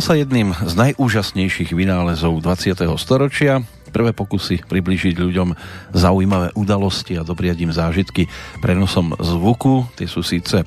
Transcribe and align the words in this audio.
Stal 0.00 0.16
sa 0.16 0.24
jedným 0.24 0.56
z 0.56 0.74
najúžasnejších 0.80 1.76
vynálezov 1.76 2.40
20. 2.40 2.72
storočia. 2.96 3.60
Prvé 3.92 4.16
pokusy 4.16 4.64
približiť 4.64 5.12
ľuďom 5.12 5.52
zaujímavé 5.92 6.56
udalosti 6.56 7.20
a 7.20 7.26
dopriať 7.28 7.68
im 7.68 7.68
zážitky 7.68 8.24
prenosom 8.64 9.12
zvuku. 9.20 9.92
Tie 10.00 10.08
sú 10.08 10.24
síce 10.24 10.64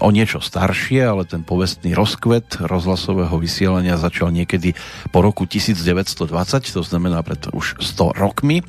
o 0.00 0.08
niečo 0.08 0.40
staršie, 0.40 1.04
ale 1.04 1.28
ten 1.28 1.44
povestný 1.44 1.92
rozkvet 1.92 2.64
rozhlasového 2.64 3.36
vysielania 3.36 4.00
začal 4.00 4.32
niekedy 4.32 4.72
po 5.12 5.20
roku 5.20 5.44
1920, 5.44 6.24
to 6.72 6.80
znamená 6.80 7.20
pred 7.20 7.52
už 7.52 7.76
100 7.84 8.16
rokmi. 8.16 8.64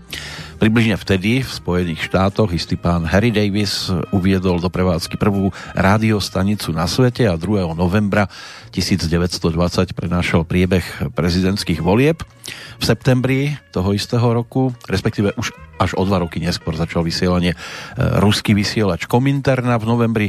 Približne 0.60 1.00
vtedy 1.00 1.40
v 1.40 1.48
Spojených 1.48 2.12
štátoch 2.12 2.52
istý 2.52 2.76
pán 2.76 3.08
Harry 3.08 3.32
Davis 3.32 3.88
uviedol 4.12 4.60
do 4.60 4.68
prevádzky 4.68 5.16
prvú 5.16 5.56
rádiostanicu 5.72 6.76
na 6.76 6.84
svete 6.84 7.32
a 7.32 7.40
2. 7.40 7.72
novembra 7.80 8.28
1920 8.76 9.40
prenášal 9.96 10.44
priebeh 10.44 11.16
prezidentských 11.16 11.80
volieb. 11.80 12.20
V 12.76 12.84
septembri 12.84 13.56
toho 13.72 13.96
istého 13.96 14.28
roku, 14.36 14.76
respektíve 14.92 15.32
už 15.40 15.56
až 15.80 15.96
o 15.96 16.04
dva 16.04 16.28
roky 16.28 16.44
neskôr 16.44 16.76
začal 16.76 17.08
vysielanie 17.08 17.56
e, 17.56 17.58
ruský 18.20 18.52
vysielač 18.52 19.08
Kominterna 19.08 19.80
v 19.80 19.88
novembri 19.88 20.28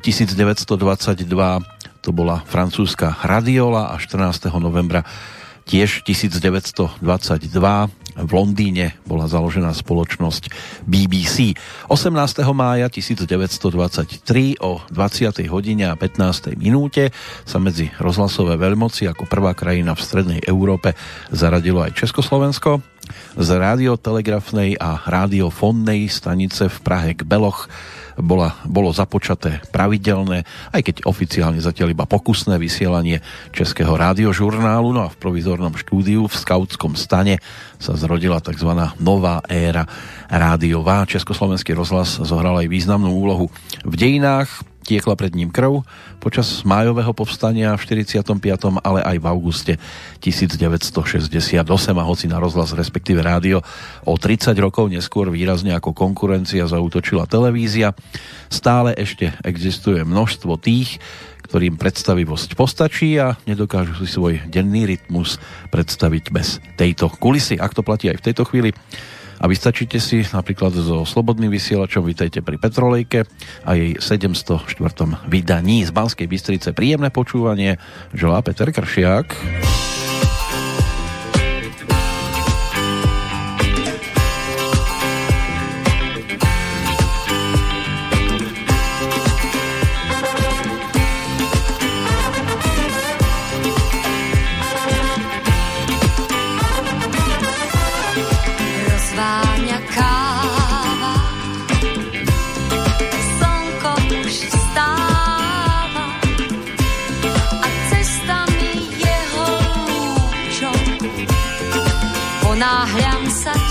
1922 0.00 1.28
to 2.00 2.16
bola 2.16 2.40
francúzska 2.48 3.20
Radiola 3.20 3.92
a 3.92 4.00
14. 4.00 4.48
novembra 4.56 5.04
tiež 5.70 6.02
1922 6.02 6.98
v 8.18 8.30
Londýne 8.34 8.98
bola 9.06 9.30
založená 9.30 9.70
spoločnosť 9.70 10.50
BBC. 10.82 11.54
18. 11.86 12.10
mája 12.50 12.90
1923 12.90 14.58
o 14.58 14.82
20. 14.90 15.46
hodine 15.46 15.86
a 15.86 15.94
15. 15.94 16.58
minúte 16.58 17.14
sa 17.46 17.62
medzi 17.62 17.94
rozhlasové 18.02 18.58
veľmoci 18.58 19.06
ako 19.06 19.30
prvá 19.30 19.54
krajina 19.54 19.94
v 19.94 20.02
strednej 20.02 20.40
Európe 20.42 20.98
zaradilo 21.30 21.86
aj 21.86 21.94
Československo. 21.94 22.82
Z 23.38 23.48
radiotelegrafnej 23.54 24.74
a 24.74 25.06
radiofónnej 25.06 26.10
stanice 26.10 26.66
v 26.66 26.78
Prahe 26.82 27.10
k 27.14 27.22
Beloch 27.22 27.70
bola, 28.22 28.56
bolo 28.64 28.94
započaté 28.94 29.60
pravidelné, 29.74 30.46
aj 30.72 30.80
keď 30.80 30.96
oficiálne 31.04 31.60
zatiaľ 31.60 31.92
iba 31.92 32.06
pokusné 32.08 32.56
vysielanie 32.56 33.20
Českého 33.50 33.92
rádiožurnálu, 33.92 34.94
no 34.94 35.04
a 35.04 35.12
v 35.12 35.20
provizornom 35.20 35.74
štúdiu 35.76 36.30
v 36.30 36.36
skautskom 36.36 36.94
stane 36.94 37.42
sa 37.80 37.96
zrodila 37.98 38.38
tzv. 38.38 38.70
nová 39.02 39.42
éra 39.48 39.84
rádiová. 40.30 41.08
Československý 41.08 41.74
rozhlas 41.74 42.20
zohral 42.22 42.60
aj 42.60 42.70
významnú 42.70 43.10
úlohu 43.10 43.50
v 43.82 43.94
dejinách, 43.98 44.69
tiekla 44.84 45.14
pred 45.16 45.36
ním 45.36 45.52
krv 45.52 45.84
počas 46.18 46.64
májového 46.64 47.12
povstania 47.12 47.76
v 47.76 47.82
45., 47.84 48.26
ale 48.80 49.00
aj 49.04 49.16
v 49.20 49.26
auguste 49.28 49.72
1968 50.24 51.60
a 51.96 52.04
hoci 52.04 52.26
na 52.28 52.38
rozhlas 52.40 52.72
respektíve 52.72 53.20
rádio 53.20 53.60
o 54.04 54.14
30 54.16 54.56
rokov 54.58 54.88
neskôr 54.88 55.28
výrazne 55.28 55.76
ako 55.76 55.92
konkurencia 55.92 56.68
zautočila 56.68 57.28
televízia, 57.28 57.92
stále 58.48 58.96
ešte 58.96 59.32
existuje 59.44 60.02
množstvo 60.02 60.56
tých, 60.60 60.98
ktorým 61.50 61.74
predstavivosť 61.74 62.54
postačí 62.54 63.18
a 63.18 63.34
nedokážu 63.42 63.98
si 63.98 64.06
svoj 64.06 64.38
denný 64.46 64.86
rytmus 64.86 65.42
predstaviť 65.74 66.24
bez 66.30 66.62
tejto 66.78 67.10
kulisy. 67.10 67.58
Ak 67.58 67.74
to 67.74 67.82
platí 67.82 68.06
aj 68.06 68.22
v 68.22 68.26
tejto 68.30 68.46
chvíli, 68.46 68.70
a 69.40 69.44
vystačíte 69.48 69.96
si 69.96 70.20
napríklad 70.20 70.76
so 70.76 71.08
Slobodným 71.08 71.48
vysielačom, 71.48 72.04
vítajte 72.04 72.44
pri 72.44 72.60
Petrolejke 72.60 73.24
a 73.64 73.70
jej 73.72 73.96
704. 73.96 74.76
vydaní 75.24 75.88
z 75.88 75.90
Banskej 75.90 76.28
Bystrice. 76.28 76.76
Príjemné 76.76 77.08
počúvanie, 77.08 77.80
želá 78.12 78.44
Peter 78.44 78.68
Kršiak. 78.68 79.32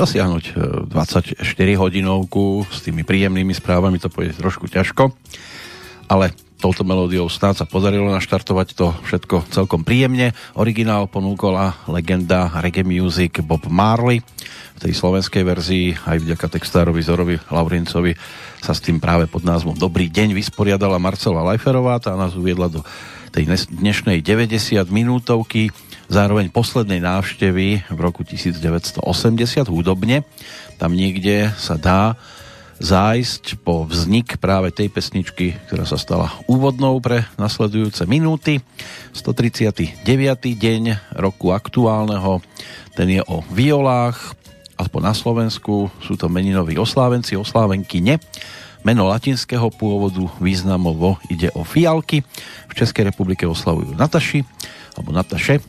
dosiahnuť 0.00 0.44
24 0.88 1.44
e, 1.44 1.76
hodinovku 1.76 2.64
s 2.64 2.80
tými 2.80 3.04
príjemnými 3.04 3.52
správami 3.52 4.00
to 4.00 4.08
pôjde 4.08 4.40
trošku 4.40 4.64
ťažko, 4.64 5.12
ale 6.08 6.32
touto 6.60 6.84
melódiou 6.84 7.28
snáď 7.28 7.64
sa 7.64 7.66
podarilo 7.68 8.08
naštartovať 8.12 8.68
to 8.76 8.92
všetko 9.08 9.48
celkom 9.52 9.84
príjemne. 9.84 10.36
Originál 10.56 11.08
ponúkola 11.08 11.76
legenda 11.88 12.52
reggae 12.60 12.84
music 12.84 13.40
Bob 13.40 13.64
Marley. 13.68 14.20
V 14.76 14.88
tej 14.88 14.92
slovenskej 14.96 15.44
verzii 15.44 15.92
aj 15.92 16.24
vďaka 16.24 16.46
textárovi 16.56 17.00
Zorovi 17.04 17.36
Laurincovi 17.52 18.16
sa 18.60 18.72
s 18.72 18.80
tým 18.80 19.00
práve 19.00 19.28
pod 19.28 19.44
názvom 19.44 19.76
Dobrý 19.76 20.08
deň 20.08 20.32
vysporiadala 20.36 21.00
Marcela 21.00 21.44
Lajferová. 21.44 22.00
Tá 22.00 22.16
nás 22.16 22.32
uviedla 22.36 22.72
do 22.72 22.80
tej 23.32 23.48
dnešnej 23.68 24.24
90 24.24 24.80
minútovky, 24.88 25.72
zároveň 26.10 26.50
poslednej 26.50 26.98
návštevy 26.98 27.86
v 27.86 27.98
roku 28.02 28.26
1980 28.26 29.00
hudobne. 29.70 30.26
Tam 30.76 30.90
niekde 30.90 31.54
sa 31.54 31.78
dá 31.78 32.18
zájsť 32.82 33.60
po 33.62 33.86
vznik 33.86 34.40
práve 34.42 34.74
tej 34.74 34.90
pesničky, 34.90 35.54
ktorá 35.68 35.86
sa 35.86 36.00
stala 36.00 36.32
úvodnou 36.50 36.98
pre 36.98 37.28
nasledujúce 37.38 38.08
minúty. 38.10 38.58
139. 39.14 40.02
deň 40.56 41.14
roku 41.14 41.54
aktuálneho, 41.54 42.42
ten 42.98 43.20
je 43.20 43.22
o 43.28 43.44
violách, 43.52 44.34
aspoň 44.80 45.00
na 45.00 45.14
Slovensku 45.14 45.92
sú 46.00 46.16
to 46.16 46.32
meninoví 46.32 46.80
oslávenci, 46.80 47.36
oslávenky 47.36 48.00
ne. 48.00 48.16
Meno 48.80 49.12
latinského 49.12 49.68
pôvodu 49.68 50.24
významovo 50.40 51.20
ide 51.28 51.52
o 51.52 51.68
fialky. 51.68 52.24
V 52.64 52.72
Českej 52.72 53.12
republike 53.12 53.44
oslavujú 53.44 53.92
Nataši, 53.92 54.40
alebo 54.96 55.12
Nataše. 55.12 55.60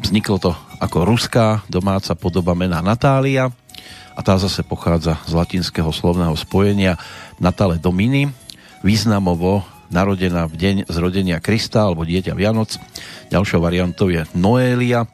Vzniklo 0.00 0.40
to 0.40 0.52
ako 0.80 1.04
ruská 1.04 1.60
domáca 1.68 2.16
podoba 2.16 2.56
mena 2.56 2.80
Natália 2.80 3.52
a 4.16 4.20
tá 4.24 4.34
zase 4.40 4.64
pochádza 4.64 5.20
z 5.28 5.32
latinského 5.36 5.92
slovného 5.92 6.32
spojenia 6.40 6.96
Natale 7.36 7.76
Domini, 7.76 8.32
významovo 8.80 9.62
narodená 9.92 10.48
v 10.48 10.54
deň 10.56 10.76
zrodenia 10.88 11.38
Krista 11.42 11.84
alebo 11.84 12.08
dieťa 12.08 12.32
Vianoc. 12.32 12.80
Ďalšou 13.28 13.60
variantou 13.60 14.08
je 14.08 14.24
Noélia, 14.32 15.04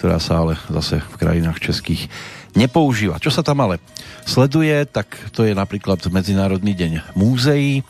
ktorá 0.00 0.16
sa 0.16 0.42
ale 0.42 0.56
zase 0.72 1.04
v 1.04 1.16
krajinách 1.20 1.60
českých 1.60 2.08
nepoužíva. 2.56 3.20
Čo 3.20 3.30
sa 3.30 3.44
tam 3.44 3.60
ale 3.62 3.84
sleduje, 4.24 4.88
tak 4.88 5.12
to 5.36 5.44
je 5.44 5.52
napríklad 5.52 6.00
Medzinárodný 6.08 6.72
deň 6.72 7.14
múzeí. 7.14 7.84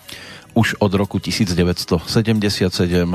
Už 0.52 0.76
od 0.84 0.92
roku 0.92 1.16
1977 1.16 2.04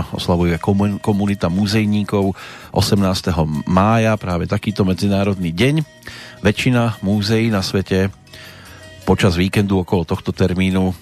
oslavuje 0.10 0.57
komunita 0.98 1.54
muzejníkov 1.54 2.34
18. 2.74 3.69
mája 3.69 4.18
práve 4.18 4.50
takýto 4.50 4.81
medzinárodný 4.81 5.54
deň. 5.54 5.86
Väčšina 6.42 6.98
múzeí 7.06 7.54
na 7.54 7.62
svete 7.62 8.10
počas 9.06 9.38
víkendu 9.38 9.86
okolo 9.86 10.01
tohto 10.01 10.34
termínu 10.34 10.98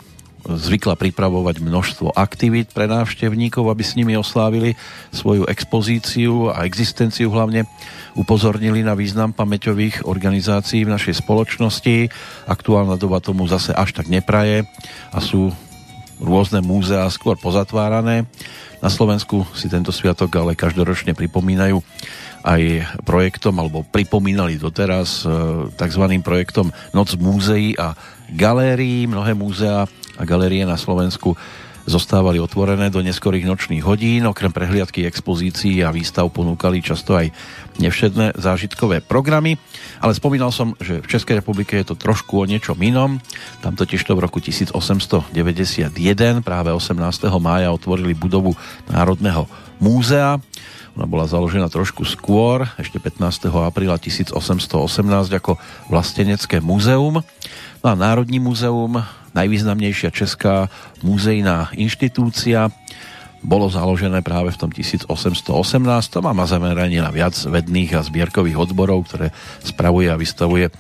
zvykla 0.46 0.94
pripravovať 1.00 1.58
množstvo 1.58 2.14
aktivít 2.14 2.70
pre 2.76 2.86
návštevníkov, 2.86 3.66
aby 3.72 3.82
s 3.82 3.96
nimi 3.98 4.14
oslávili 4.14 4.78
svoju 5.10 5.48
expozíciu 5.50 6.54
a 6.54 6.68
existenciu 6.68 7.34
hlavne 7.34 7.66
upozornili 8.14 8.86
na 8.86 8.94
význam 8.94 9.34
pamäťových 9.34 10.06
organizácií 10.06 10.86
v 10.86 10.94
našej 10.94 11.26
spoločnosti. 11.26 12.12
Aktuálna 12.46 13.00
doba 13.00 13.24
tomu 13.24 13.48
zase 13.50 13.74
až 13.74 13.98
tak 13.98 14.12
nepraje 14.12 14.68
a 15.10 15.18
sú 15.24 15.50
rôzne 16.20 16.64
múzea 16.64 17.08
skôr 17.12 17.36
pozatvárané. 17.40 18.28
Na 18.80 18.90
Slovensku 18.92 19.48
si 19.56 19.72
tento 19.72 19.90
sviatok 19.90 20.36
ale 20.38 20.54
každoročne 20.54 21.18
pripomínajú 21.18 21.82
aj 22.46 22.62
projektom, 23.02 23.58
alebo 23.58 23.82
pripomínali 23.82 24.62
doteraz 24.62 25.26
e, 25.26 25.30
tzv. 25.74 26.04
projektom 26.22 26.70
Noc 26.94 27.18
múzeí 27.18 27.74
a 27.74 27.98
galérií. 28.30 29.10
Mnohé 29.10 29.34
múzea 29.34 29.90
a 30.16 30.24
galérie 30.24 30.62
na 30.62 30.78
Slovensku 30.78 31.34
zostávali 31.90 32.42
otvorené 32.42 32.94
do 32.94 33.02
neskorých 33.02 33.50
nočných 33.50 33.82
hodín. 33.86 34.30
Okrem 34.30 34.54
prehliadky 34.54 35.10
expozícií 35.10 35.82
a 35.82 35.94
výstav 35.94 36.30
ponúkali 36.30 36.86
často 36.86 37.18
aj 37.18 37.34
nevšedné 37.80 38.36
zážitkové 38.40 39.02
programy. 39.04 39.58
Ale 40.00 40.16
spomínal 40.16 40.52
som, 40.52 40.76
že 40.80 41.02
v 41.02 41.10
Českej 41.10 41.40
republike 41.40 41.76
je 41.76 41.92
to 41.92 41.96
trošku 41.96 42.42
o 42.42 42.46
niečom 42.48 42.78
inom. 42.80 43.20
Tam 43.60 43.76
totiž 43.76 44.04
to 44.04 44.16
v 44.16 44.24
roku 44.24 44.40
1891, 44.40 45.32
práve 46.44 46.70
18. 46.72 46.96
mája, 47.42 47.74
otvorili 47.76 48.16
budovu 48.16 48.56
Národného 48.88 49.50
múzea 49.80 50.40
ona 50.96 51.04
bola 51.04 51.28
založená 51.28 51.68
trošku 51.68 52.08
skôr, 52.08 52.64
ešte 52.80 53.04
15. 53.04 53.52
apríla 53.52 54.00
1818 54.00 54.72
ako 55.28 55.60
vlastenecké 55.92 56.64
múzeum. 56.64 57.20
No 57.84 57.88
a 57.92 58.00
Národní 58.00 58.40
múzeum, 58.40 59.04
najvýznamnejšia 59.36 60.16
česká 60.16 60.72
múzejná 61.04 61.76
inštitúcia, 61.76 62.72
bolo 63.46 63.70
založené 63.70 64.26
práve 64.26 64.50
v 64.52 64.60
tom 64.60 64.72
1818 64.74 65.08
a 66.18 66.34
má 66.34 66.46
zameranie 66.50 67.00
na 67.00 67.14
viac 67.14 67.38
vedných 67.38 67.94
a 67.96 68.02
zbierkových 68.02 68.58
odborov, 68.58 69.06
ktoré 69.06 69.30
spravuje 69.62 70.10
a 70.10 70.18
vystavuje 70.18 70.68
e, 70.68 70.72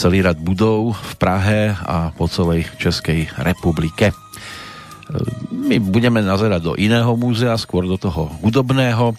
celý 0.00 0.24
rad 0.24 0.40
budov 0.40 0.96
v 0.96 1.12
Prahe 1.20 1.76
a 1.76 2.10
po 2.16 2.26
celej 2.26 2.66
Českej 2.80 3.28
republike. 3.44 4.16
My 5.52 5.78
budeme 5.78 6.18
nazerať 6.18 6.60
do 6.66 6.74
iného 6.74 7.14
múzea, 7.14 7.54
skôr 7.60 7.86
do 7.86 7.94
toho 7.94 8.26
hudobného. 8.42 9.14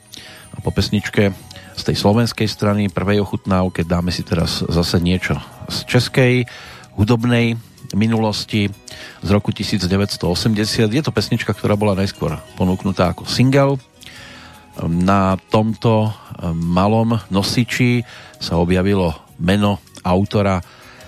A 0.52 0.58
po 0.60 0.74
pesničke 0.74 1.32
z 1.78 1.82
tej 1.86 1.96
slovenskej 1.96 2.50
strany 2.50 2.90
prvej 2.90 3.22
ochutnávke 3.22 3.86
dáme 3.86 4.10
si 4.10 4.26
teraz 4.26 4.66
zase 4.66 4.98
niečo 4.98 5.38
z 5.70 5.86
českej 5.86 6.34
hudobnej 6.98 7.56
minulosti 7.96 8.68
z 9.24 9.30
roku 9.30 9.54
1980. 9.56 10.20
Je 10.92 11.04
to 11.04 11.12
pesnička, 11.14 11.54
ktorá 11.54 11.80
bola 11.80 11.96
najskôr 11.96 12.36
ponúknutá 12.60 13.14
ako 13.14 13.24
single. 13.30 13.78
Na 14.84 15.40
tomto 15.50 16.12
malom 16.54 17.18
nosiči 17.32 18.06
sa 18.38 18.60
objavilo 18.62 19.16
meno 19.42 19.82
autora 20.06 20.62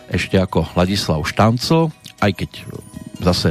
ešte 0.10 0.42
ako 0.42 0.74
Ladislav 0.74 1.22
Štancl, 1.22 1.94
aj 2.20 2.31
keď 2.34 2.52
zase 3.22 3.50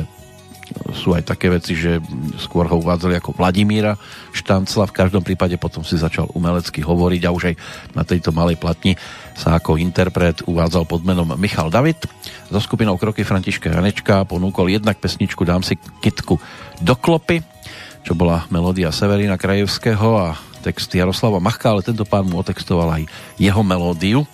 sú 0.94 1.14
aj 1.14 1.26
také 1.28 1.52
veci, 1.52 1.76
že 1.76 2.02
skôr 2.40 2.66
ho 2.66 2.76
uvádzali 2.78 3.18
ako 3.18 3.36
Vladimíra 3.36 3.98
Štancla, 4.32 4.88
v 4.88 4.96
každom 4.96 5.22
prípade 5.22 5.58
potom 5.60 5.82
si 5.82 5.98
začal 5.98 6.30
umelecky 6.32 6.80
hovoriť 6.80 7.22
a 7.26 7.34
už 7.34 7.42
aj 7.52 7.54
na 7.94 8.02
tejto 8.06 8.30
malej 8.30 8.56
platni 8.56 8.94
sa 9.38 9.58
ako 9.58 9.78
interpret 9.78 10.42
uvádzal 10.46 10.84
pod 10.86 11.06
menom 11.06 11.34
Michal 11.38 11.70
David. 11.70 11.98
So 12.50 12.58
skupinou 12.58 12.98
Kroky 12.98 13.22
Františka 13.22 13.70
Janečka 13.70 14.26
ponúkol 14.26 14.72
jednak 14.74 14.98
pesničku 14.98 15.46
Dám 15.46 15.62
si 15.62 15.78
kitku 16.02 16.40
do 16.82 16.94
klopy, 16.98 17.42
čo 18.02 18.16
bola 18.18 18.46
melódia 18.48 18.94
Severina 18.94 19.36
Krajevského 19.36 20.08
a 20.18 20.34
text 20.62 20.90
Jaroslava 20.90 21.38
Machka, 21.38 21.70
ale 21.70 21.86
tento 21.86 22.02
pán 22.02 22.26
mu 22.26 22.42
otextoval 22.42 23.00
aj 23.00 23.02
jeho 23.38 23.62
melódiu 23.62 24.26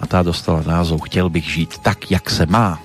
a 0.00 0.04
tá 0.08 0.24
dostala 0.24 0.64
názov 0.64 1.04
Chtěl 1.06 1.28
bych 1.28 1.46
žiť 1.46 1.70
tak, 1.84 2.10
jak 2.10 2.30
se 2.30 2.46
má. 2.46 2.80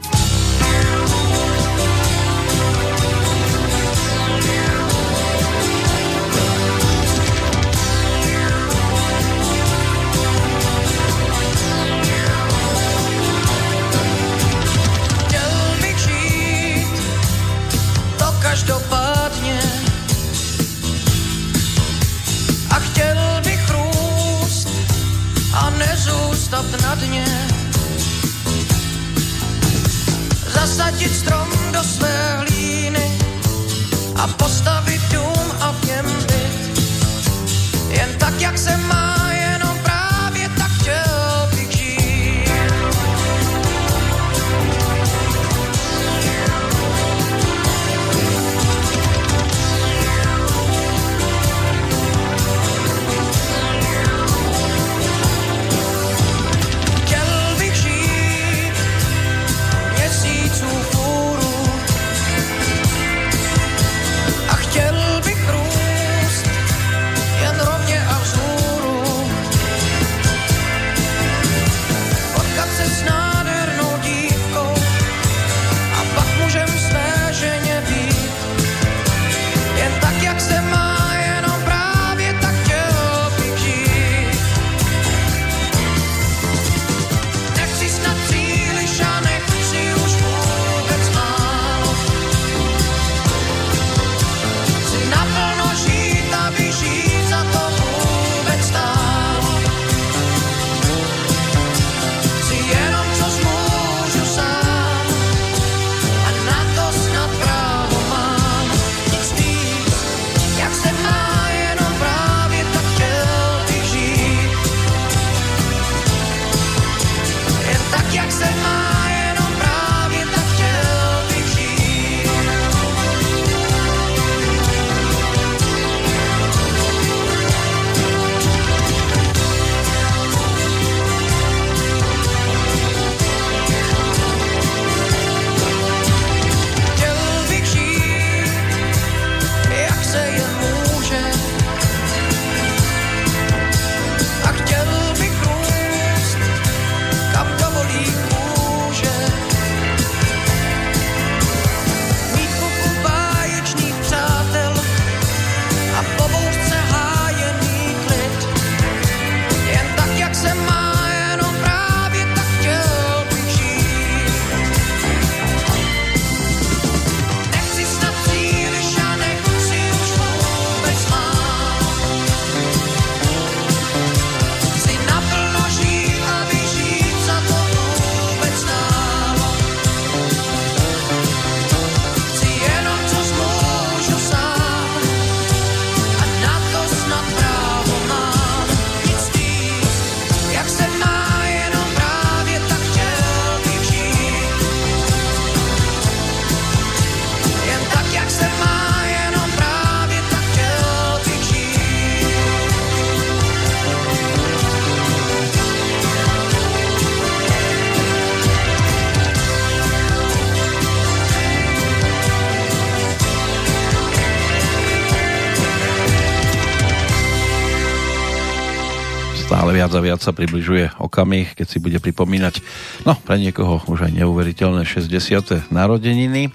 Viac 220.02 220.20
sa 220.20 220.34
približuje 220.34 220.98
okamih, 220.98 221.54
keď 221.54 221.68
si 221.70 221.78
bude 221.78 222.02
pripomínať, 222.02 222.60
no 223.06 223.14
pre 223.22 223.38
niekoho 223.38 223.86
už 223.86 224.10
aj 224.10 224.18
neuveriteľné 224.18 224.84
60. 224.84 225.72
narodeniny. 225.72 226.50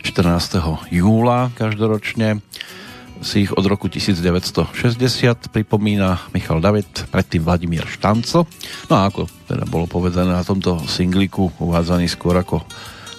14. 0.00 0.88
júla 0.88 1.52
každoročne 1.60 2.40
si 3.20 3.44
ich 3.44 3.52
od 3.52 3.64
roku 3.68 3.92
1960 3.92 4.72
pripomína 5.52 6.32
Michal 6.32 6.64
David, 6.64 6.88
predtým 7.12 7.44
Vladimír 7.44 7.84
Štanco. 7.84 8.48
No 8.88 8.94
a 8.96 9.12
ako 9.12 9.28
teda 9.44 9.68
bolo 9.68 9.84
povedané 9.84 10.32
na 10.32 10.40
tomto 10.40 10.80
singliku, 10.88 11.52
uvádzaný 11.60 12.08
skôr 12.08 12.40
ako 12.40 12.64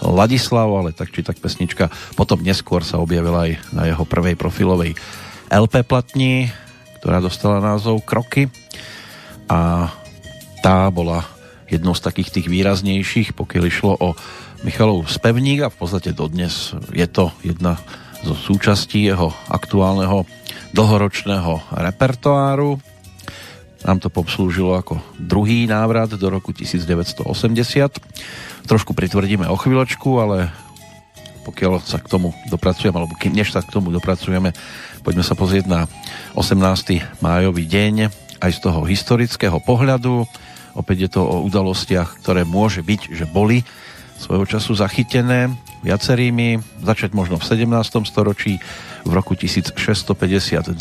Ladislav, 0.02 0.66
ale 0.74 0.98
tak 0.98 1.14
či 1.14 1.22
tak 1.22 1.38
pesnička 1.38 1.94
potom 2.18 2.42
neskôr 2.42 2.82
sa 2.82 2.98
objavila 2.98 3.46
aj 3.46 3.62
na 3.70 3.86
jeho 3.86 4.02
prvej 4.02 4.34
profilovej 4.34 4.98
LP 5.54 5.86
platni, 5.86 6.50
ktorá 6.98 7.22
dostala 7.22 7.62
názov 7.62 8.02
Kroky 8.02 8.50
a 9.52 9.92
tá 10.64 10.88
bola 10.88 11.28
jednou 11.68 11.92
z 11.92 12.08
takých 12.08 12.40
tých 12.40 12.48
výraznejších, 12.48 13.36
pokiaľ 13.36 13.64
išlo 13.68 13.94
o 14.00 14.10
Michalov 14.64 15.12
spevník 15.12 15.68
a 15.68 15.74
v 15.74 15.76
podstate 15.76 16.16
dodnes 16.16 16.72
je 16.96 17.08
to 17.12 17.36
jedna 17.44 17.76
zo 18.22 18.38
súčastí 18.38 19.10
jeho 19.10 19.34
aktuálneho 19.50 20.24
dlhoročného 20.72 21.76
repertoáru. 21.76 22.80
Nám 23.82 23.98
to 23.98 24.14
poslúžilo 24.14 24.78
ako 24.78 25.02
druhý 25.18 25.66
návrat 25.66 26.14
do 26.14 26.28
roku 26.30 26.54
1980. 26.54 27.26
Trošku 28.70 28.94
pritvrdíme 28.94 29.50
o 29.50 29.58
chvíľočku, 29.58 30.22
ale 30.22 30.54
pokiaľ 31.42 31.82
sa 31.82 31.98
k 31.98 32.06
tomu 32.06 32.38
dopracujeme, 32.54 32.94
alebo 32.94 33.18
než 33.18 33.50
sa 33.50 33.66
k 33.66 33.74
tomu 33.74 33.90
dopracujeme, 33.90 34.54
poďme 35.02 35.26
sa 35.26 35.34
pozrieť 35.34 35.66
na 35.66 35.90
18. 36.38 37.26
májový 37.26 37.66
deň, 37.66 38.14
aj 38.42 38.52
z 38.58 38.60
toho 38.66 38.82
historického 38.84 39.62
pohľadu. 39.62 40.26
Opäť 40.74 40.98
je 41.08 41.10
to 41.14 41.22
o 41.22 41.46
udalostiach, 41.46 42.20
ktoré 42.26 42.42
môže 42.44 42.82
byť, 42.82 43.14
že 43.14 43.30
boli 43.30 43.62
svojho 44.22 44.46
času 44.46 44.78
zachytené 44.78 45.50
viacerými. 45.82 46.62
Začať 46.86 47.14
možno 47.18 47.42
v 47.42 47.46
17. 47.46 48.06
storočí 48.06 48.62
v 49.02 49.12
roku 49.12 49.34
1652, 49.34 50.78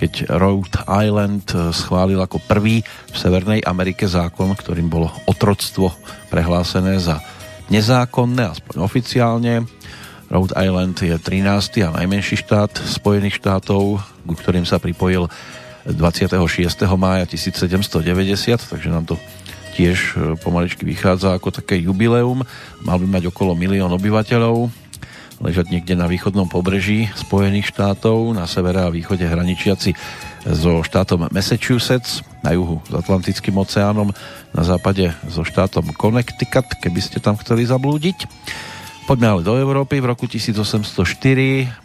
keď 0.00 0.12
Rhode 0.32 0.76
Island 0.88 1.52
schválil 1.76 2.16
ako 2.16 2.40
prvý 2.48 2.80
v 2.84 3.16
Severnej 3.16 3.60
Amerike 3.64 4.08
zákon, 4.08 4.56
ktorým 4.56 4.88
bolo 4.88 5.12
otroctvo 5.28 5.92
prehlásené 6.32 6.96
za 6.96 7.20
nezákonné, 7.68 8.56
aspoň 8.56 8.74
oficiálne. 8.80 9.68
Rhode 10.26 10.56
Island 10.56 10.96
je 10.98 11.12
13. 11.12 11.86
a 11.86 11.92
najmenší 11.92 12.40
štát 12.40 12.72
Spojených 12.72 13.38
štátov, 13.38 14.00
ku 14.26 14.34
ktorým 14.34 14.64
sa 14.64 14.80
pripojil 14.80 15.28
26. 15.86 16.34
mája 16.98 17.24
1790, 17.30 18.02
takže 18.58 18.88
nám 18.90 19.06
to 19.06 19.14
tiež 19.78 19.98
e, 19.98 20.14
pomaličky 20.40 20.82
vychádza 20.82 21.36
ako 21.36 21.54
také 21.54 21.78
jubileum. 21.78 22.42
Mal 22.82 22.98
by 22.98 23.06
mať 23.06 23.24
okolo 23.30 23.54
milión 23.54 23.92
obyvateľov, 23.94 24.72
ležať 25.38 25.68
niekde 25.68 25.94
na 25.94 26.08
východnom 26.08 26.48
pobreží 26.48 27.06
Spojených 27.14 27.70
štátov, 27.70 28.32
na 28.32 28.48
severe 28.48 28.82
a 28.82 28.90
východe 28.90 29.22
hraničiaci 29.28 29.92
so 30.48 30.80
štátom 30.80 31.28
Massachusetts, 31.28 32.24
na 32.40 32.56
juhu 32.56 32.80
s 32.88 32.92
Atlantickým 32.96 33.54
oceánom, 33.60 34.10
na 34.56 34.62
západe 34.64 35.12
so 35.28 35.44
štátom 35.44 35.92
Connecticut, 35.94 36.66
keby 36.80 37.00
ste 37.04 37.20
tam 37.20 37.36
chceli 37.36 37.68
zablúdiť. 37.68 38.26
Poďme 39.06 39.38
ale 39.38 39.46
do 39.46 39.54
Európy. 39.54 40.02
V 40.02 40.10
roku 40.10 40.26
1804 40.26 40.82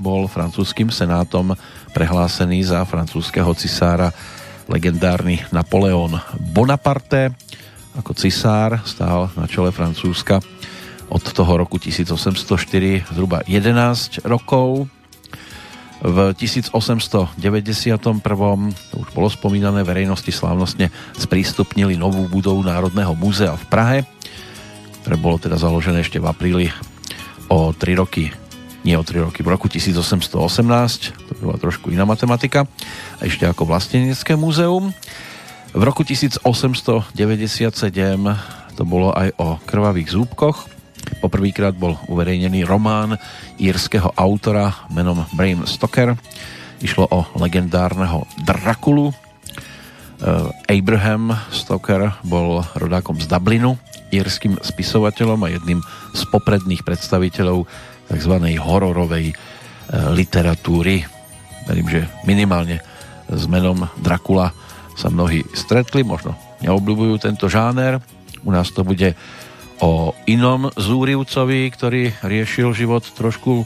bol 0.02 0.26
francúzským 0.26 0.90
senátom 0.90 1.54
prehlásený 1.92 2.64
za 2.64 2.88
francúzského 2.88 3.52
cisára 3.54 4.10
legendárny 4.72 5.44
Napoleon 5.52 6.16
Bonaparte. 6.40 7.36
Ako 8.00 8.16
cisár 8.16 8.80
stál 8.88 9.28
na 9.36 9.46
čele 9.46 9.76
Francúzska 9.76 10.40
od 11.12 11.24
toho 11.24 11.60
roku 11.60 11.76
1804 11.76 13.12
zhruba 13.12 13.44
11 13.44 14.24
rokov. 14.24 14.88
V 16.02 16.18
1891. 16.34 17.38
to 18.90 18.96
už 18.98 19.10
bolo 19.14 19.30
spomínané, 19.30 19.86
verejnosti 19.86 20.34
slávnostne 20.34 20.90
sprístupnili 21.20 21.94
novú 22.00 22.26
budovu 22.26 22.66
Národného 22.66 23.14
múzea 23.14 23.54
v 23.54 23.66
Prahe, 23.70 24.00
ktoré 25.06 25.16
bolo 25.20 25.38
teda 25.38 25.62
založené 25.62 26.02
ešte 26.02 26.18
v 26.18 26.26
apríli 26.26 26.68
o 27.52 27.70
3 27.76 28.02
roky 28.02 28.41
nie 28.82 28.98
o 28.98 29.04
3 29.06 29.30
roky, 29.30 29.46
v 29.46 29.50
roku 29.54 29.70
1818, 29.70 30.34
to 31.14 31.32
bola 31.42 31.58
trošku 31.62 31.94
iná 31.94 32.06
matematika, 32.06 32.66
a 33.18 33.22
ešte 33.26 33.46
ako 33.46 33.70
vlastenecké 33.70 34.34
múzeum. 34.34 34.90
V 35.72 35.82
roku 35.86 36.04
1897 36.04 37.16
to 38.76 38.84
bolo 38.84 39.14
aj 39.14 39.30
o 39.38 39.56
krvavých 39.64 40.10
zúbkoch. 40.18 40.58
Poprvýkrát 41.22 41.78
bol 41.78 41.96
uverejnený 42.10 42.66
román 42.66 43.16
írskeho 43.62 44.12
autora 44.18 44.90
menom 44.90 45.24
Bram 45.38 45.70
Stoker. 45.70 46.18
Išlo 46.82 47.06
o 47.08 47.20
legendárneho 47.38 48.26
Drakulu. 48.42 49.14
Eh, 50.22 50.78
Abraham 50.78 51.34
Stoker 51.54 52.14
bol 52.22 52.62
rodákom 52.78 53.18
z 53.18 53.26
Dublinu, 53.26 53.78
írským 54.14 54.60
spisovateľom 54.62 55.40
a 55.46 55.52
jedným 55.56 55.80
z 56.14 56.22
popredných 56.30 56.86
predstaviteľov 56.86 57.66
tzv. 58.12 58.36
hororovej 58.60 59.32
e, 59.32 59.36
literatúry. 60.12 61.08
Verím, 61.64 61.88
že 61.88 62.02
minimálne 62.28 62.84
s 63.32 63.48
menom 63.48 63.88
Dracula 64.04 64.52
sa 65.00 65.08
mnohí 65.08 65.48
stretli, 65.56 66.04
možno 66.04 66.36
neobľúbujú 66.60 67.16
tento 67.24 67.48
žáner. 67.48 68.04
U 68.44 68.52
nás 68.52 68.68
to 68.76 68.84
bude 68.84 69.16
o 69.80 70.12
inom 70.28 70.70
Zúrivcovi, 70.76 71.72
ktorý 71.72 72.12
riešil 72.22 72.76
život 72.76 73.08
trošku 73.16 73.64
e, 73.64 73.66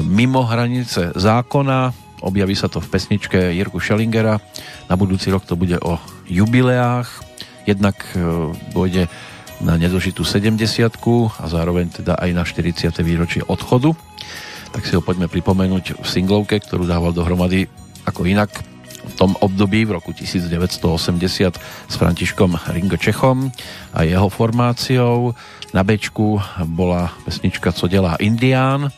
mimo 0.00 0.48
hranice 0.48 1.12
zákona. 1.12 1.92
Objaví 2.24 2.56
sa 2.56 2.72
to 2.72 2.80
v 2.80 2.88
pesničke 2.88 3.52
Jirku 3.52 3.76
Schellingera. 3.76 4.40
Na 4.88 4.96
budúci 4.96 5.28
rok 5.28 5.44
to 5.44 5.60
bude 5.60 5.76
o 5.84 6.00
jubileách. 6.24 7.36
Jednak 7.68 8.00
bude 8.72 9.08
na 9.62 9.78
nedožitú 9.78 10.26
70 10.26 10.58
a 11.38 11.44
zároveň 11.46 12.02
teda 12.02 12.18
aj 12.18 12.30
na 12.34 12.42
40. 12.42 12.90
výročie 13.04 13.42
odchodu. 13.46 13.94
Tak 14.74 14.82
si 14.82 14.98
ho 14.98 15.02
poďme 15.04 15.30
pripomenúť 15.30 16.02
v 16.02 16.06
singlovke, 16.06 16.58
ktorú 16.58 16.88
dával 16.88 17.14
dohromady 17.14 17.70
ako 18.02 18.26
inak 18.26 18.50
v 19.04 19.14
tom 19.14 19.36
období 19.38 19.84
v 19.84 20.00
roku 20.00 20.16
1980 20.16 20.80
s 21.60 21.94
Františkom 21.94 22.56
Ringo 22.72 22.96
Čechom 22.96 23.52
a 23.92 24.02
jeho 24.02 24.26
formáciou. 24.32 25.36
Na 25.76 25.84
bečku 25.84 26.40
bola 26.66 27.12
pesnička 27.22 27.70
Co 27.70 27.86
delá 27.86 28.16
Indián, 28.18 28.88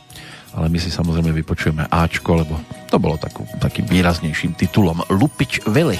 ale 0.56 0.66
my 0.72 0.78
si 0.80 0.88
samozrejme 0.88 1.34
vypočujeme 1.34 1.90
Ačko, 1.90 2.40
lebo 2.40 2.54
to 2.88 2.96
bolo 2.96 3.20
takú, 3.20 3.44
takým 3.60 3.84
výraznejším 3.84 4.56
titulom 4.56 5.02
Lupič 5.10 5.60
Vili. 5.68 5.98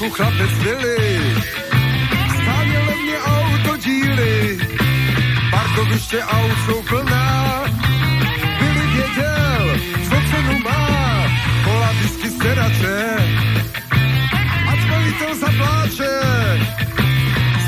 Parku 0.00 0.14
chlapec 0.16 0.52
Vili. 0.64 1.34
Stánělo 2.42 2.92
mě 3.02 3.18
auto 3.18 3.76
díly, 3.76 4.58
parkoviště 5.50 6.22
aut 6.24 6.56
jsou 6.66 6.82
plná. 6.82 7.64
Vili 8.60 8.86
věděl, 8.86 9.80
co 10.04 10.16
cenu 10.30 10.58
má, 10.64 11.22
kola 11.64 11.92
disky 12.02 12.30
sedače. 12.30 13.16
Ať 14.72 14.80
velitel 14.90 15.34
zapláče, 15.34 16.14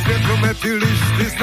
světlomety, 0.03 0.73
lišty, 0.73 1.37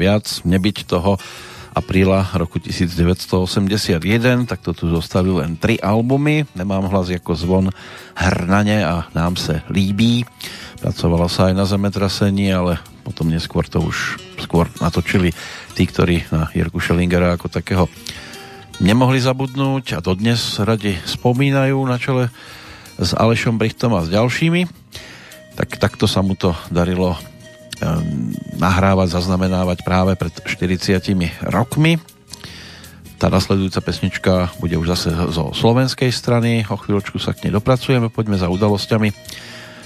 viac. 0.00 0.24
Nebyť 0.48 0.88
toho 0.88 1.20
apríla 1.76 2.32
roku 2.34 2.58
1981, 2.58 4.48
tak 4.48 4.64
to 4.64 4.72
tu 4.72 4.88
zostali 4.88 5.28
len 5.30 5.60
tri 5.60 5.76
albumy. 5.76 6.48
Nemám 6.56 6.88
hlas 6.88 7.12
ako 7.12 7.32
zvon 7.36 7.66
Hrnane 8.16 8.82
a 8.82 9.06
Nám 9.12 9.36
se 9.36 9.62
líbí. 9.68 10.24
Pracovala 10.80 11.28
sa 11.28 11.52
aj 11.52 11.54
na 11.54 11.68
zemetrasení, 11.68 12.48
ale 12.50 12.80
potom 13.04 13.28
neskôr 13.28 13.68
to 13.68 13.84
už 13.84 14.16
skôr 14.40 14.66
natočili 14.80 15.36
tí, 15.76 15.84
ktorí 15.84 16.24
na 16.32 16.48
Jirku 16.56 16.80
Schellingera 16.80 17.36
ako 17.36 17.52
takého 17.52 17.84
nemohli 18.80 19.20
zabudnúť 19.20 19.96
a 19.96 19.98
dodnes 20.00 20.56
radi 20.56 20.96
spomínajú 21.04 21.76
na 21.84 22.00
čele 22.00 22.32
s 22.96 23.12
Alešom 23.12 23.60
Brichtom 23.60 23.92
a 23.92 24.04
s 24.04 24.08
ďalšími. 24.08 24.64
Tak 25.54 25.76
takto 25.76 26.08
sa 26.08 26.24
mu 26.24 26.32
to 26.32 26.56
darilo 26.72 27.20
nahrávať, 28.60 29.08
zaznamenávať 29.12 29.82
práve 29.82 30.12
pred 30.16 30.32
40 30.44 31.00
rokmi. 31.48 31.96
Tá 33.20 33.28
nasledujúca 33.28 33.84
pesnička 33.84 34.32
bude 34.64 34.80
už 34.80 34.96
zase 34.96 35.12
zo 35.12 35.52
slovenskej 35.52 36.08
strany. 36.08 36.64
O 36.68 36.80
chvíľočku 36.80 37.20
sa 37.20 37.36
k 37.36 37.48
nej 37.48 37.52
dopracujeme, 37.52 38.08
poďme 38.08 38.40
za 38.40 38.48
udalosťami. 38.48 39.12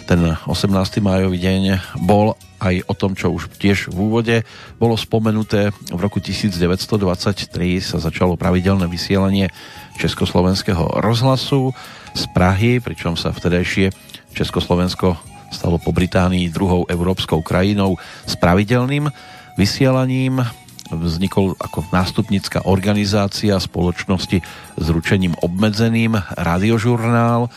Ten 0.05 0.21
18. 0.47 0.71
májový 1.01 1.41
deň 1.41 1.63
bol 2.05 2.39
aj 2.61 2.87
o 2.87 2.95
tom, 2.95 3.19
čo 3.19 3.33
už 3.35 3.51
tiež 3.59 3.91
v 3.91 3.97
úvode 3.99 4.37
bolo 4.79 4.95
spomenuté. 4.95 5.75
V 5.91 6.01
roku 6.01 6.23
1923 6.23 7.51
sa 7.83 7.99
začalo 7.99 8.39
pravidelné 8.39 8.87
vysielanie 8.87 9.51
Československého 9.99 11.03
rozhlasu 11.03 11.75
z 12.15 12.23
Prahy, 12.31 12.79
pričom 12.79 13.19
sa 13.19 13.35
vtedajšie 13.35 13.91
Československo 14.37 15.34
stalo 15.55 15.79
po 15.79 15.95
Británii 15.95 16.51
druhou 16.51 16.83
európskou 16.91 17.39
krajinou 17.41 17.95
s 18.27 18.35
pravidelným 18.35 19.07
vysielaním. 19.55 20.43
Vznikol 20.91 21.57
ako 21.57 21.89
nástupnická 21.95 22.67
organizácia 22.67 23.57
spoločnosti 23.57 24.43
s 24.77 24.87
ručením 24.91 25.33
obmedzeným 25.41 26.19
radiožurnál. 26.37 27.49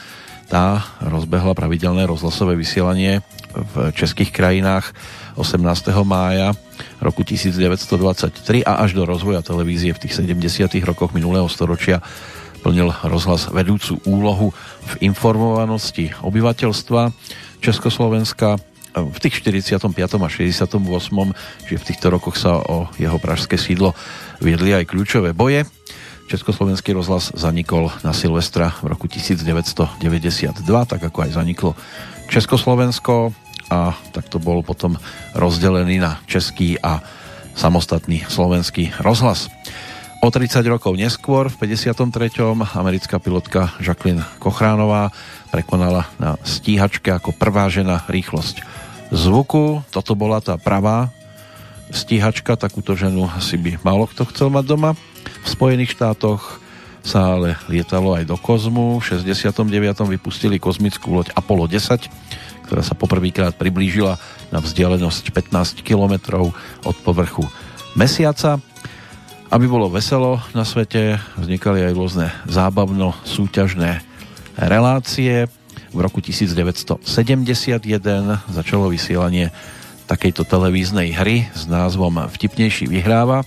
Tá 0.47 0.87
rozbehla 1.03 1.51
pravidelné 1.51 2.07
rozhlasové 2.07 2.55
vysielanie 2.55 3.19
v 3.51 3.91
českých 3.91 4.31
krajinách 4.31 4.95
18. 5.35 5.59
mája 6.07 6.55
roku 7.03 7.27
1923 7.27 8.63
a 8.63 8.79
až 8.79 8.95
do 8.95 9.03
rozvoja 9.03 9.43
televízie 9.43 9.91
v 9.91 10.07
tých 10.07 10.15
70. 10.23 10.71
rokoch 10.87 11.11
minulého 11.11 11.51
storočia 11.51 11.99
plnil 12.61 12.89
rozhlas 13.05 13.47
vedúcu 13.53 14.01
úlohu 14.09 14.55
v 14.87 14.93
informovanosti 15.05 16.15
obyvateľstva 16.25 17.01
Československa 17.61 18.57
v 18.97 19.17
tých 19.21 19.45
45. 19.45 19.93
a 19.93 20.29
68. 20.29 20.81
čiže 21.65 21.77
v 21.77 21.87
týchto 21.87 22.07
rokoch 22.09 22.33
sa 22.33 22.57
o 22.57 22.89
jeho 22.97 23.21
pražské 23.21 23.59
sídlo 23.59 23.93
viedli 24.41 24.73
aj 24.73 24.89
kľúčové 24.89 25.37
boje. 25.37 25.65
Československý 26.27 26.91
rozhlas 26.91 27.31
zanikol 27.31 27.87
na 28.03 28.11
Silvestra 28.11 28.75
v 28.83 28.91
roku 28.91 29.07
1992, 29.07 30.03
tak 30.65 30.99
ako 30.99 31.17
aj 31.23 31.31
zaniklo 31.31 31.71
Československo 32.27 33.31
a 33.71 33.95
tak 34.11 34.27
to 34.27 34.39
bol 34.39 34.59
potom 34.63 34.99
rozdelený 35.35 36.03
na 36.03 36.19
český 36.27 36.75
a 36.79 36.99
samostatný 37.55 38.27
slovenský 38.27 38.91
rozhlas. 38.99 39.47
O 40.17 40.33
30 40.33 40.65
rokov 40.65 40.97
neskôr, 40.97 41.47
v 41.47 41.77
53. 41.77 42.41
americká 42.73 43.21
pilotka 43.21 43.77
Jacqueline 43.77 44.25
Kochránová 44.41 45.13
prekonala 45.47 46.05
na 46.19 46.35
stíhačke 46.43 47.09
ako 47.09 47.31
prvá 47.31 47.71
žena 47.71 48.03
rýchlosť 48.05 48.61
zvuku. 49.11 49.81
Toto 49.89 50.13
bola 50.13 50.43
tá 50.43 50.59
pravá 50.59 51.09
stíhačka, 51.91 52.59
takúto 52.59 52.93
ženu 52.99 53.31
asi 53.31 53.55
by 53.55 53.79
málo 53.79 54.07
kto 54.11 54.27
chcel 54.31 54.51
mať 54.51 54.65
doma. 54.67 54.91
V 55.43 55.47
Spojených 55.47 55.95
štátoch 55.95 56.59
sa 57.07 57.39
ale 57.39 57.55
lietalo 57.71 58.19
aj 58.19 58.27
do 58.27 58.35
kozmu. 58.35 58.99
V 58.99 59.15
69. 59.15 59.63
vypustili 60.11 60.59
kozmickú 60.59 61.15
loď 61.15 61.31
Apollo 61.31 61.71
10, 61.71 62.67
ktorá 62.67 62.83
sa 62.83 62.99
poprvýkrát 62.99 63.55
priblížila 63.55 64.19
na 64.51 64.59
vzdialenosť 64.59 65.31
15 65.31 65.87
km 65.87 66.43
od 66.83 66.95
povrchu 67.07 67.47
Mesiaca. 67.95 68.59
Aby 69.47 69.71
bolo 69.71 69.87
veselo 69.87 70.43
na 70.51 70.67
svete, 70.67 71.23
vznikali 71.39 71.79
aj 71.87 71.95
rôzne 71.95 72.27
zábavno-súťažné 72.51 74.03
relácie. 74.57 75.45
V 75.93 75.99
roku 76.01 76.19
1971 76.19 77.05
začalo 78.49 78.89
vysielanie 78.89 79.53
takejto 80.09 80.43
televíznej 80.43 81.13
hry 81.13 81.47
s 81.53 81.69
názvom 81.69 82.27
Vtipnejší 82.27 82.89
vyhráva 82.89 83.45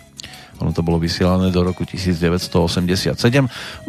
ono 0.60 0.76
to 0.76 0.84
bolo 0.84 1.00
vysielané 1.00 1.48
do 1.48 1.64
roku 1.64 1.88
1987. 1.88 3.16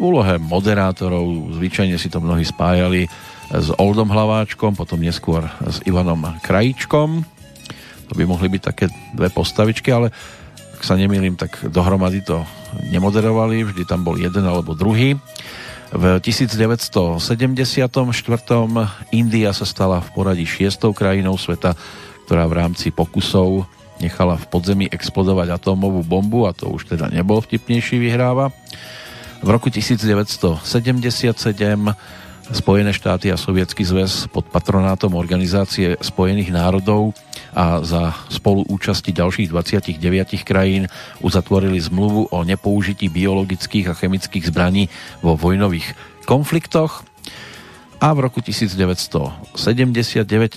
úlohe 0.00 0.40
moderátorov 0.40 1.52
zvyčajne 1.60 2.00
si 2.00 2.08
to 2.08 2.24
mnohí 2.24 2.48
spájali 2.48 3.04
s 3.52 3.68
Oldom 3.76 4.08
Hlaváčkom, 4.08 4.72
potom 4.72 4.96
neskôr 5.04 5.44
s 5.68 5.84
Ivanom 5.84 6.24
Krajíčkom. 6.40 7.28
To 8.08 8.12
by 8.16 8.24
mohli 8.24 8.48
byť 8.48 8.62
také 8.64 8.88
dve 9.12 9.28
postavičky, 9.28 9.92
ale 9.92 10.08
ak 10.72 10.80
sa 10.80 10.96
nemýlim, 10.96 11.36
tak 11.36 11.60
dohromady 11.68 12.24
to 12.24 12.40
nemoderovali, 12.88 13.68
vždy 13.68 13.84
tam 13.84 14.00
bol 14.00 14.16
jeden 14.16 14.48
alebo 14.48 14.72
druhý. 14.72 15.20
V 15.92 16.04
1974. 16.24 17.20
India 19.12 19.50
sa 19.52 19.66
stala 19.68 20.00
v 20.00 20.08
poradí 20.16 20.48
šiestou 20.48 20.96
krajinou 20.96 21.36
sveta, 21.36 21.76
ktorá 22.24 22.48
v 22.48 22.64
rámci 22.64 22.88
pokusov 22.88 23.68
nechala 24.00 24.40
v 24.40 24.48
podzemí 24.48 24.86
explodovať 24.88 25.52
atómovú 25.52 26.00
bombu 26.00 26.48
a 26.48 26.56
to 26.56 26.72
už 26.72 26.96
teda 26.96 27.12
nebol 27.12 27.44
vtipnejší 27.44 28.00
vyhráva. 28.00 28.50
V 29.44 29.48
roku 29.52 29.68
1977 29.68 30.64
Spojené 32.52 32.90
štáty 32.90 33.30
a 33.30 33.38
Sovietský 33.38 33.86
zväz 33.86 34.26
pod 34.28 34.44
patronátom 34.50 35.14
Organizácie 35.14 35.94
spojených 36.02 36.50
národov 36.50 37.14
a 37.52 37.84
za 37.84 38.16
spoluúčasti 38.32 39.12
ďalších 39.12 39.52
29 39.52 40.00
krajín 40.42 40.88
uzatvorili 41.20 41.76
zmluvu 41.78 42.32
o 42.32 42.38
nepoužití 42.44 43.12
biologických 43.12 43.92
a 43.92 43.96
chemických 43.96 44.48
zbraní 44.48 44.88
vo 45.20 45.36
vojnových 45.36 45.92
konfliktoch 46.24 47.04
a 48.02 48.10
v 48.18 48.26
roku 48.26 48.42
1979, 48.42 49.54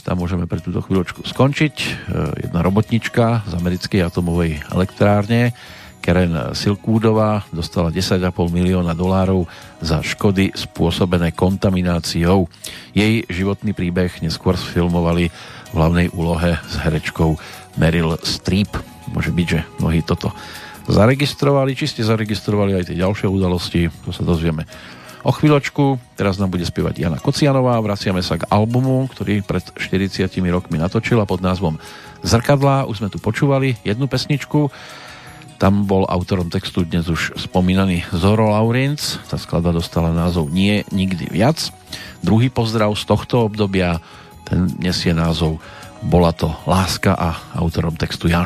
tam 0.02 0.18
môžeme 0.18 0.50
pre 0.50 0.58
túto 0.58 0.82
chvíľočku 0.82 1.30
skončiť, 1.30 1.76
e, 1.78 1.88
jedna 2.50 2.66
robotnička 2.66 3.46
z 3.46 3.54
americkej 3.54 4.02
atomovej 4.02 4.66
elektrárne, 4.74 5.54
Karen 6.02 6.58
Silkwoodová, 6.58 7.46
dostala 7.54 7.94
10,5 7.94 8.50
milióna 8.50 8.98
dolárov 8.98 9.46
za 9.78 10.06
škody 10.06 10.54
spôsobené 10.54 11.34
kontamináciou. 11.34 12.50
Jej 12.94 13.26
životný 13.30 13.74
príbeh 13.74 14.14
neskôr 14.22 14.54
sfilmovali 14.54 15.30
v 15.76 15.80
hlavnej 15.84 16.08
úlohe 16.16 16.56
s 16.56 16.80
herečkou 16.80 17.36
Meryl 17.76 18.16
Streep. 18.24 18.72
Môže 19.12 19.36
byť, 19.36 19.48
že 19.52 19.60
mnohí 19.84 20.00
toto 20.08 20.32
zaregistrovali, 20.88 21.76
či 21.76 21.92
ste 21.92 22.08
zaregistrovali 22.08 22.80
aj 22.80 22.88
tie 22.88 23.04
ďalšie 23.04 23.28
udalosti, 23.28 23.92
to 24.08 24.16
sa 24.16 24.24
dozvieme 24.24 24.64
o 25.28 25.36
chvíľočku. 25.36 26.00
Teraz 26.16 26.40
nám 26.40 26.56
bude 26.56 26.64
spievať 26.64 26.96
Jana 26.96 27.20
Kocianová. 27.20 27.76
Vraciame 27.84 28.24
sa 28.24 28.40
k 28.40 28.48
albumu, 28.48 29.10
ktorý 29.12 29.44
pred 29.44 29.68
40 29.76 30.32
rokmi 30.48 30.80
natočila 30.80 31.28
pod 31.28 31.44
názvom 31.44 31.76
Zrkadlá, 32.24 32.88
už 32.88 33.04
sme 33.04 33.12
tu 33.12 33.20
počúvali 33.20 33.76
jednu 33.84 34.08
pesničku, 34.08 34.72
tam 35.56 35.88
bol 35.88 36.04
autorom 36.04 36.52
textu 36.52 36.84
dnes 36.84 37.08
už 37.08 37.40
spomínaný 37.40 38.04
Zoro 38.12 38.52
Laurenc, 38.52 39.00
tá 39.32 39.40
skladba 39.40 39.72
dostala 39.72 40.12
názov 40.12 40.52
Nie, 40.52 40.84
nikdy 40.92 41.32
viac. 41.32 41.72
Druhý 42.20 42.52
pozdrav 42.52 42.92
z 43.00 43.04
tohto 43.08 43.48
obdobia, 43.48 44.04
ten 44.46 44.70
nesie 44.78 45.12
názov 45.12 45.58
Bola 46.06 46.32
to 46.32 46.54
láska 46.70 47.18
a 47.18 47.58
autorom 47.58 47.98
textu 47.98 48.30
Jan 48.30 48.46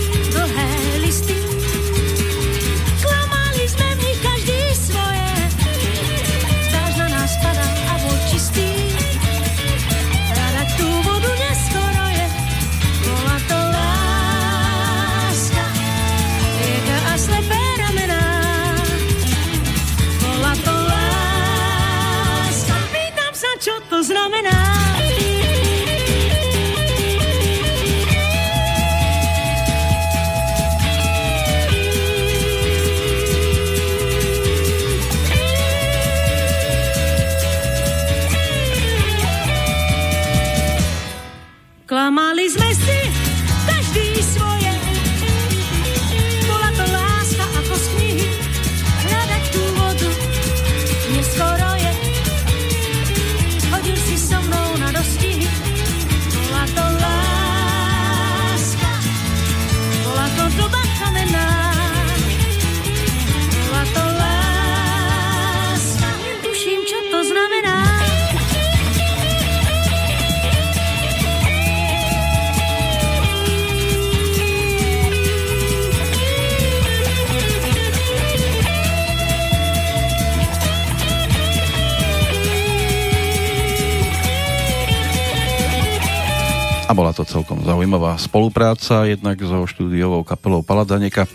zaujímavá 87.91 88.15
spolupráca, 88.23 89.03
jednak 89.03 89.35
so 89.43 89.67
štúdiovou 89.67 90.23
kapelou 90.23 90.63
Paladaneka, 90.63 91.27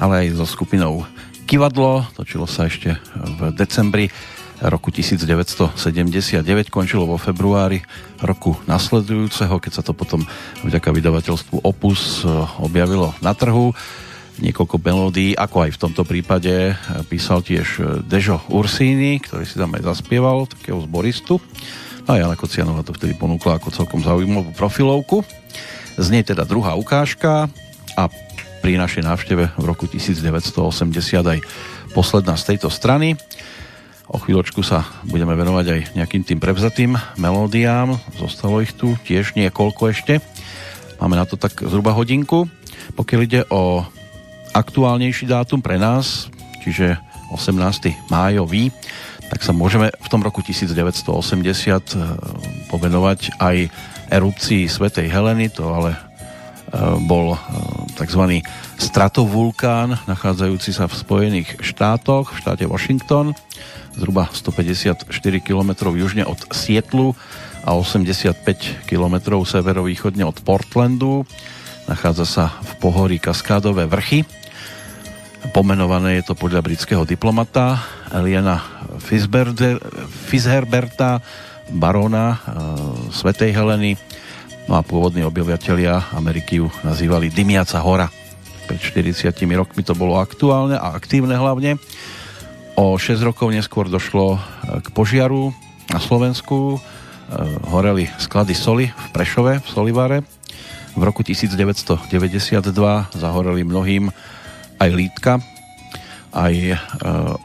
ale 0.00 0.24
aj 0.24 0.40
so 0.40 0.48
skupinou 0.48 1.04
Kivadlo. 1.44 2.00
Točilo 2.16 2.48
sa 2.48 2.64
ešte 2.64 2.96
v 3.12 3.52
decembri 3.52 4.08
roku 4.64 4.88
1979, 4.88 6.40
končilo 6.72 7.04
vo 7.04 7.20
februári 7.20 7.84
roku 8.24 8.56
nasledujúceho, 8.64 9.60
keď 9.60 9.72
sa 9.76 9.82
to 9.84 9.92
potom 9.92 10.24
vďaka 10.64 10.96
vydavateľstvu 10.96 11.60
Opus 11.60 12.24
eh, 12.24 12.32
objavilo 12.56 13.12
na 13.20 13.36
trhu. 13.36 13.76
Niekoľko 14.40 14.80
melódií, 14.80 15.36
ako 15.36 15.68
aj 15.68 15.70
v 15.76 15.80
tomto 15.92 16.08
prípade, 16.08 16.72
eh, 16.72 16.76
písal 17.04 17.44
tiež 17.44 17.68
eh, 17.76 17.84
Dežo 18.00 18.40
Ursíny, 18.48 19.20
ktorý 19.20 19.44
si 19.44 19.60
tam 19.60 19.76
aj 19.76 19.84
zaspieval, 19.84 20.48
takého 20.48 20.80
zboristu. 20.88 21.36
A 22.08 22.16
Jana 22.16 22.40
Kocianová 22.40 22.80
to 22.80 22.96
vtedy 22.96 23.12
ponúkla 23.12 23.60
ako 23.60 23.68
celkom 23.68 24.00
zaujímavú 24.00 24.56
profilovku. 24.56 25.20
Z 25.98 26.14
nej 26.14 26.22
teda 26.22 26.46
druhá 26.46 26.78
ukážka 26.78 27.50
a 27.98 28.02
pri 28.62 28.78
našej 28.78 29.02
návšteve 29.02 29.58
v 29.58 29.64
roku 29.66 29.90
1980 29.90 30.54
aj 31.26 31.42
posledná 31.90 32.38
z 32.38 32.54
tejto 32.54 32.70
strany. 32.70 33.18
O 34.06 34.22
chvíľočku 34.22 34.62
sa 34.62 34.86
budeme 35.10 35.34
venovať 35.34 35.66
aj 35.66 35.80
nejakým 35.98 36.22
tým 36.22 36.38
prevzatým 36.38 36.94
melódiám. 37.18 37.98
Zostalo 38.14 38.62
ich 38.62 38.70
tu 38.78 38.94
tiež 39.02 39.34
niekoľko 39.34 39.90
ešte. 39.90 40.22
Máme 41.02 41.18
na 41.18 41.26
to 41.26 41.34
tak 41.34 41.66
zhruba 41.66 41.90
hodinku. 41.90 42.46
Pokiaľ 42.94 43.20
ide 43.26 43.42
o 43.50 43.82
aktuálnejší 44.54 45.26
dátum 45.26 45.58
pre 45.58 45.82
nás, 45.82 46.30
čiže 46.62 46.94
18. 47.34 48.06
májový, 48.06 48.70
tak 49.28 49.42
sa 49.42 49.50
môžeme 49.50 49.90
v 49.92 50.08
tom 50.08 50.22
roku 50.22 50.46
1980 50.46 52.70
povenovať 52.72 53.34
aj 53.42 53.56
erupcii 54.08 54.68
Svetej 54.68 55.08
Heleny, 55.12 55.52
to 55.52 55.64
ale 55.68 55.96
bol 57.08 57.32
tzv. 57.96 58.44
stratovulkán 58.76 60.04
nachádzajúci 60.04 60.76
sa 60.76 60.84
v 60.84 60.94
Spojených 61.00 61.64
štátoch, 61.64 62.36
v 62.36 62.40
štáte 62.44 62.64
Washington, 62.68 63.32
zhruba 63.96 64.28
154 64.28 65.08
km 65.40 65.70
južne 65.96 66.28
od 66.28 66.36
Sietlu 66.52 67.16
a 67.64 67.72
85 67.72 68.84
km 68.84 69.16
severovýchodne 69.48 70.28
od 70.28 70.36
Portlandu. 70.44 71.24
Nachádza 71.88 72.26
sa 72.28 72.44
v 72.60 72.72
pohorí 72.84 73.16
Kaskádové 73.16 73.88
vrchy 73.88 74.28
Pomenované 75.54 76.18
je 76.20 76.24
to 76.28 76.34
podľa 76.34 76.66
britského 76.66 77.06
diplomata 77.06 77.78
Eliana 78.10 78.58
Fisherberta, 80.28 81.22
barona 81.72 82.34
e, 82.34 82.38
Svetej 83.12 83.52
Heleny. 83.52 83.96
No 84.68 84.76
a 84.76 84.84
pôvodní 84.84 85.24
obyvateľia 85.24 86.12
Ameriky 86.12 86.60
ju 86.60 86.68
nazývali 86.84 87.32
Dymiaca 87.32 87.80
hora. 87.80 88.08
Pred 88.68 88.80
40 88.80 89.32
rokmi 89.56 89.80
to 89.80 89.96
bolo 89.96 90.20
aktuálne 90.20 90.76
a 90.76 90.92
aktívne 90.92 91.32
hlavne. 91.32 91.80
O 92.76 92.94
6 93.00 93.20
rokov 93.24 93.48
neskôr 93.48 93.88
došlo 93.88 94.36
e, 94.36 94.38
k 94.84 94.88
požiaru 94.92 95.52
na 95.88 96.00
Slovensku. 96.00 96.76
E, 96.76 96.78
horeli 97.72 98.08
sklady 98.20 98.54
soli 98.56 98.86
v 98.92 99.06
Prešove, 99.12 99.64
v 99.64 99.66
Solivare. 99.68 100.18
V 100.98 101.02
roku 101.04 101.22
1992 101.22 102.74
zahoreli 103.14 103.62
mnohým 103.62 104.10
aj 104.78 104.90
lítka, 104.94 105.38
aj 106.34 106.74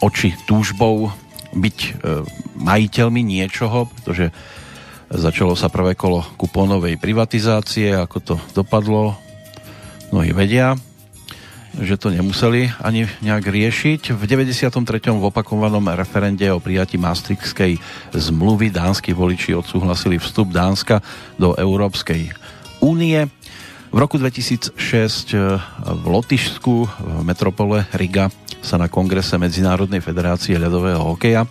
oči 0.01 0.33
túžbou 0.49 1.13
byť 1.53 1.77
majiteľmi 2.63 3.21
niečoho, 3.21 3.91
pretože 3.91 4.31
začalo 5.11 5.53
sa 5.53 5.67
prvé 5.67 5.93
kolo 5.93 6.23
kupónovej 6.39 6.97
privatizácie, 6.97 7.93
ako 7.93 8.17
to 8.23 8.35
dopadlo, 8.55 9.19
mnohí 10.09 10.31
vedia. 10.31 10.79
že 11.73 11.97
to 11.97 12.13
nemuseli 12.13 12.69
ani 12.85 13.09
nejak 13.25 13.49
riešiť. 13.49 14.13
V 14.13 14.21
93. 14.29 14.77
v 15.09 15.25
opakovanom 15.25 15.89
referende 15.97 16.45
o 16.53 16.61
prijati 16.61 17.01
Maastrichtskej 17.01 17.81
zmluvy 18.13 18.69
dánsky 18.69 19.09
voliči 19.09 19.57
odsúhlasili 19.57 20.21
vstup 20.21 20.53
Dánska 20.53 21.01
do 21.41 21.57
Európskej 21.57 22.29
únie. 22.77 23.25
V 23.89 23.97
roku 23.97 24.21
2006 24.21 24.77
v 25.81 26.05
Lotyšsku 26.05 26.75
v 26.85 27.21
metropole 27.25 27.89
Riga 27.97 28.29
sa 28.61 28.77
na 28.77 28.85
kongrese 28.85 29.41
Medzinárodnej 29.41 30.01
federácie 30.01 30.61
ľadového 30.61 31.01
hokeja 31.01 31.49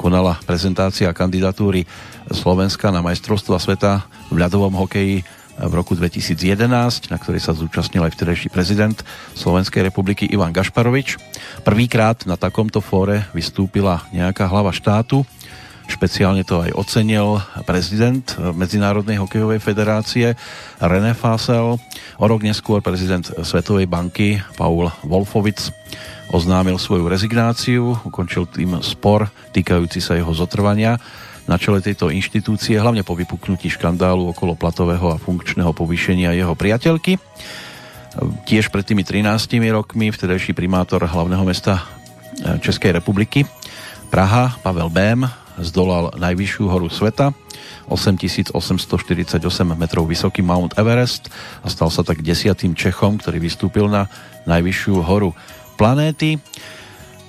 konala 0.00 0.40
prezentácia 0.48 1.12
kandidatúry 1.12 1.84
Slovenska 2.32 2.88
na 2.88 3.04
majstrovstva 3.04 3.60
sveta 3.60 4.08
v 4.32 4.40
ľadovom 4.40 4.72
hokeji 4.80 5.20
v 5.60 5.72
roku 5.76 5.92
2011, 5.92 7.12
na 7.12 7.20
ktorej 7.20 7.44
sa 7.44 7.52
zúčastnil 7.52 8.00
aj 8.08 8.16
vtedajší 8.16 8.48
prezident 8.48 8.96
Slovenskej 9.36 9.84
republiky 9.84 10.24
Ivan 10.24 10.56
Gašparovič. 10.56 11.20
Prvýkrát 11.68 12.24
na 12.24 12.40
takomto 12.40 12.80
fóre 12.80 13.28
vystúpila 13.36 14.08
nejaká 14.16 14.48
hlava 14.48 14.72
štátu. 14.72 15.28
Špeciálne 15.84 16.48
to 16.48 16.64
aj 16.64 16.72
ocenil 16.72 17.44
prezident 17.68 18.24
Medzinárodnej 18.56 19.20
hokejovej 19.20 19.60
federácie 19.60 20.32
René 20.80 21.12
Fasel. 21.12 21.76
O 22.16 22.24
rok 22.24 22.40
neskôr 22.40 22.80
prezident 22.80 23.26
Svetovej 23.44 23.84
banky 23.84 24.40
Paul 24.56 24.88
Wolfovic 25.04 25.68
oznámil 26.30 26.78
svoju 26.78 27.10
rezignáciu, 27.10 27.98
ukončil 28.06 28.46
tým 28.46 28.78
spor 28.80 29.28
týkajúci 29.50 29.98
sa 29.98 30.14
jeho 30.14 30.30
zotrvania 30.30 30.96
na 31.50 31.58
čele 31.58 31.82
tejto 31.82 32.14
inštitúcie, 32.14 32.78
hlavne 32.78 33.02
po 33.02 33.18
vypuknutí 33.18 33.66
škandálu 33.74 34.30
okolo 34.30 34.54
platového 34.54 35.10
a 35.10 35.18
funkčného 35.18 35.74
povýšenia 35.74 36.30
jeho 36.38 36.54
priateľky. 36.54 37.18
Tiež 38.46 38.70
pred 38.70 38.86
tými 38.86 39.02
13 39.02 39.58
rokmi 39.74 40.14
vtedajší 40.14 40.54
primátor 40.54 41.02
hlavného 41.02 41.42
mesta 41.46 41.78
e, 41.78 41.82
Českej 42.58 42.94
republiky 42.98 43.46
Praha, 44.10 44.58
Pavel 44.66 44.90
Bém, 44.90 45.22
zdolal 45.58 46.14
najvyššiu 46.18 46.66
horu 46.66 46.90
sveta, 46.90 47.30
8848 47.90 49.38
metrov 49.74 50.06
vysoký 50.06 50.42
Mount 50.42 50.78
Everest 50.78 51.30
a 51.62 51.70
stal 51.70 51.90
sa 51.90 52.06
tak 52.06 52.22
desiatým 52.22 52.74
Čechom, 52.74 53.18
ktorý 53.18 53.42
vystúpil 53.42 53.90
na 53.90 54.06
najvyššiu 54.46 54.94
horu 55.02 55.34
planéty. 55.80 56.36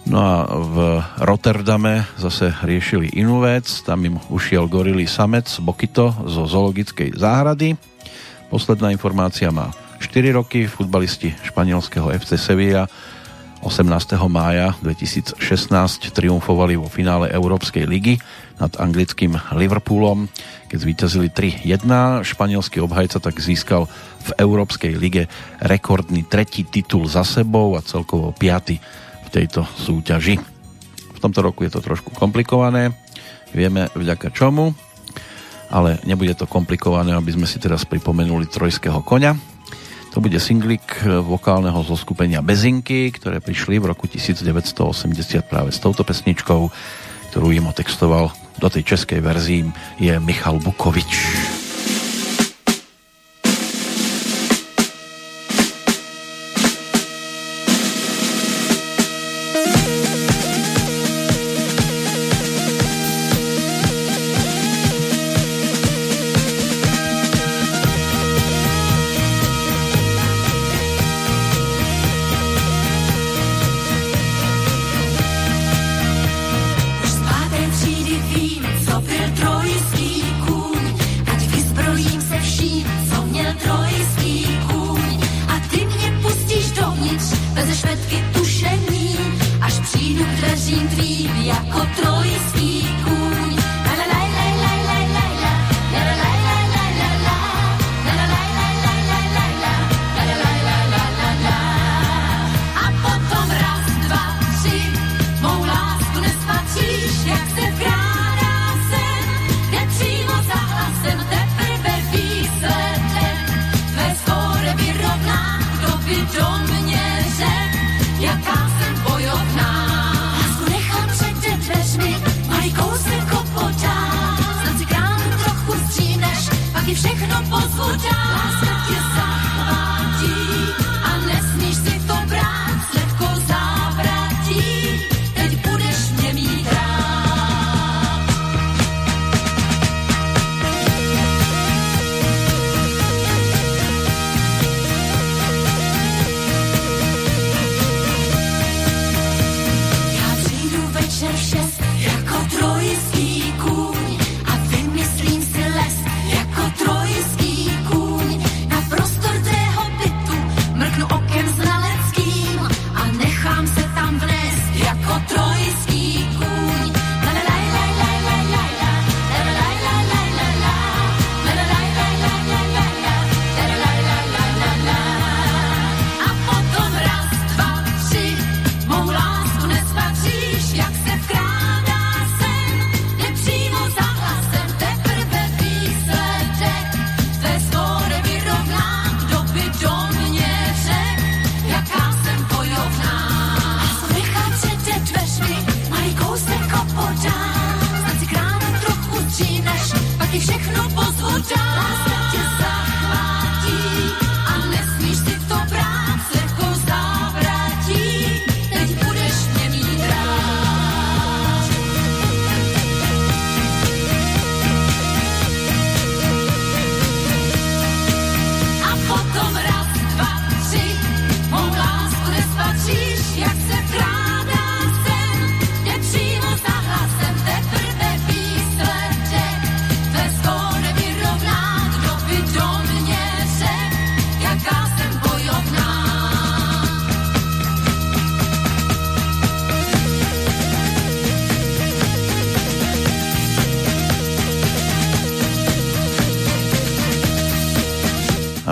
No 0.04 0.20
a 0.20 0.36
v 0.52 0.76
Rotterdame 1.24 2.04
zase 2.20 2.52
riešili 2.68 3.16
inú 3.16 3.40
vec, 3.40 3.72
tam 3.88 4.04
im 4.04 4.20
ušiel 4.28 4.68
gorilý 4.68 5.08
samec 5.08 5.48
Bokito 5.64 6.12
zo 6.28 6.44
zoologickej 6.44 7.16
záhrady. 7.16 7.80
Posledná 8.52 8.92
informácia 8.92 9.48
má 9.56 9.72
4 10.04 10.36
roky, 10.36 10.68
futbalisti 10.68 11.32
španielského 11.48 12.12
FC 12.12 12.36
Sevilla 12.36 12.92
18. 13.62 14.18
mája 14.26 14.74
2016 14.82 15.38
triumfovali 16.12 16.76
vo 16.76 16.90
finále 16.90 17.30
Európskej 17.30 17.86
ligy 17.86 18.18
nad 18.58 18.74
anglickým 18.82 19.38
Liverpoolom, 19.54 20.26
keď 20.72 20.78
zvíťazili 20.80 21.28
3-1. 21.28 22.24
Španielský 22.24 22.80
obhajca 22.80 23.20
tak 23.20 23.44
získal 23.44 23.92
v 24.24 24.32
Európskej 24.40 24.96
lige 24.96 25.28
rekordný 25.60 26.24
tretí 26.24 26.64
titul 26.64 27.12
za 27.12 27.28
sebou 27.28 27.76
a 27.76 27.84
celkovo 27.84 28.32
piaty 28.32 28.80
tejto 29.32 29.64
súťaži. 29.64 30.36
V 31.16 31.20
tomto 31.24 31.40
roku 31.40 31.64
je 31.64 31.72
to 31.72 31.80
trošku 31.80 32.12
komplikované, 32.12 32.92
vieme 33.56 33.88
vďaka 33.96 34.28
čomu, 34.36 34.76
ale 35.72 36.04
nebude 36.04 36.36
to 36.36 36.44
komplikované, 36.44 37.16
aby 37.16 37.32
sme 37.32 37.48
si 37.48 37.56
teraz 37.56 37.88
pripomenuli 37.88 38.52
trojského 38.52 39.00
koňa. 39.00 39.40
To 40.12 40.20
bude 40.20 40.36
singlik 40.44 41.08
vokálneho 41.08 41.80
zoskupenia 41.88 42.44
Bezinky, 42.44 43.16
ktoré 43.16 43.40
prišli 43.40 43.80
v 43.80 43.96
roku 43.96 44.12
1980 44.12 45.48
práve 45.48 45.72
s 45.72 45.80
touto 45.80 46.04
pesničkou, 46.04 46.68
ktorú 47.32 47.56
im 47.56 47.72
otextoval 47.72 48.28
do 48.60 48.68
tej 48.68 48.84
českej 48.84 49.24
verzii 49.24 49.64
je 50.04 50.14
Michal 50.20 50.60
Bukovič. 50.60 51.61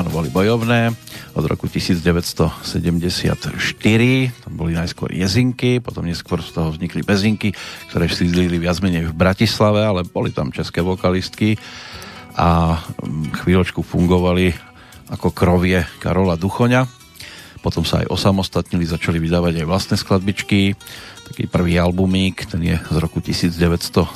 Boli 0.09 0.33
bojovné 0.33 0.91
od 1.37 1.45
roku 1.45 1.69
1974. 1.69 3.55
Tam 4.43 4.53
boli 4.57 4.73
najskôr 4.73 5.13
jezinky, 5.13 5.79
potom 5.79 6.03
neskôr 6.03 6.41
z 6.41 6.51
toho 6.51 6.73
vznikli 6.73 7.05
bezinky, 7.05 7.53
ktoré 7.93 8.09
sídlili 8.09 8.57
viac 8.57 8.81
menej 8.81 9.09
v 9.09 9.17
Bratislave, 9.17 9.85
ale 9.85 10.01
boli 10.03 10.33
tam 10.33 10.49
české 10.49 10.81
vokalistky 10.81 11.61
a 12.33 12.81
mm, 12.81 13.45
chvíľočku 13.45 13.85
fungovali 13.85 14.53
ako 15.13 15.33
krovie 15.33 15.85
Karola 16.01 16.37
Duchoňa. 16.37 16.85
Potom 17.59 17.83
sa 17.83 18.01
aj 18.01 18.09
osamostatnili, 18.09 18.87
začali 18.87 19.19
vydávať 19.19 19.61
aj 19.61 19.67
vlastné 19.67 19.95
skladbičky. 19.99 20.73
Taký 21.29 21.45
prvý 21.51 21.77
albumík, 21.77 22.47
ten 22.49 22.63
je 22.63 22.75
z 22.79 22.97
roku 22.97 23.19
1975 23.21 24.09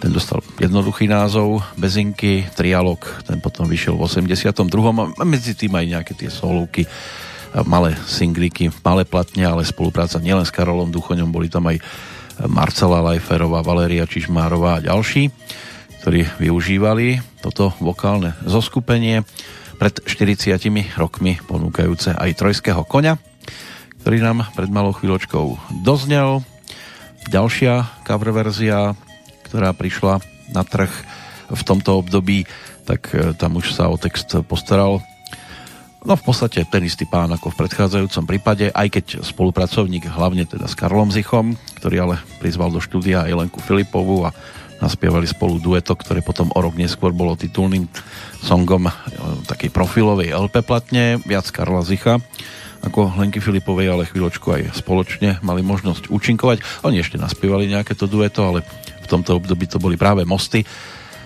ten 0.00 0.10
dostal 0.16 0.40
jednoduchý 0.56 1.04
názov 1.04 1.60
Bezinky, 1.76 2.48
Trialog, 2.56 3.04
ten 3.28 3.36
potom 3.36 3.68
vyšiel 3.68 4.00
v 4.00 4.08
82. 4.08 4.56
A 5.20 5.24
medzi 5.28 5.52
tým 5.52 5.76
aj 5.76 5.86
nejaké 5.86 6.12
tie 6.16 6.32
solovky, 6.32 6.88
malé 7.68 7.92
singliky, 8.08 8.72
malé 8.80 9.04
platne, 9.04 9.44
ale 9.44 9.68
spolupráca 9.68 10.16
nielen 10.16 10.48
s 10.48 10.54
Karolom 10.54 10.88
Duchoňom, 10.88 11.28
boli 11.28 11.52
tam 11.52 11.68
aj 11.68 11.84
Marcela 12.48 13.04
Lajferová, 13.04 13.60
Valéria 13.60 14.08
Čižmárová 14.08 14.80
a 14.80 14.84
ďalší, 14.88 15.28
ktorí 16.00 16.24
využívali 16.40 17.20
toto 17.44 17.76
vokálne 17.76 18.32
zoskupenie 18.48 19.20
pred 19.76 20.00
40 20.00 20.56
rokmi 20.96 21.36
ponúkajúce 21.44 22.16
aj 22.16 22.40
trojského 22.40 22.80
koňa, 22.88 23.20
ktorý 24.00 24.24
nám 24.24 24.48
pred 24.56 24.72
malou 24.72 24.96
chvíľočkou 24.96 25.76
doznel. 25.84 26.40
Ďalšia 27.28 28.04
cover 28.08 28.32
verzia 28.32 28.96
ktorá 29.50 29.74
prišla 29.74 30.22
na 30.54 30.62
trh 30.62 30.90
v 31.50 31.62
tomto 31.66 31.98
období, 31.98 32.46
tak 32.86 33.10
e, 33.10 33.34
tam 33.34 33.58
už 33.58 33.74
sa 33.74 33.90
o 33.90 33.98
text 33.98 34.38
postaral 34.46 35.02
No 36.00 36.16
v 36.16 36.32
podstate 36.32 36.64
ten 36.64 36.80
istý 36.88 37.04
pán 37.04 37.28
ako 37.28 37.52
v 37.52 37.60
predchádzajúcom 37.60 38.24
prípade, 38.24 38.72
aj 38.72 38.88
keď 38.88 39.06
spolupracovník 39.20 40.08
hlavne 40.08 40.48
teda 40.48 40.64
s 40.64 40.72
Karlom 40.72 41.12
Zichom, 41.12 41.60
ktorý 41.76 41.96
ale 42.00 42.16
prizval 42.40 42.72
do 42.72 42.80
štúdia 42.80 43.28
aj 43.28 43.36
Lenku 43.36 43.60
Filipovú 43.60 44.24
a 44.24 44.32
naspievali 44.80 45.28
spolu 45.28 45.60
dueto, 45.60 45.92
ktoré 45.92 46.24
potom 46.24 46.48
o 46.56 46.60
rok 46.64 46.72
neskôr 46.80 47.12
bolo 47.12 47.36
titulným 47.36 47.84
songom 48.40 48.88
e, 48.88 48.92
takej 49.44 49.68
profilovej 49.68 50.32
LP 50.32 50.64
platne, 50.64 51.20
viac 51.20 51.44
Karla 51.52 51.84
Zicha 51.84 52.16
ako 52.80 53.12
Lenky 53.20 53.44
Filipovej, 53.44 53.92
ale 53.92 54.08
chvíľočku 54.08 54.56
aj 54.56 54.80
spoločne 54.80 55.36
mali 55.44 55.60
možnosť 55.60 56.08
účinkovať. 56.08 56.80
Oni 56.88 57.04
ešte 57.04 57.20
naspievali 57.20 57.68
nejaké 57.68 57.92
to 57.92 58.08
dueto, 58.08 58.40
ale 58.40 58.64
tomto 59.10 59.42
období 59.42 59.66
to 59.66 59.82
boli 59.82 59.98
práve 59.98 60.22
mosty, 60.22 60.62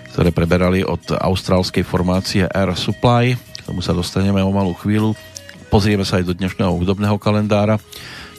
ktoré 0.09 0.33
preberali 0.33 0.81
od 0.81 1.13
austrálskej 1.13 1.85
formácie 1.85 2.49
Air 2.49 2.73
Supply. 2.73 3.37
K 3.37 3.61
tomu 3.69 3.85
sa 3.85 3.93
dostaneme 3.93 4.41
o 4.41 4.49
malú 4.49 4.73
chvíľu. 4.73 5.13
Pozrieme 5.69 6.01
sa 6.01 6.17
aj 6.17 6.25
do 6.25 6.33
dnešného 6.33 6.73
hudobného 6.73 7.21
kalendára, 7.21 7.77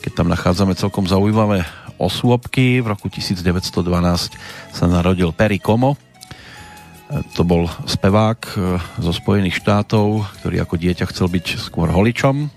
keď 0.02 0.12
tam 0.18 0.26
nachádzame 0.26 0.74
celkom 0.74 1.06
zaujímavé 1.06 1.62
osôbky. 2.00 2.82
V 2.82 2.90
roku 2.90 3.06
1912 3.06 3.76
sa 4.74 4.84
narodil 4.90 5.30
Perry 5.30 5.62
Como. 5.62 5.94
To 7.38 7.46
bol 7.46 7.70
spevák 7.86 8.40
e, 8.42 8.54
zo 8.98 9.12
Spojených 9.14 9.62
štátov, 9.62 10.26
ktorý 10.42 10.58
ako 10.58 10.74
dieťa 10.74 11.06
chcel 11.14 11.30
byť 11.30 11.62
skôr 11.62 11.86
holičom, 11.86 12.50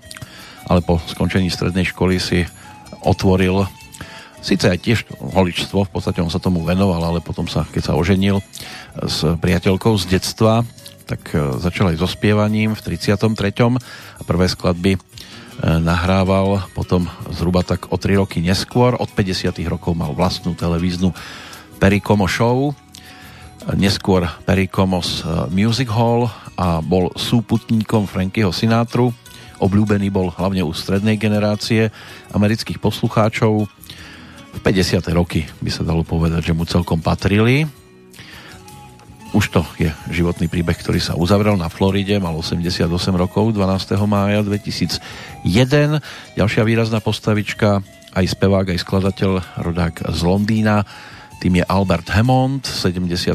ale 0.66 0.80
po 0.82 0.98
skončení 1.06 1.46
strednej 1.54 1.86
školy 1.86 2.18
si 2.18 2.42
otvoril 3.06 3.62
Sice 4.40 4.72
aj 4.72 4.78
tiež 4.80 4.98
holičstvo, 5.20 5.84
v 5.84 5.92
podstate 5.92 6.24
on 6.24 6.32
sa 6.32 6.40
tomu 6.40 6.64
venoval, 6.64 7.00
ale 7.04 7.20
potom 7.20 7.44
sa, 7.44 7.68
keď 7.68 7.92
sa 7.92 7.96
oženil 7.96 8.40
s 8.96 9.20
priateľkou 9.36 9.92
z 10.00 10.16
detstva, 10.16 10.64
tak 11.04 11.36
e, 11.36 11.60
začal 11.60 11.90
aj 11.90 12.00
so 12.00 12.08
spievaním 12.08 12.72
v 12.72 12.80
33. 12.96 13.36
a 13.76 14.22
prvé 14.22 14.46
skladby 14.48 14.96
e, 14.96 15.00
nahrával 15.82 16.64
potom 16.72 17.10
zhruba 17.34 17.66
tak 17.66 17.90
o 17.90 17.98
3 17.98 18.22
roky 18.22 18.38
neskôr. 18.38 18.94
Od 18.94 19.10
50. 19.12 19.50
rokov 19.66 19.92
mal 19.92 20.14
vlastnú 20.14 20.56
televíznu 20.56 21.10
Perikomo 21.82 22.30
Show, 22.30 22.72
neskôr 23.74 24.24
Perikomos 24.48 25.20
e, 25.20 25.50
Music 25.52 25.90
Hall 25.92 26.30
a 26.54 26.80
bol 26.80 27.12
súputníkom 27.12 28.08
Frankyho 28.08 28.54
Sinátru. 28.54 29.12
Obľúbený 29.60 30.08
bol 30.08 30.32
hlavne 30.32 30.64
u 30.64 30.72
strednej 30.72 31.20
generácie 31.20 31.92
amerických 32.32 32.80
poslucháčov 32.80 33.68
50. 34.58 35.06
roky 35.14 35.46
by 35.62 35.70
sa 35.70 35.86
dalo 35.86 36.02
povedať, 36.02 36.50
že 36.50 36.56
mu 36.56 36.66
celkom 36.66 36.98
patrili. 36.98 37.70
Už 39.30 39.54
to 39.54 39.62
je 39.78 39.86
životný 40.10 40.50
príbeh, 40.50 40.74
ktorý 40.74 40.98
sa 40.98 41.14
uzavrel 41.14 41.54
na 41.54 41.70
Floride, 41.70 42.18
mal 42.18 42.34
88 42.34 42.90
rokov 43.14 43.54
12. 43.54 43.94
mája 44.10 44.42
2001. 44.42 46.02
Ďalšia 46.34 46.62
výrazná 46.66 46.98
postavička, 46.98 47.78
aj 48.10 48.26
spevák, 48.26 48.74
aj 48.74 48.82
skladateľ, 48.82 49.62
rodák 49.62 50.10
z 50.10 50.20
Londýna, 50.26 50.82
tým 51.40 51.56
je 51.56 51.64
Albert 51.64 52.04
Hammond, 52.12 52.68
76. 52.68 53.32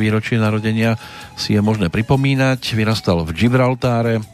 výročie 0.00 0.40
narodenia 0.40 0.96
si 1.36 1.52
je 1.52 1.60
možné 1.60 1.92
pripomínať. 1.92 2.64
Vyrastal 2.72 3.20
v 3.28 3.36
Gibraltáre, 3.36 4.24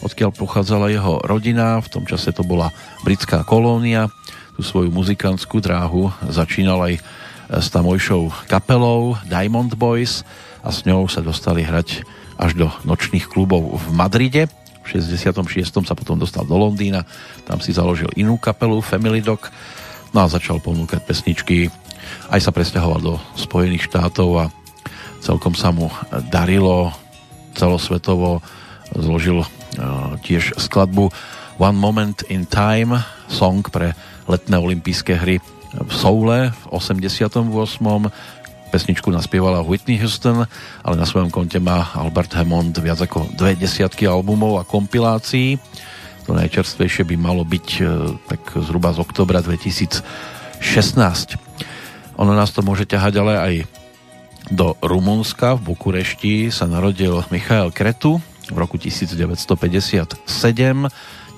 odkiaľ 0.00 0.32
pochádzala 0.32 0.88
jeho 0.88 1.20
rodina, 1.20 1.76
v 1.84 1.88
tom 1.92 2.08
čase 2.08 2.32
to 2.32 2.40
bola 2.40 2.72
britská 3.04 3.44
kolónia 3.44 4.08
tú 4.56 4.60
svoju 4.60 4.92
muzikantskú 4.92 5.64
dráhu 5.64 6.12
začínal 6.28 6.80
aj 6.84 6.94
s 7.52 7.68
tamojšou 7.68 8.48
kapelou 8.48 9.16
Diamond 9.28 9.72
Boys 9.76 10.24
a 10.64 10.72
s 10.72 10.84
ňou 10.88 11.08
sa 11.08 11.20
dostali 11.20 11.64
hrať 11.64 12.04
až 12.40 12.56
do 12.56 12.66
nočných 12.88 13.28
klubov 13.28 13.76
v 13.76 13.86
Madride. 13.92 14.48
V 14.82 14.98
66. 14.98 15.84
sa 15.84 15.94
potom 15.94 16.18
dostal 16.18 16.42
do 16.48 16.56
Londýna, 16.58 17.06
tam 17.46 17.62
si 17.62 17.70
založil 17.70 18.10
inú 18.18 18.34
kapelu 18.40 18.82
Family 18.82 19.22
Dog, 19.22 19.46
no 20.10 20.18
a 20.24 20.32
začal 20.32 20.58
ponúkať 20.58 21.04
pesničky. 21.06 21.70
Aj 22.26 22.40
sa 22.42 22.50
presťahoval 22.50 23.00
do 23.00 23.14
Spojených 23.38 23.86
štátov 23.86 24.28
a 24.42 24.44
celkom 25.22 25.54
sa 25.54 25.70
mu 25.70 25.86
darilo 26.32 26.90
celosvetovo. 27.54 28.42
Zložil 28.90 29.44
uh, 29.44 29.48
tiež 30.26 30.58
skladbu 30.58 31.14
One 31.62 31.78
Moment 31.78 32.26
in 32.26 32.48
Time, 32.48 32.98
song 33.30 33.62
pre 33.62 33.94
letné 34.28 34.56
olympijské 34.58 35.18
hry 35.18 35.38
v 35.72 35.92
Soule 35.92 36.52
v 36.52 36.62
88. 36.68 37.48
Pesničku 38.72 39.12
naspievala 39.12 39.60
Whitney 39.60 40.00
Houston, 40.00 40.48
ale 40.80 40.94
na 40.96 41.04
svojom 41.04 41.28
konte 41.28 41.60
má 41.60 41.92
Albert 41.92 42.32
Hammond 42.32 42.72
viac 42.80 43.04
ako 43.04 43.28
dve 43.36 43.52
desiatky 43.52 44.08
albumov 44.08 44.60
a 44.60 44.68
kompilácií. 44.68 45.60
To 46.24 46.32
najčerstvejšie 46.32 47.04
by 47.04 47.16
malo 47.20 47.44
byť 47.44 47.68
e, 47.82 48.16
tak 48.32 48.40
zhruba 48.64 48.96
z 48.96 49.02
oktobra 49.04 49.44
2016. 49.44 50.00
Ono 52.16 52.32
nás 52.32 52.54
to 52.54 52.64
môže 52.64 52.88
ťahať 52.88 53.14
ale 53.20 53.34
aj 53.36 53.54
do 54.48 54.72
Rumunska. 54.80 55.58
V 55.58 55.74
Bukurešti 55.74 56.48
sa 56.48 56.64
narodil 56.64 57.20
Michael 57.28 57.74
Kretu 57.76 58.24
v 58.48 58.56
roku 58.56 58.80
1957 58.80 59.52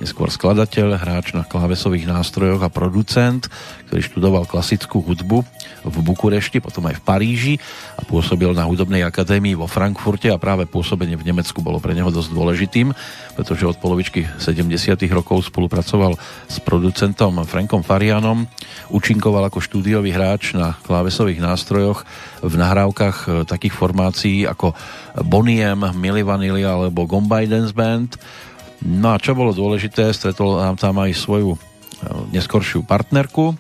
neskôr 0.03 0.31
skladateľ, 0.31 0.99
hráč 0.99 1.37
na 1.37 1.47
klávesových 1.47 2.11
nástrojoch 2.11 2.63
a 2.63 2.73
producent, 2.73 3.47
ktorý 3.91 4.01
študoval 4.03 4.45
klasickú 4.49 4.99
hudbu 5.05 5.47
v 5.85 5.97
Bukurešti, 6.03 6.59
potom 6.59 6.89
aj 6.91 6.99
v 6.99 7.05
Paríži 7.05 7.55
a 7.95 8.03
pôsobil 8.03 8.51
na 8.57 8.67
hudobnej 8.67 9.07
akadémii 9.07 9.55
vo 9.55 9.71
Frankfurte 9.71 10.33
a 10.33 10.41
práve 10.41 10.67
pôsobenie 10.67 11.15
v 11.15 11.31
Nemecku 11.31 11.61
bolo 11.63 11.79
pre 11.79 11.95
neho 11.95 12.09
dosť 12.11 12.31
dôležitým, 12.33 12.91
pretože 13.39 13.69
od 13.69 13.79
polovičky 13.79 14.27
70. 14.41 14.99
rokov 15.13 15.47
spolupracoval 15.53 16.19
s 16.49 16.57
producentom 16.59 17.45
Frankom 17.47 17.85
Farianom, 17.87 18.49
účinkoval 18.91 19.47
ako 19.47 19.63
štúdiový 19.63 20.11
hráč 20.11 20.57
na 20.57 20.75
klávesových 20.83 21.39
nástrojoch 21.39 22.03
v 22.43 22.55
nahrávkach 22.57 23.17
e, 23.25 23.29
takých 23.45 23.75
formácií 23.77 24.49
ako 24.49 24.75
Boniem, 25.23 25.79
Milli 25.95 26.27
Vanilli 26.27 26.67
alebo 26.67 27.07
Gombay 27.07 27.47
Dance 27.47 27.73
Band 27.77 28.19
No 28.85 29.17
a 29.17 29.21
čo 29.21 29.33
bolo 29.33 29.57
dôležité, 29.57 30.13
stretol 30.13 30.61
nám 30.61 30.77
tam 30.77 31.01
aj 31.01 31.17
svoju 31.17 31.57
e, 31.57 31.59
neskoršiu 32.37 32.85
partnerku, 32.85 33.57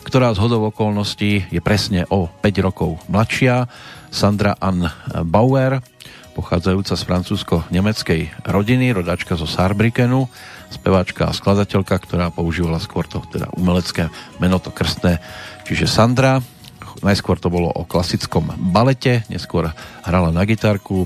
ktorá 0.00 0.32
z 0.32 0.40
hodov 0.40 0.72
okolností 0.72 1.52
je 1.52 1.60
presne 1.60 2.08
o 2.08 2.24
5 2.40 2.64
rokov 2.64 2.96
mladšia, 3.12 3.68
Sandra 4.08 4.56
Ann 4.56 4.88
Bauer, 5.28 5.84
pochádzajúca 6.32 6.96
z 6.96 7.02
francúzsko-nemeckej 7.04 8.48
rodiny, 8.48 8.96
rodačka 8.96 9.36
zo 9.36 9.44
Saarbrückenu, 9.44 10.24
speváčka 10.72 11.28
a 11.28 11.36
skladateľka, 11.36 12.00
ktorá 12.00 12.32
používala 12.32 12.80
skôr 12.80 13.04
to 13.04 13.20
teda 13.28 13.52
umelecké 13.60 14.08
meno, 14.40 14.56
to 14.56 14.72
krstné, 14.72 15.20
čiže 15.68 15.84
Sandra. 15.84 16.40
Najskôr 17.04 17.36
to 17.36 17.52
bolo 17.52 17.68
o 17.70 17.84
klasickom 17.84 18.56
balete, 18.72 19.22
neskôr 19.28 19.68
hrala 20.02 20.32
na 20.32 20.48
gitarku, 20.48 21.04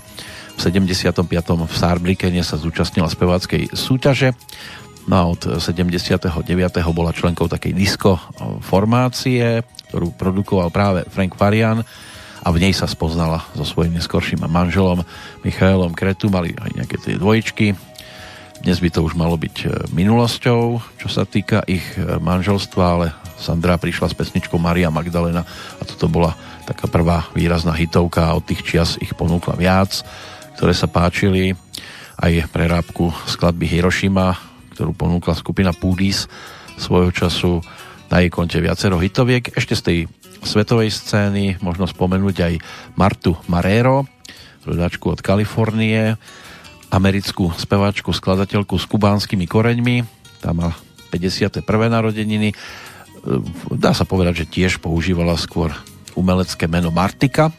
v 0.54 0.60
75. 0.62 1.26
v 1.66 1.74
Saarbrückene 1.74 2.42
sa 2.46 2.54
zúčastnila 2.54 3.10
speváckej 3.10 3.74
súťaže. 3.74 4.32
No 5.04 5.14
a 5.20 5.22
od 5.28 5.60
79. 5.60 6.32
bola 6.94 7.12
členkou 7.12 7.44
takej 7.44 7.76
disco 7.76 8.16
formácie, 8.64 9.60
ktorú 9.92 10.16
produkoval 10.16 10.72
práve 10.72 11.04
Frank 11.12 11.36
Farian 11.36 11.84
a 12.44 12.48
v 12.52 12.60
nej 12.60 12.72
sa 12.76 12.88
spoznala 12.88 13.44
so 13.52 13.64
svojím 13.64 13.96
neskorším 14.00 14.44
manželom 14.48 15.04
Michailom 15.44 15.92
Kretu, 15.92 16.32
mali 16.32 16.56
aj 16.56 16.70
nejaké 16.76 16.96
tie 17.00 17.16
dvojičky. 17.20 17.76
Dnes 18.64 18.80
by 18.80 18.88
to 18.88 19.04
už 19.04 19.12
malo 19.12 19.36
byť 19.36 19.56
e, 19.60 19.66
minulosťou, 19.92 20.80
čo 20.96 21.08
sa 21.12 21.28
týka 21.28 21.60
ich 21.68 21.84
e, 22.00 22.16
manželstva, 22.16 22.84
ale 22.84 23.12
Sandra 23.36 23.76
prišla 23.76 24.08
s 24.08 24.16
pesničkou 24.16 24.56
Maria 24.56 24.88
Magdalena 24.88 25.44
a 25.76 25.82
toto 25.84 26.08
bola 26.08 26.32
taká 26.64 26.88
prvá 26.88 27.28
výrazná 27.36 27.76
hitovka 27.76 28.24
a 28.24 28.36
od 28.36 28.44
tých 28.48 28.64
čias 28.64 28.96
ich 29.04 29.12
ponúkla 29.12 29.52
viac, 29.60 30.00
ktoré 30.54 30.72
sa 30.72 30.86
páčili 30.86 31.54
aj 32.18 32.48
prerábku 32.50 33.10
skladby 33.26 33.66
Hiroshima, 33.66 34.38
ktorú 34.74 34.94
ponúkla 34.94 35.34
skupina 35.34 35.74
Pudis 35.74 36.26
svojho 36.78 37.10
času 37.14 37.62
na 38.10 38.22
jej 38.22 38.30
konte 38.30 38.58
viacero 38.62 38.98
hitoviek. 38.98 39.54
Ešte 39.54 39.74
z 39.74 39.82
tej 39.82 39.98
svetovej 40.44 40.92
scény 40.92 41.58
možno 41.64 41.88
spomenúť 41.88 42.36
aj 42.42 42.54
Martu 42.94 43.34
Marero, 43.50 44.06
rodačku 44.62 45.10
od 45.10 45.20
Kalifornie, 45.24 46.14
americkú 46.92 47.50
speváčku, 47.54 48.14
skladateľku 48.14 48.78
s 48.78 48.86
kubánskymi 48.86 49.46
koreňmi. 49.50 49.96
Tá 50.38 50.54
má 50.54 50.76
51. 51.10 51.64
narodeniny. 51.66 52.54
Dá 53.74 53.96
sa 53.96 54.04
povedať, 54.04 54.44
že 54.44 54.50
tiež 54.50 54.78
používala 54.78 55.34
skôr 55.40 55.74
umelecké 56.14 56.70
meno 56.70 56.94
Martika, 56.94 57.50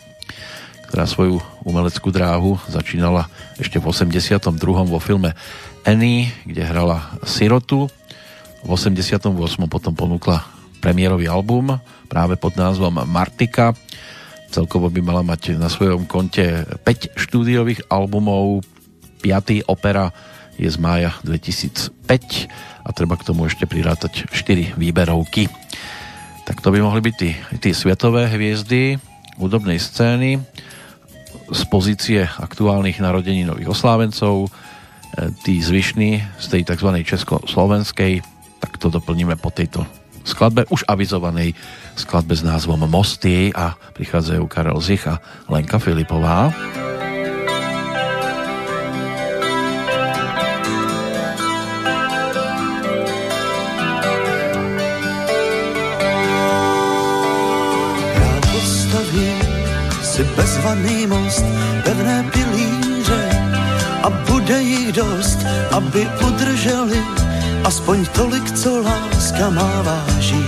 ktorá 0.96 1.12
svoju 1.12 1.44
umeleckú 1.68 2.08
dráhu 2.08 2.56
začínala 2.72 3.28
ešte 3.60 3.84
v 3.84 3.92
82. 3.92 4.40
vo 4.88 4.96
filme 5.04 5.36
Annie, 5.84 6.32
kde 6.48 6.64
hrala 6.64 7.20
sirotu. 7.28 7.92
V 8.64 8.70
88. 8.72 9.28
potom 9.68 9.92
ponúkla 9.92 10.48
premiérový 10.80 11.28
album 11.28 11.76
práve 12.08 12.40
pod 12.40 12.56
názvom 12.56 13.04
Martika. 13.12 13.76
Celkovo 14.48 14.88
by 14.88 15.04
mala 15.04 15.20
mať 15.20 15.60
na 15.60 15.68
svojom 15.68 16.08
konte 16.08 16.64
5 16.64 17.20
štúdiových 17.20 17.92
albumov, 17.92 18.64
5. 19.20 19.68
opera 19.68 20.16
je 20.56 20.72
z 20.72 20.80
mája 20.80 21.12
2005 21.28 22.48
a 22.88 22.90
treba 22.96 23.20
k 23.20 23.28
tomu 23.28 23.52
ešte 23.52 23.68
prirátať 23.68 24.32
4 24.32 24.80
výberovky. 24.80 25.52
Tak 26.48 26.64
to 26.64 26.72
by 26.72 26.80
mohli 26.80 27.04
byť 27.04 27.16
tí, 27.20 27.36
tí 27.60 27.76
svetové 27.76 28.32
hviezdy 28.32 28.96
hudobnej 29.36 29.76
scény 29.76 30.40
z 31.52 31.62
pozície 31.70 32.26
aktuálnych 32.26 32.98
narodeninových 33.02 33.70
oslávencov, 33.70 34.48
e, 34.48 34.50
tí 35.46 35.62
zvyšní 35.62 36.24
z 36.42 36.46
tej 36.50 36.62
tzv. 36.66 36.90
československej, 37.06 38.22
tak 38.62 38.72
to 38.82 38.90
doplníme 38.90 39.38
po 39.38 39.54
tejto 39.54 39.86
skladbe, 40.26 40.66
už 40.74 40.90
avizovanej 40.90 41.54
skladbe 41.94 42.34
s 42.34 42.42
názvom 42.42 42.90
Mosty 42.90 43.54
a 43.54 43.78
prichádzajú 43.94 44.44
Karel 44.50 44.80
Zich 44.82 45.06
a 45.06 45.22
Lenka 45.48 45.78
Filipová. 45.78 46.50
Bezvaný 60.66 61.08
most, 61.08 61.46
pevné 61.84 62.26
pilíře 62.34 63.30
a 64.04 64.10
bude 64.10 64.62
jich 64.62 64.92
dost, 64.92 65.40
aby 65.72 66.08
udrželi 66.28 67.02
aspoň 67.64 68.06
tolik, 68.06 68.52
co 68.52 68.82
láska 68.82 69.50
má 69.50 69.82
váží. 69.82 70.46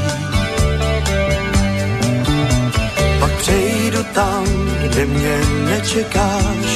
Pak 3.20 3.32
přejdu 3.32 4.04
tam, 4.14 4.44
kde 4.82 5.06
mě 5.06 5.38
nečekáš, 5.70 6.68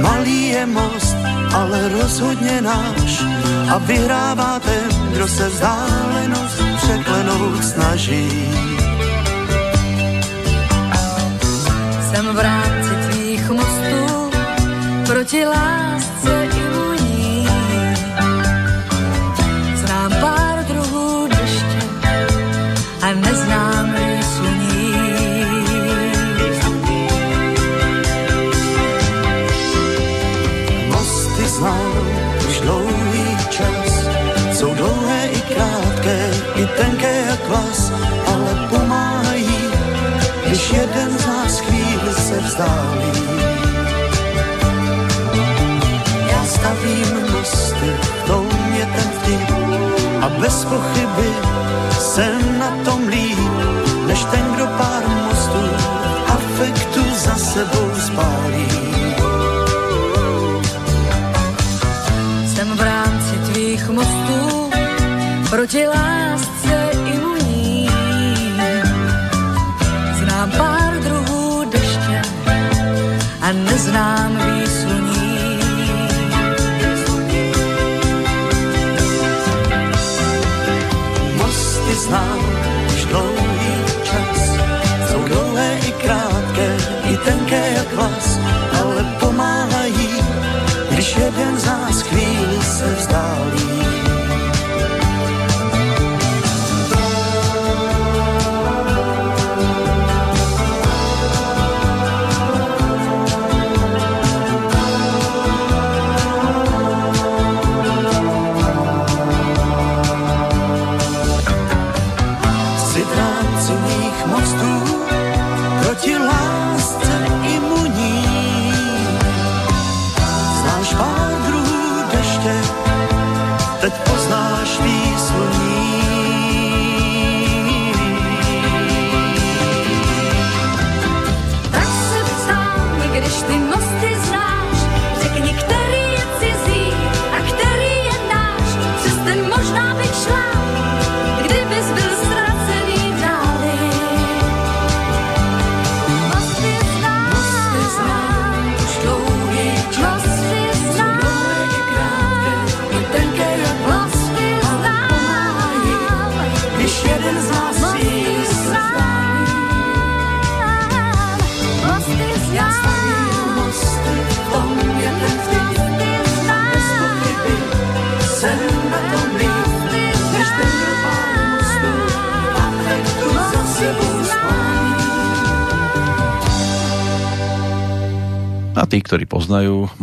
malý 0.00 0.48
je 0.48 0.66
most, 0.66 1.16
ale 1.54 1.88
rozhodně 1.88 2.60
náš 2.62 3.22
a 3.70 3.78
vyhrává 3.78 4.60
ten, 4.60 5.10
kdo 5.12 5.28
se 5.28 5.48
vzdálenost 5.48 6.62
překlenout 6.76 7.64
snaží. 7.64 8.28
Jsem 12.10 12.26
v 12.26 12.38
proti 15.26 15.46
lásce 15.46 16.48
voní. 16.70 17.48
Znám 19.74 20.12
pár 20.20 20.64
druhů 20.64 21.28
deště 21.28 21.82
a 23.02 23.12
neznám 23.12 23.96
sluní. 24.34 24.94
Mosty 30.88 31.48
znám 31.48 31.92
už 32.48 32.60
dlouhý 32.60 33.36
čas, 33.50 34.08
jsou 34.52 34.74
dlouhé 34.74 35.26
i 35.26 35.40
krátké, 35.40 36.30
i 36.54 36.66
tenké 36.66 37.24
jak 37.26 37.48
vás, 37.48 37.92
ale 38.26 38.68
pomáhají, 38.70 39.58
když 40.46 40.70
jeden 40.70 41.18
z 41.18 41.26
nás 41.26 41.60
chvíli 41.60 42.14
se 42.14 42.40
vzdálí. 42.40 42.95
A 50.26 50.28
bez 50.28 50.64
pochyby 50.64 51.30
jsem 51.98 52.58
na 52.58 52.70
tom 52.84 53.08
líp, 53.08 53.38
než 54.06 54.24
ten, 54.24 54.54
kdo 54.54 54.66
pár 54.66 55.08
mostů 55.08 55.64
afektu 56.28 57.00
za 57.14 57.34
sebou 57.34 57.90
spálí. 58.06 58.66
Jsem 62.46 62.68
v 62.76 62.80
rámci 62.80 63.52
tvých 63.52 63.88
mostů 63.88 64.70
proti 65.50 65.88
lásce 65.88 66.90
i 67.04 67.18
voní. 67.18 67.88
Znám 70.18 70.50
pár 70.50 70.94
druhů 71.00 71.64
deště 71.70 72.22
a 73.40 73.52
neznám 73.52 74.45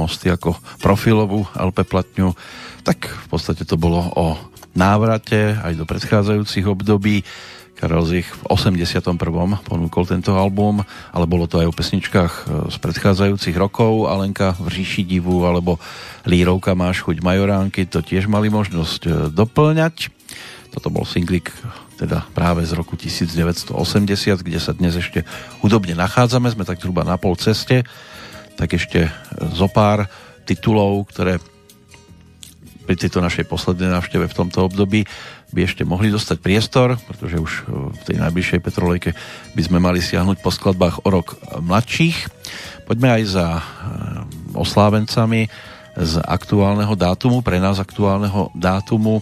mosty 0.04 0.28
ako 0.28 0.60
profilovú 0.84 1.48
LP 1.56 1.88
platňu, 1.88 2.36
tak 2.84 3.08
v 3.08 3.28
podstate 3.32 3.64
to 3.64 3.80
bolo 3.80 4.04
o 4.20 4.36
návrate 4.76 5.56
aj 5.64 5.74
do 5.80 5.88
predchádzajúcich 5.88 6.66
období. 6.68 7.24
Karel 7.74 8.06
Zich 8.08 8.32
v 8.32 8.44
81. 8.48 9.20
ponúkol 9.68 10.08
tento 10.08 10.32
album, 10.40 10.88
ale 11.12 11.26
bolo 11.28 11.52
to 11.52 11.60
aj 11.60 11.68
o 11.68 11.76
pesničkách 11.76 12.34
e, 12.34 12.42
z 12.72 12.78
predchádzajúcich 12.80 13.56
rokov. 13.60 14.08
Alenka 14.08 14.56
v 14.56 14.72
říši 14.72 15.04
divu 15.04 15.44
alebo 15.44 15.76
Lírovka 16.24 16.80
máš 16.80 17.04
chuť 17.04 17.20
majoránky, 17.20 17.84
to 17.84 18.00
tiež 18.00 18.32
mali 18.32 18.48
možnosť 18.48 19.02
e, 19.04 19.12
doplňať. 19.36 20.16
Toto 20.72 20.88
bol 20.96 21.04
singlik 21.04 21.52
teda 22.00 22.24
práve 22.32 22.64
z 22.64 22.72
roku 22.72 22.96
1980, 22.96 23.76
kde 24.42 24.60
sa 24.64 24.72
dnes 24.72 24.96
ešte 24.96 25.28
hudobne 25.60 25.92
nachádzame, 25.94 26.56
sme 26.56 26.64
tak 26.64 26.80
zhruba 26.80 27.04
na 27.04 27.20
pol 27.20 27.36
ceste 27.36 27.84
tak 28.54 28.78
ešte 28.78 29.10
zo 29.54 29.70
pár 29.70 30.10
titulov, 30.44 31.08
ktoré 31.10 31.40
pri 32.84 33.00
tejto 33.00 33.24
našej 33.24 33.48
poslednej 33.48 33.96
návšteve 33.96 34.28
v 34.28 34.38
tomto 34.38 34.68
období 34.68 35.08
by 35.54 35.70
ešte 35.70 35.86
mohli 35.86 36.10
dostať 36.10 36.38
priestor, 36.42 36.98
pretože 37.06 37.38
už 37.40 37.52
v 37.70 38.02
tej 38.04 38.18
najbližšej 38.20 38.60
Petrolejke 38.60 39.16
by 39.54 39.62
sme 39.62 39.80
mali 39.80 40.02
siahnuť 40.02 40.42
po 40.42 40.50
skladbách 40.52 41.06
o 41.06 41.08
rok 41.14 41.38
mladších. 41.62 42.18
Poďme 42.90 43.22
aj 43.22 43.24
za 43.30 43.48
eh, 43.56 43.64
oslávencami 44.58 45.48
z 45.94 46.18
aktuálneho 46.26 46.98
dátumu, 46.98 47.46
pre 47.46 47.62
nás 47.62 47.78
aktuálneho 47.78 48.50
dátumu 48.58 49.22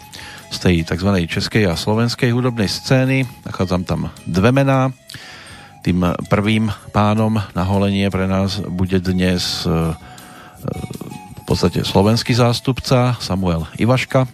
z 0.51 0.57
tej 0.59 0.75
tzv. 0.87 1.09
českej 1.27 1.67
a 1.67 1.75
slovenskej 1.75 2.31
hudobnej 2.31 2.71
scény. 2.71 3.27
Nachádzam 3.43 3.83
tam 3.83 4.07
dve 4.23 4.55
mená. 4.55 4.87
Tým 5.83 6.15
prvým 6.31 6.71
pánom 6.95 7.41
na 7.51 7.63
holenie 7.67 8.07
pre 8.07 8.23
nás 8.23 8.63
bude 8.63 9.01
dnes 9.03 9.65
e, 9.65 9.67
e, 9.67 10.10
v 10.61 11.43
podstate 11.43 11.83
slovenský 11.83 12.37
zástupca 12.37 13.17
Samuel 13.19 13.67
Ivaška. 13.77 14.29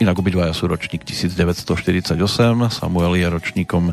Inak 0.00 0.16
obidvaja 0.16 0.56
sú 0.56 0.70
ročník 0.70 1.04
1948. 1.04 2.16
Samuel 2.72 3.12
je 3.20 3.26
ročníkom 3.28 3.92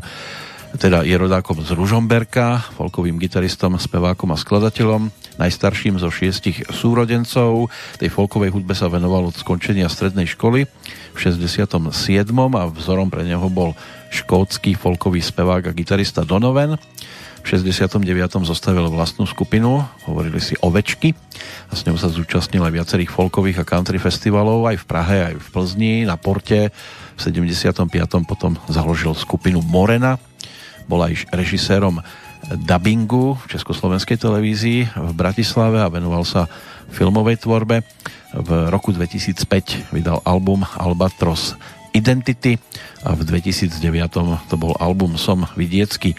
teda 0.76 1.00
je 1.00 1.16
rodákom 1.16 1.64
z 1.64 1.72
Ružomberka, 1.72 2.60
folkovým 2.76 3.16
gitaristom, 3.16 3.80
spevákom 3.80 4.28
a 4.28 4.36
skladateľom, 4.36 5.08
najstarším 5.40 5.96
zo 5.96 6.12
šiestich 6.12 6.60
súrodencov. 6.68 7.72
Tej 7.96 8.12
folkovej 8.12 8.52
hudbe 8.52 8.76
sa 8.76 8.92
venoval 8.92 9.32
od 9.32 9.36
skončenia 9.40 9.88
strednej 9.88 10.28
školy 10.28 10.68
v 11.16 11.16
67. 11.16 11.72
a 12.36 12.62
vzorom 12.68 13.08
pre 13.08 13.24
neho 13.24 13.48
bol 13.48 13.72
škótsky 14.12 14.76
folkový 14.76 15.24
spevák 15.24 15.72
a 15.72 15.76
gitarista 15.76 16.20
Donovan. 16.20 16.76
V 17.42 17.46
69. 17.46 18.02
zostavil 18.44 18.90
vlastnú 18.90 19.24
skupinu, 19.24 19.80
hovorili 20.04 20.42
si 20.42 20.58
Ovečky 20.60 21.14
a 21.70 21.72
s 21.72 21.86
ňou 21.86 21.96
sa 21.96 22.10
zúčastnil 22.10 22.60
aj 22.60 22.74
viacerých 22.74 23.10
folkových 23.14 23.62
a 23.62 23.68
country 23.68 23.96
festivalov 23.96 24.66
aj 24.68 24.82
v 24.82 24.84
Prahe, 24.84 25.18
aj 25.32 25.34
v 25.38 25.46
Plzni, 25.48 25.94
na 26.04 26.18
Porte. 26.18 26.74
V 27.16 27.18
75. 27.18 27.88
potom 28.26 28.58
založil 28.66 29.14
skupinu 29.14 29.62
Morena, 29.62 30.18
bol 30.90 31.02
aj 31.04 31.28
režisérom 31.30 32.02
dubbingu 32.54 33.36
v 33.36 33.44
Československej 33.50 34.16
televízii 34.16 34.80
v 34.88 35.12
Bratislave 35.12 35.82
a 35.82 35.92
venoval 35.92 36.22
sa 36.22 36.46
filmovej 36.94 37.44
tvorbe. 37.44 37.84
V 38.32 38.50
roku 38.68 38.92
2005 38.92 39.92
vydal 39.92 40.20
album 40.24 40.64
Albatros 40.76 41.56
Identity 41.96 42.60
a 43.02 43.16
v 43.16 43.24
2009 43.24 43.72
to 44.48 44.54
bol 44.60 44.76
album 44.76 45.16
Som 45.16 45.48
vidiecký 45.56 46.12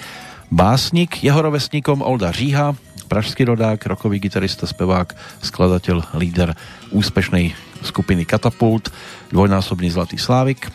básnik. 0.52 1.24
Jeho 1.24 1.41
rovesníkom 1.41 2.02
Olda 2.02 2.34
Říha, 2.34 2.76
pražský 3.08 3.45
rodák, 3.45 3.82
rokový 3.86 4.20
gitarista, 4.20 4.68
spevák, 4.68 5.16
skladateľ, 5.41 6.14
líder 6.18 6.54
úspešnej 6.93 7.54
skupiny 7.82 8.26
Katapult, 8.26 8.93
dvojnásobný 9.34 9.89
Zlatý 9.89 10.18
Slávik, 10.18 10.70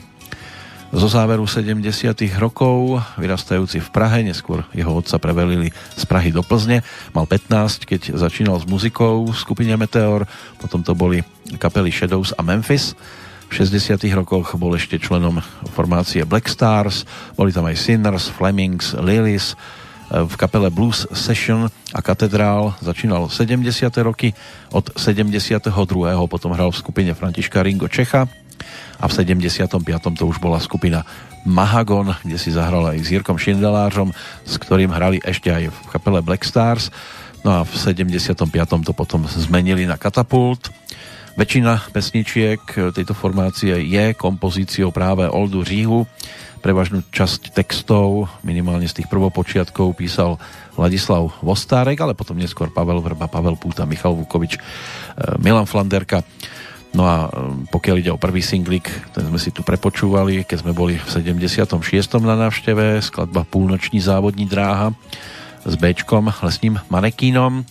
zo 0.94 1.10
záveru 1.10 1.42
70. 1.42 1.82
rokov, 2.38 3.02
vyrastajúci 3.18 3.82
v 3.82 3.88
Prahe, 3.90 4.22
neskôr 4.22 4.62
jeho 4.70 4.94
otca 4.94 5.18
prevelili 5.18 5.74
z 5.98 6.04
Prahy 6.06 6.30
do 6.30 6.46
Plzne. 6.46 6.86
Mal 7.10 7.26
15, 7.26 7.82
keď 7.82 8.14
začínal 8.14 8.62
s 8.62 8.66
muzikou 8.70 9.26
v 9.26 9.34
skupine 9.34 9.74
Meteor, 9.74 10.22
potom 10.62 10.86
to 10.86 10.94
boli 10.94 11.26
kapely 11.58 11.90
Shadows 11.90 12.30
a 12.38 12.46
Memphis. 12.46 12.94
V 13.48 13.52
60. 13.52 14.00
rokoch 14.14 14.56
bol 14.58 14.74
ešte 14.74 14.98
členom 14.98 15.38
formácie 15.72 16.26
Black 16.26 16.50
Stars, 16.50 17.06
boli 17.38 17.54
tam 17.54 17.68
aj 17.70 17.76
Sinners, 17.78 18.26
Flemings, 18.30 18.96
Lilies, 18.98 19.54
v 20.10 20.34
kapele 20.36 20.68
Blues 20.68 21.08
Session 21.16 21.66
a 21.90 22.00
Katedrál 22.04 22.76
začínal 22.84 23.32
70. 23.32 23.88
roky, 24.04 24.36
od 24.70 24.92
72. 24.94 25.72
potom 26.28 26.52
hral 26.52 26.70
v 26.70 26.76
skupine 26.76 27.10
Františka 27.16 27.64
Ringo 27.64 27.88
Čecha, 27.88 28.28
a 29.00 29.04
v 29.10 29.12
75. 29.12 29.68
to 30.16 30.24
už 30.24 30.38
bola 30.38 30.62
skupina 30.62 31.02
Mahagon, 31.44 32.16
kde 32.24 32.40
si 32.40 32.48
zahral 32.54 32.88
aj 32.88 33.04
s 33.04 33.12
Jirkom 33.12 33.36
Šindelářom, 33.36 34.14
s 34.48 34.54
ktorým 34.56 34.88
hrali 34.88 35.20
ešte 35.20 35.52
aj 35.52 35.68
v 35.68 35.78
kapele 35.92 36.24
Black 36.24 36.46
Stars. 36.46 36.88
No 37.44 37.60
a 37.60 37.68
v 37.68 37.72
75. 37.76 38.48
to 38.80 38.92
potom 38.96 39.28
zmenili 39.28 39.84
na 39.84 40.00
Katapult. 40.00 40.72
Väčšina 41.34 41.90
pesničiek 41.90 42.62
tejto 42.94 43.10
formácie 43.10 43.74
je 43.90 44.14
kompozíciou 44.14 44.94
práve 44.94 45.26
Oldu 45.26 45.66
Říhu. 45.66 46.06
Prevažnú 46.62 47.02
časť 47.10 47.50
textov, 47.50 48.30
minimálne 48.46 48.86
z 48.86 49.02
tých 49.02 49.10
prvopočiatkov, 49.10 49.98
písal 49.98 50.38
Ladislav 50.78 51.34
Vostárek, 51.42 51.98
ale 51.98 52.14
potom 52.14 52.38
neskôr 52.38 52.70
Pavel 52.70 53.02
Vrba, 53.02 53.26
Pavel 53.26 53.58
Púta, 53.58 53.82
Michal 53.82 54.14
Vukovič, 54.14 54.56
eh, 54.56 54.62
Milan 55.42 55.66
Flanderka. 55.66 56.22
No 56.94 57.02
a 57.02 57.26
um, 57.26 57.66
pokiaľ 57.66 57.96
ide 57.98 58.14
o 58.14 58.22
prvý 58.22 58.38
singlik, 58.38 58.86
ten 59.10 59.26
sme 59.26 59.42
si 59.42 59.50
tu 59.50 59.66
prepočúvali, 59.66 60.46
keď 60.46 60.62
sme 60.62 60.70
boli 60.70 60.94
v 60.94 61.08
76. 61.10 62.22
na 62.22 62.38
návšteve, 62.38 63.02
skladba 63.02 63.42
Púlnoční 63.42 63.98
závodní 63.98 64.46
dráha 64.46 64.94
s 65.66 65.74
Bčkom, 65.74 66.30
lesným 66.30 66.78
manekínom. 66.86 67.66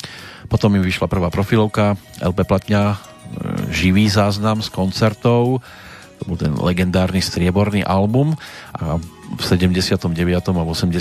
Potom 0.52 0.76
im 0.76 0.84
vyšla 0.84 1.08
prvá 1.08 1.32
profilovka, 1.32 1.96
LP 2.20 2.44
platňa, 2.44 3.13
živý 3.70 4.10
záznam 4.10 4.62
z 4.62 4.70
koncertov, 4.70 5.62
to 6.20 6.24
bol 6.30 6.38
ten 6.40 6.56
legendárny 6.56 7.20
strieborný 7.20 7.84
album 7.84 8.38
a 8.78 8.96
v 9.34 9.42
79. 9.42 10.14
a 10.32 10.64
80. 10.64 10.94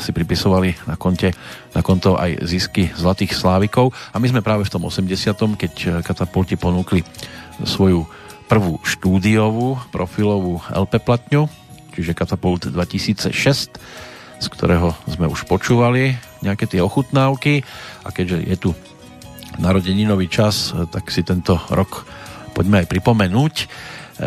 si 0.00 0.10
pripisovali 0.10 0.88
na, 0.88 0.96
konte, 0.96 1.36
na 1.76 1.84
konto 1.84 2.16
aj 2.16 2.42
zisky 2.42 2.88
Zlatých 2.96 3.36
Slávikov 3.36 3.92
a 4.10 4.16
my 4.16 4.26
sme 4.32 4.40
práve 4.40 4.64
v 4.64 4.72
tom 4.72 4.88
80. 4.88 5.36
keď 5.54 6.02
katapulti 6.02 6.56
ponúkli 6.56 7.04
svoju 7.62 8.08
prvú 8.48 8.80
štúdiovú 8.84 9.78
profilovú 9.92 10.60
LP 10.72 11.00
platňu, 11.00 11.48
čiže 11.94 12.16
Katapult 12.16 12.66
2006, 12.68 13.30
z 14.40 14.46
ktorého 14.50 14.92
sme 15.06 15.30
už 15.30 15.46
počúvali 15.46 16.18
nejaké 16.44 16.68
tie 16.68 16.84
ochutnávky 16.84 17.64
a 18.04 18.08
keďže 18.12 18.38
je 18.44 18.56
tu 18.58 18.70
narodeninový 19.58 20.26
čas, 20.30 20.74
tak 20.90 21.10
si 21.10 21.22
tento 21.22 21.58
rok 21.70 22.06
poďme 22.54 22.84
aj 22.84 22.90
pripomenúť. 22.90 23.54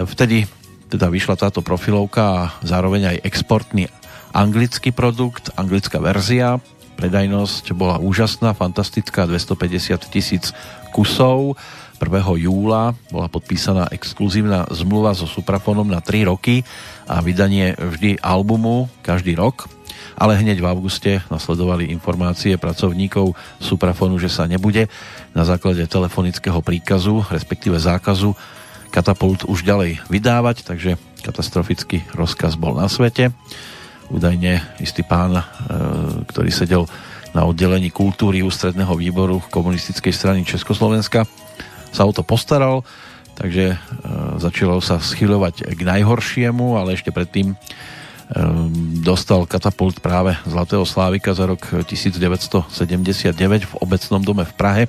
Vtedy 0.07 0.47
teda 0.87 1.11
vyšla 1.11 1.35
táto 1.35 1.59
profilovka 1.59 2.23
a 2.23 2.41
zároveň 2.63 3.15
aj 3.15 3.23
exportný 3.27 3.91
anglický 4.31 4.95
produkt, 4.95 5.51
anglická 5.55 5.99
verzia. 5.99 6.59
Predajnosť 6.97 7.77
bola 7.77 8.01
úžasná, 8.01 8.57
fantastická, 8.57 9.29
250 9.29 10.07
tisíc 10.09 10.55
kusov 10.91 11.59
1. 11.97 12.45
júla 12.45 12.93
bola 13.09 13.27
podpísaná 13.27 13.89
exkluzívna 13.89 14.69
zmluva 14.69 15.17
so 15.17 15.25
Suprafonom 15.25 15.89
na 15.89 15.97
3 15.97 16.29
roky 16.29 16.61
a 17.09 17.19
vydanie 17.25 17.73
vždy 17.73 18.21
albumu 18.21 18.85
každý 19.01 19.33
rok, 19.33 19.65
ale 20.17 20.41
hneď 20.41 20.57
v 20.57 20.65
auguste 20.65 21.21
nasledovali 21.29 21.93
informácie 21.93 22.57
pracovníkov 22.57 23.37
Suprafonu, 23.61 24.17
že 24.17 24.33
sa 24.33 24.49
nebude 24.49 24.89
na 25.37 25.45
základe 25.45 25.85
telefonického 25.85 26.57
príkazu, 26.65 27.21
respektíve 27.29 27.77
zákazu 27.77 28.33
Katapult 28.89 29.45
už 29.45 29.61
ďalej 29.61 30.01
vydávať, 30.09 30.65
takže 30.65 30.97
katastrofický 31.21 32.01
rozkaz 32.17 32.57
bol 32.57 32.73
na 32.73 32.89
svete. 32.89 33.29
Údajne 34.07 34.63
istý 34.79 35.03
pán, 35.03 35.37
e, 35.37 35.43
ktorý 36.25 36.49
sedel 36.49 36.83
na 37.35 37.43
oddelení 37.43 37.91
kultúry 37.91 38.41
ústredného 38.41 38.95
výboru 38.95 39.43
komunistickej 39.51 40.13
strany 40.15 40.47
Československa, 40.47 41.27
sa 41.91 42.07
o 42.07 42.11
to 42.15 42.23
postaral, 42.23 42.87
takže 43.35 43.75
e, 43.75 43.77
začalo 44.39 44.79
sa 44.79 45.03
schyľovať 45.03 45.67
k 45.75 45.81
najhoršiemu, 45.83 46.79
ale 46.79 46.95
ešte 46.95 47.11
predtým 47.11 47.53
dostal 48.99 49.47
katapult 49.47 50.03
práve 50.03 50.35
Zlatého 50.43 50.83
Slávika 50.83 51.31
za 51.31 51.47
rok 51.47 51.63
1979 51.87 53.31
v 53.63 53.73
obecnom 53.79 54.19
dome 54.19 54.43
v 54.43 54.53
Prahe, 54.53 54.83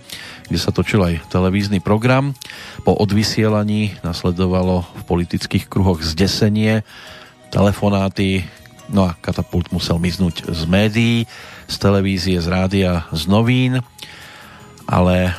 kde 0.51 0.59
sa 0.59 0.74
točil 0.74 0.99
aj 1.07 1.30
televízny 1.30 1.78
program. 1.78 2.34
Po 2.82 2.99
odvysielaní 2.99 3.95
nasledovalo 4.03 4.82
v 4.82 5.03
politických 5.07 5.70
kruhoch 5.70 6.03
zdesenie, 6.03 6.82
telefonáty, 7.55 8.43
no 8.91 9.07
a 9.07 9.14
katapult 9.14 9.70
musel 9.70 10.03
miznúť 10.03 10.51
z 10.51 10.62
médií, 10.66 11.16
z 11.70 11.76
televízie, 11.78 12.43
z 12.43 12.49
rádia, 12.51 13.07
z 13.14 13.22
novín 13.30 13.78
ale 14.89 15.28
e, 15.28 15.32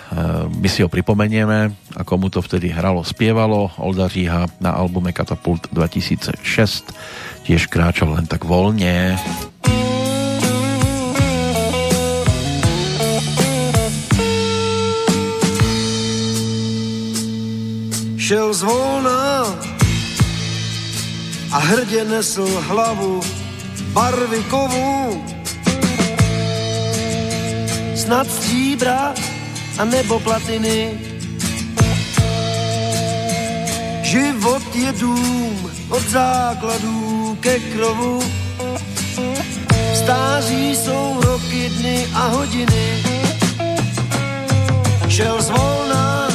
my 0.61 0.69
si 0.69 0.85
ho 0.85 0.89
pripomenieme, 0.93 1.73
ako 1.97 2.21
mu 2.21 2.29
to 2.29 2.37
vtedy 2.37 2.69
hralo, 2.69 3.01
spievalo. 3.01 3.73
Olda 3.81 4.05
Říha 4.05 4.45
na 4.61 4.77
albume 4.77 5.09
Katapult 5.09 5.65
2006 5.73 6.93
tiež 7.49 7.65
kráčal 7.65 8.13
len 8.13 8.29
tak 8.29 8.45
voľne. 8.45 9.17
Šel 18.21 18.53
zvolna 18.53 19.49
a 21.49 21.57
hrdě 21.57 22.05
nesl 22.05 22.45
hlavu 22.69 23.17
barvy 23.97 24.45
kovů. 24.53 25.25
Snad 27.97 28.29
stříbra 28.29 29.17
a 29.77 29.83
nebo 29.89 30.21
platiny. 30.21 30.93
Život 34.09 34.75
je 34.75 34.91
dům 34.91 35.71
od 35.89 36.01
základů 36.09 37.37
ke 37.39 37.59
krovu. 37.59 38.19
Stáří 39.93 40.75
jsou 40.75 41.21
roky, 41.21 41.69
dny 41.69 42.07
a 42.13 42.27
hodiny. 42.27 43.03
Šel 45.07 45.41
zvolna 45.41 46.27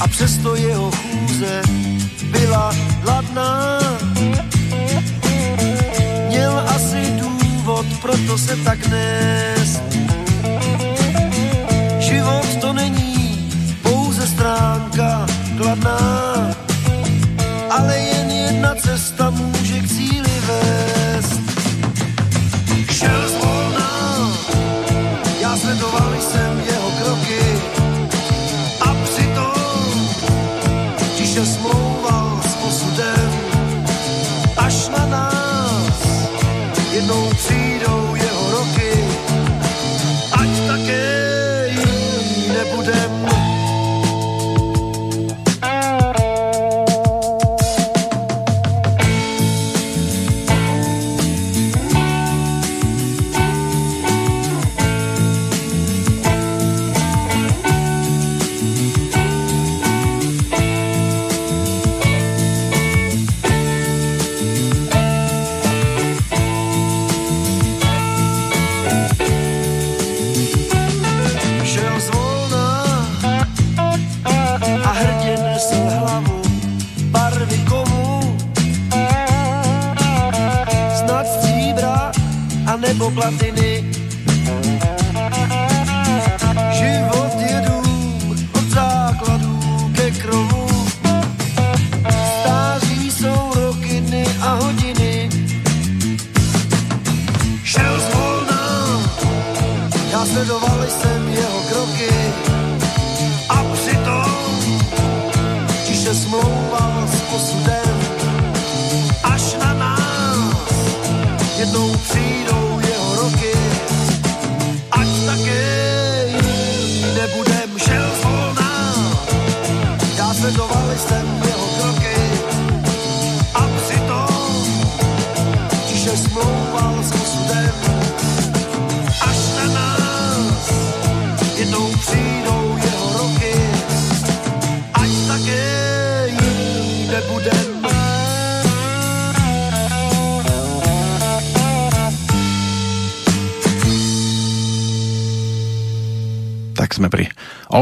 a 0.00 0.08
přesto 0.08 0.56
jeho 0.56 0.90
chůze 0.90 1.62
byla 2.30 2.72
hladná. 3.02 3.80
Měl 6.28 6.64
asi 6.68 7.12
důvod, 7.20 7.86
proto 8.02 8.38
se 8.38 8.56
tak 8.56 8.86
nést. 8.86 9.82
Život 11.98 12.56
to 12.60 12.72
není 12.72 13.50
pouze 13.82 14.26
stránka 14.26 14.93
kladná, 15.64 15.98
ale 17.70 17.98
jen 17.98 18.13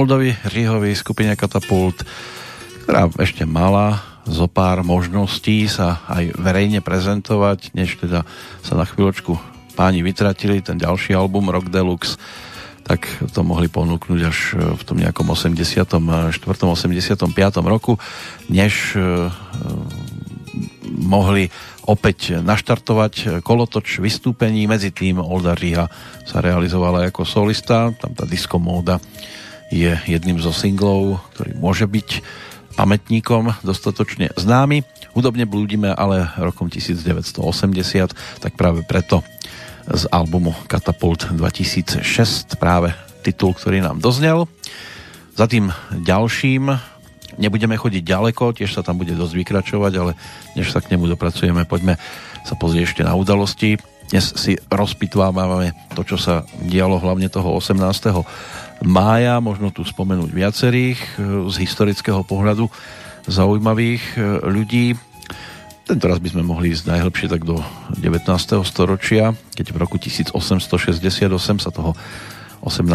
Oldovi 0.02 0.34
Rihovi, 0.50 0.98
skupine 0.98 1.38
Katapult, 1.38 2.02
ktorá 2.82 3.06
ešte 3.22 3.46
mala 3.46 4.02
zo 4.26 4.50
pár 4.50 4.82
možností 4.82 5.70
sa 5.70 6.02
aj 6.10 6.42
verejne 6.42 6.82
prezentovať, 6.82 7.70
než 7.78 8.02
teda 8.02 8.26
sa 8.66 8.74
na 8.74 8.82
chvíľočku 8.82 9.38
páni 9.78 10.02
vytratili, 10.02 10.58
ten 10.58 10.74
ďalší 10.74 11.14
album 11.14 11.54
Rock 11.54 11.70
Deluxe, 11.70 12.18
tak 12.82 13.06
to 13.30 13.46
mohli 13.46 13.70
ponúknuť 13.70 14.20
až 14.26 14.38
v 14.74 14.82
tom 14.82 14.98
nejakom 14.98 15.30
84. 15.30 15.86
85. 15.86 17.22
roku, 17.62 17.94
než 18.50 18.98
e, 18.98 19.30
mohli 20.98 21.46
opäť 21.86 22.42
naštartovať 22.42 23.38
kolotoč 23.46 24.02
vystúpení. 24.02 24.66
Medzi 24.66 24.90
tým 24.90 25.22
Olda 25.22 25.54
Riha 25.54 25.86
sa 26.26 26.42
realizovala 26.42 27.06
ako 27.06 27.22
solista. 27.22 27.94
Tam 27.94 28.18
tá 28.18 28.26
disco 28.26 28.58
móda 28.58 28.98
je 29.72 29.96
jedným 30.04 30.36
zo 30.36 30.52
singlov, 30.52 31.24
ktorý 31.32 31.56
môže 31.56 31.88
byť 31.88 32.20
pamätníkom 32.76 33.64
dostatočne 33.64 34.32
známy. 34.36 34.84
Hudobne 35.16 35.48
blúdime 35.48 35.92
ale 35.92 36.28
rokom 36.36 36.68
1980, 36.68 37.40
tak 38.40 38.52
práve 38.56 38.84
preto 38.84 39.24
z 39.88 40.04
albumu 40.12 40.52
Katapult 40.68 41.32
2006 41.32 42.04
práve 42.60 42.92
titul, 43.24 43.56
ktorý 43.56 43.80
nám 43.80 43.98
doznel. 43.98 44.48
Za 45.32 45.48
tým 45.48 45.72
ďalším 45.90 46.68
nebudeme 47.40 47.76
chodiť 47.80 48.02
ďaleko, 48.04 48.52
tiež 48.52 48.76
sa 48.76 48.84
tam 48.84 49.00
bude 49.00 49.16
dosť 49.16 49.34
vykračovať, 49.36 49.92
ale 49.96 50.12
než 50.52 50.68
sa 50.68 50.84
k 50.84 50.92
nemu 50.92 51.08
dopracujeme, 51.16 51.64
poďme 51.64 51.96
sa 52.44 52.54
pozrieť 52.56 52.92
ešte 52.92 53.02
na 53.06 53.16
udalosti. 53.16 53.80
Dnes 54.12 54.28
si 54.36 54.60
rozpitvávame 54.68 55.72
to, 55.96 56.04
čo 56.04 56.20
sa 56.20 56.44
dialo 56.60 57.00
hlavne 57.00 57.32
toho 57.32 57.56
18. 57.56 57.80
mája, 58.82 59.38
možno 59.38 59.70
tu 59.70 59.86
spomenúť 59.86 60.30
viacerých 60.30 61.00
z 61.48 61.56
historického 61.62 62.22
pohľadu 62.26 62.66
zaujímavých 63.26 64.18
ľudí. 64.46 64.98
Tento 65.82 66.06
raz 66.06 66.22
by 66.22 66.34
sme 66.34 66.46
mohli 66.46 66.70
ísť 66.74 66.90
najhlbšie 66.90 67.26
tak 67.30 67.42
do 67.42 67.58
19. 67.98 68.26
storočia, 68.62 69.34
keď 69.54 69.66
v 69.74 69.76
roku 69.82 69.98
1868 69.98 71.30
sa 71.58 71.70
toho 71.74 71.94
18. 72.62 72.86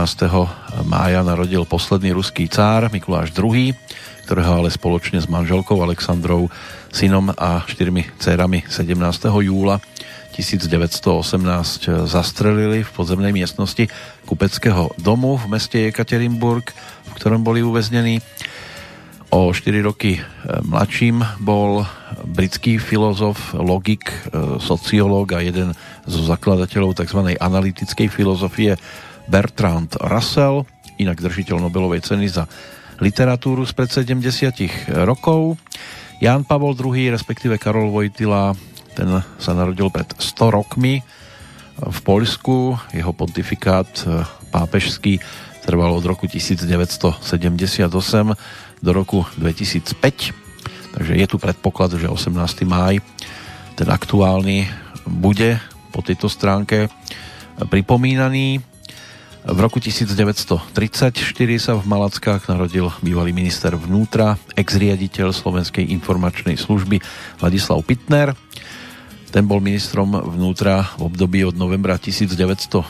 mája 0.88 1.20
narodil 1.28 1.68
posledný 1.68 2.16
ruský 2.16 2.48
cár 2.48 2.88
Mikuláš 2.88 3.36
II, 3.36 3.76
ktorého 4.24 4.64
ale 4.64 4.72
spoločne 4.72 5.20
s 5.20 5.28
manželkou 5.28 5.76
Alexandrou, 5.84 6.48
synom 6.92 7.36
a 7.36 7.64
štyrmi 7.68 8.16
dcerami 8.16 8.64
17. 8.68 8.96
júla 9.28 9.84
1918 10.38 12.06
zastrelili 12.06 12.86
v 12.86 12.94
podzemnej 12.94 13.34
miestnosti 13.34 13.90
kupeckého 14.30 14.94
domu 15.02 15.42
v 15.42 15.58
meste 15.58 15.90
Ekaterinburg, 15.90 16.70
v 17.10 17.12
ktorom 17.18 17.42
boli 17.42 17.66
uväznení. 17.66 18.22
O 19.34 19.52
4 19.52 19.84
roky 19.84 20.22
mladším 20.64 21.20
bol 21.44 21.84
britský 22.24 22.80
filozof, 22.80 23.58
logik, 23.58 24.08
sociológ 24.62 25.36
a 25.36 25.44
jeden 25.44 25.76
zo 26.08 26.22
zakladateľov 26.24 26.96
tzv. 26.96 27.36
analytickej 27.36 28.08
filozofie 28.08 28.80
Bertrand 29.28 29.92
Russell, 30.00 30.64
inak 30.96 31.20
držiteľ 31.20 31.60
Nobelovej 31.60 32.08
ceny 32.08 32.32
za 32.32 32.48
literatúru 33.04 33.68
spred 33.68 33.92
70 33.92 34.96
rokov. 35.04 35.60
Ján 36.24 36.48
Pavol 36.48 36.74
II, 36.74 37.12
respektíve 37.12 37.60
Karol 37.60 37.92
Vojtila, 37.92 38.56
ten 38.98 39.22
sa 39.38 39.54
narodil 39.54 39.93
pred 39.93 40.10
100 40.10 40.58
rokmi 40.58 41.06
v 41.78 42.00
Poľsku. 42.02 42.74
Jeho 42.89 43.14
pontifikát 43.14 43.86
e, 44.02 44.26
pápežský 44.50 45.22
trval 45.62 45.93
od 45.93 46.02
roku 46.02 46.26
1978 46.26 47.22
do 48.82 48.91
roku 48.91 49.22
2005. 49.38 50.98
Takže 50.98 51.14
je 51.14 51.28
tu 51.30 51.38
predpoklad, 51.38 51.93
že 52.02 52.10
18. 52.10 52.34
máj 52.66 52.98
ten 53.78 53.86
aktuálny 53.86 54.66
bude 55.06 55.62
po 55.93 56.02
tejto 56.02 56.26
stránke 56.26 56.89
pripomínaný. 57.62 58.58
V 59.48 59.60
roku 59.64 59.80
1934 59.80 61.16
sa 61.62 61.74
v 61.78 61.84
Malackách 61.86 62.52
narodil 62.52 62.89
bývalý 63.00 63.32
minister 63.32 63.78
vnútra, 63.78 64.36
ex-riaditeľ 64.58 65.32
Slovenskej 65.32 65.88
informačnej 65.88 66.60
služby 66.60 67.00
Ladislav 67.39 67.80
Pitner. 67.86 68.36
Ten 69.38 69.46
bol 69.46 69.62
ministrom 69.62 70.18
vnútra 70.18 70.98
v 70.98 71.14
období 71.14 71.46
od 71.46 71.54
novembra 71.54 72.02
1990 72.02 72.90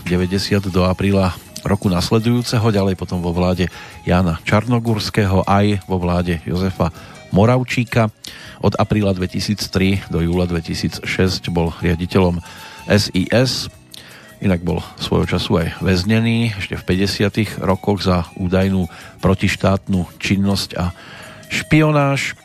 do 0.72 0.88
apríla 0.88 1.36
roku 1.68 1.92
nasledujúceho, 1.92 2.72
ďalej 2.72 2.96
potom 2.96 3.20
vo 3.20 3.36
vláde 3.36 3.68
Jana 4.08 4.40
Čarnogurského 4.48 5.44
aj 5.44 5.84
vo 5.92 6.00
vláde 6.00 6.40
Jozefa 6.48 6.96
Moravčíka. 7.36 8.08
Od 8.64 8.80
apríla 8.80 9.12
2003 9.12 10.08
do 10.08 10.24
júla 10.24 10.48
2006 10.48 11.04
bol 11.52 11.76
riaditeľom 11.84 12.40
SIS, 12.88 13.68
Inak 14.40 14.64
bol 14.64 14.80
svojho 15.04 15.28
času 15.28 15.68
aj 15.68 15.84
väznený 15.84 16.56
ešte 16.56 16.80
v 16.80 16.84
50. 17.60 17.60
rokoch 17.60 18.08
za 18.08 18.24
údajnú 18.40 18.88
protištátnu 19.20 20.16
činnosť 20.16 20.80
a 20.80 20.96
špionáž. 21.52 22.40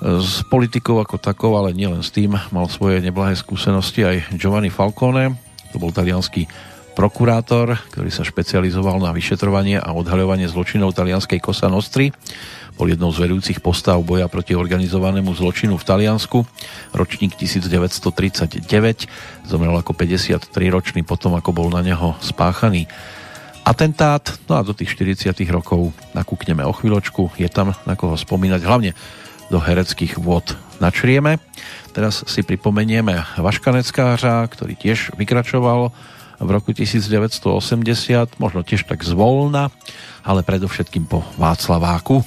S 0.00 0.40
politikou 0.48 0.96
ako 0.96 1.20
takou, 1.20 1.52
ale 1.60 1.76
nielen 1.76 2.00
s 2.00 2.08
tým, 2.08 2.32
mal 2.32 2.66
svoje 2.72 3.04
neblahé 3.04 3.36
skúsenosti 3.36 4.00
aj 4.04 4.16
Giovanni 4.36 4.72
Falcone, 4.72 5.36
to 5.70 5.76
bol 5.76 5.92
talianský 5.92 6.48
prokurátor, 6.96 7.78
ktorý 7.92 8.10
sa 8.10 8.26
špecializoval 8.26 8.98
na 9.00 9.14
vyšetrovanie 9.14 9.78
a 9.78 9.92
odhaľovanie 9.92 10.48
zločinov 10.50 10.96
talianskej 10.96 11.38
Cosa 11.44 11.68
Nostri 11.68 12.10
bol 12.80 12.88
jednou 12.88 13.12
z 13.12 13.28
vedúcich 13.28 13.60
postav 13.60 14.00
boja 14.00 14.24
proti 14.24 14.56
organizovanému 14.56 15.36
zločinu 15.36 15.76
v 15.76 15.84
Taliansku. 15.84 16.48
Ročník 16.96 17.36
1939 17.36 18.64
zomrel 19.44 19.76
ako 19.76 19.92
53-ročný 19.92 21.04
potom, 21.04 21.36
ako 21.36 21.52
bol 21.52 21.68
na 21.68 21.84
neho 21.84 22.16
spáchaný 22.24 22.88
atentát. 23.68 24.24
No 24.48 24.56
a 24.56 24.64
do 24.64 24.72
tých 24.72 24.96
40 24.96 25.28
rokov 25.52 25.92
nakúkneme 26.16 26.64
o 26.64 26.72
chvíľočku. 26.72 27.36
Je 27.36 27.52
tam 27.52 27.76
na 27.84 28.00
koho 28.00 28.16
spomínať, 28.16 28.64
hlavne 28.64 28.96
do 29.50 29.58
hereckých 29.58 30.16
vôd 30.16 30.54
načrieme. 30.78 31.42
Teraz 31.90 32.22
si 32.24 32.46
pripomenieme 32.46 33.26
Vaškaneckářa, 33.36 34.46
ktorý 34.46 34.78
tiež 34.78 35.12
vykračoval 35.18 35.90
v 36.40 36.48
roku 36.48 36.72
1980, 36.72 38.40
možno 38.40 38.64
tiež 38.64 38.88
tak 38.88 39.04
zvolna, 39.04 39.68
ale 40.24 40.40
predovšetkým 40.40 41.04
po 41.04 41.26
Václaváku. 41.36 42.24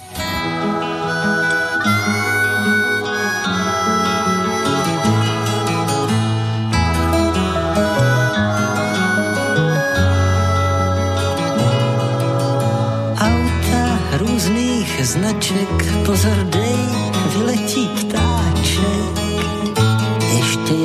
značek, 15.03 15.69
pozor 16.05 16.62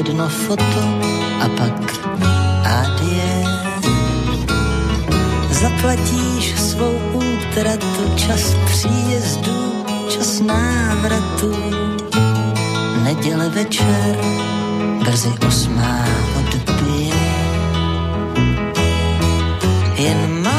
jedno 0.09 0.29
foto 0.29 0.85
a 1.45 1.47
pak 1.57 1.77
adie. 2.65 3.45
Zaplatíš 5.53 6.57
svou 6.57 6.97
útratu, 7.13 8.17
čas 8.17 8.57
příjezdu, 8.65 9.85
čas 10.09 10.41
návratu. 10.41 11.53
Neděle 13.05 13.49
večer, 13.49 14.17
brzy 15.05 15.33
osmá 15.49 16.05
odbije. 16.41 17.25
Jen 19.99 20.43
málo 20.43 20.58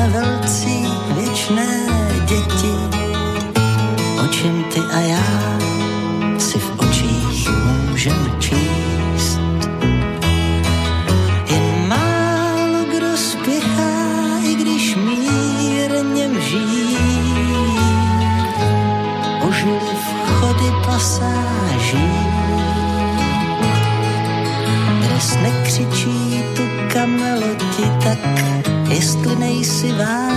jsme 0.00 0.08
velcí 0.08 0.86
věčné 1.14 1.86
děti. 2.24 2.72
O 4.24 4.26
čem 4.26 4.64
ty 4.64 4.80
a 4.80 5.00
já 5.00 5.49
jestli 29.82 29.98
nejsi 29.98 30.29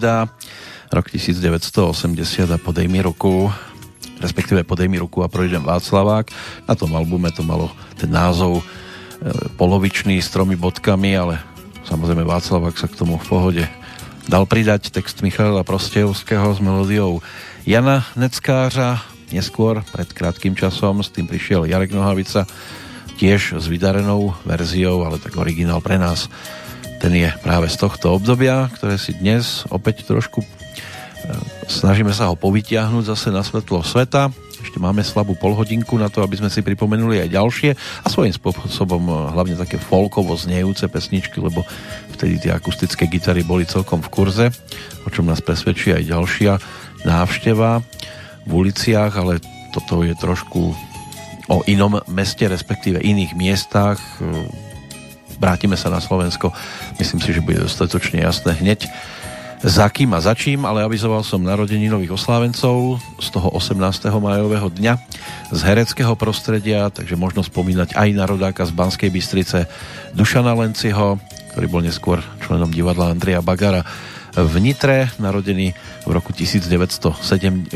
nezabúda. 0.00 0.32
Rok 0.90 1.06
1980 1.06 2.50
a 2.50 2.58
podej 2.58 2.90
mi 2.90 2.98
ruku, 2.98 3.46
respektíve 4.18 4.66
podej 4.66 4.90
mi 4.90 4.98
ruku 4.98 5.22
a 5.22 5.30
projdem 5.30 5.62
Václavák. 5.62 6.26
Na 6.66 6.74
tom 6.74 6.96
albume 6.98 7.30
to 7.30 7.46
malo 7.46 7.70
ten 7.94 8.10
názov 8.10 8.58
e, 8.58 8.64
polovičný 9.54 10.18
s 10.18 10.32
tromi 10.34 10.58
bodkami, 10.58 11.14
ale 11.14 11.38
samozrejme 11.86 12.26
Václavák 12.26 12.74
sa 12.74 12.90
k 12.90 12.98
tomu 12.98 13.22
v 13.22 13.28
pohode 13.28 13.64
dal 14.26 14.50
pridať 14.50 14.90
text 14.90 15.22
Michala 15.22 15.62
Prostejovského 15.62 16.48
s 16.50 16.58
melódiou 16.58 17.22
Jana 17.68 18.02
Neckářa. 18.18 18.98
Neskôr, 19.30 19.86
pred 19.94 20.10
krátkým 20.10 20.58
časom, 20.58 21.06
s 21.06 21.14
tým 21.14 21.30
prišiel 21.30 21.70
Jarek 21.70 21.94
Nohavica, 21.94 22.50
tiež 23.14 23.62
s 23.62 23.70
vydarenou 23.70 24.34
verziou, 24.42 25.06
ale 25.06 25.22
tak 25.22 25.38
originál 25.38 25.78
pre 25.78 26.02
nás 26.02 26.26
ten 27.00 27.16
je 27.16 27.32
práve 27.40 27.64
z 27.72 27.80
tohto 27.80 28.20
obdobia, 28.20 28.68
ktoré 28.76 29.00
si 29.00 29.16
dnes 29.16 29.64
opäť 29.72 30.04
trošku 30.04 30.44
e, 30.44 30.46
snažíme 31.64 32.12
sa 32.12 32.28
ho 32.28 32.36
povytiahnuť 32.36 33.08
zase 33.08 33.32
na 33.32 33.40
svetlo 33.40 33.80
sveta. 33.80 34.28
Ešte 34.60 34.76
máme 34.76 35.00
slabú 35.00 35.32
polhodinku 35.32 35.96
na 35.96 36.12
to, 36.12 36.20
aby 36.20 36.36
sme 36.36 36.52
si 36.52 36.60
pripomenuli 36.60 37.24
aj 37.24 37.32
ďalšie 37.32 37.70
a 38.04 38.06
svojím 38.12 38.36
spôsobom 38.36 39.00
e, 39.08 39.12
hlavne 39.32 39.56
také 39.56 39.80
folkovo 39.80 40.36
znejúce 40.36 40.92
pesničky, 40.92 41.40
lebo 41.40 41.64
vtedy 42.12 42.36
tie 42.36 42.52
akustické 42.52 43.08
gitary 43.08 43.48
boli 43.48 43.64
celkom 43.64 44.04
v 44.04 44.12
kurze, 44.12 44.46
o 45.02 45.08
čom 45.08 45.24
nás 45.24 45.40
presvedčí 45.40 45.96
aj 45.96 46.04
ďalšia 46.04 46.52
návšteva 47.08 47.80
v 48.44 48.52
uliciach, 48.52 49.16
ale 49.16 49.40
toto 49.72 50.04
je 50.04 50.12
trošku 50.20 50.76
o 51.48 51.56
inom 51.64 51.96
meste, 52.12 52.44
respektíve 52.44 53.00
iných 53.00 53.32
miestach. 53.32 53.96
E, 54.20 54.68
Vrátime 55.40 55.72
sa 55.72 55.88
na 55.88 56.04
Slovensko. 56.04 56.52
Myslím 57.00 57.24
si, 57.24 57.32
že 57.32 57.40
bude 57.40 57.64
dostatočne 57.64 58.20
jasné 58.20 58.60
hneď 58.60 58.84
za 59.64 59.88
kým 59.88 60.12
a 60.12 60.20
za 60.20 60.36
čím, 60.36 60.68
ale 60.68 60.84
avizoval 60.84 61.24
som 61.24 61.40
narodení 61.40 61.88
nových 61.88 62.12
oslávencov 62.12 63.00
z 63.16 63.28
toho 63.32 63.48
18. 63.56 63.80
majového 64.20 64.68
dňa 64.68 65.00
z 65.48 65.60
hereckého 65.64 66.12
prostredia, 66.12 66.92
takže 66.92 67.16
možno 67.16 67.40
spomínať 67.40 67.96
aj 67.96 68.08
na 68.12 68.28
rodáka 68.28 68.68
z 68.68 68.76
Banskej 68.76 69.08
Bystrice 69.08 69.64
Dušana 70.12 70.52
Lenciho, 70.52 71.16
ktorý 71.56 71.66
bol 71.72 71.80
neskôr 71.80 72.20
členom 72.44 72.68
divadla 72.68 73.16
Andreja 73.16 73.40
Bagara 73.40 73.80
v 74.36 74.54
Nitre, 74.60 75.08
narodený 75.16 75.72
v 76.04 76.10
roku 76.12 76.36
1941 76.36 77.72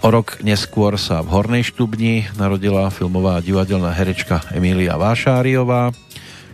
O 0.00 0.08
rok 0.08 0.40
neskôr 0.40 0.96
sa 0.96 1.20
v 1.20 1.28
Hornej 1.28 1.60
Štubni 1.60 2.24
narodila 2.32 2.88
filmová 2.88 3.36
divadelná 3.44 3.92
herečka 3.92 4.40
Emília 4.48 4.96
Vášáriová, 4.96 5.92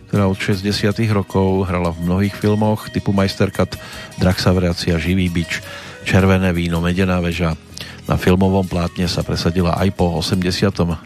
ktorá 0.07 0.31
od 0.31 0.39
60 0.39 0.95
rokov 1.11 1.67
hrala 1.67 1.91
v 1.91 2.07
mnohých 2.07 2.35
filmoch 2.39 2.87
typu 2.87 3.11
Majsterkat, 3.11 3.75
Draxavrácia, 4.17 4.95
Živý 4.95 5.27
bič, 5.27 5.59
Červené 6.07 6.55
víno, 6.55 6.79
Medená 6.79 7.19
väža. 7.19 7.59
Na 8.07 8.15
filmovom 8.15 8.63
plátne 8.63 9.03
sa 9.11 9.19
presadila 9.19 9.75
aj 9.75 9.91
po 9.99 10.07
89. 10.15 11.03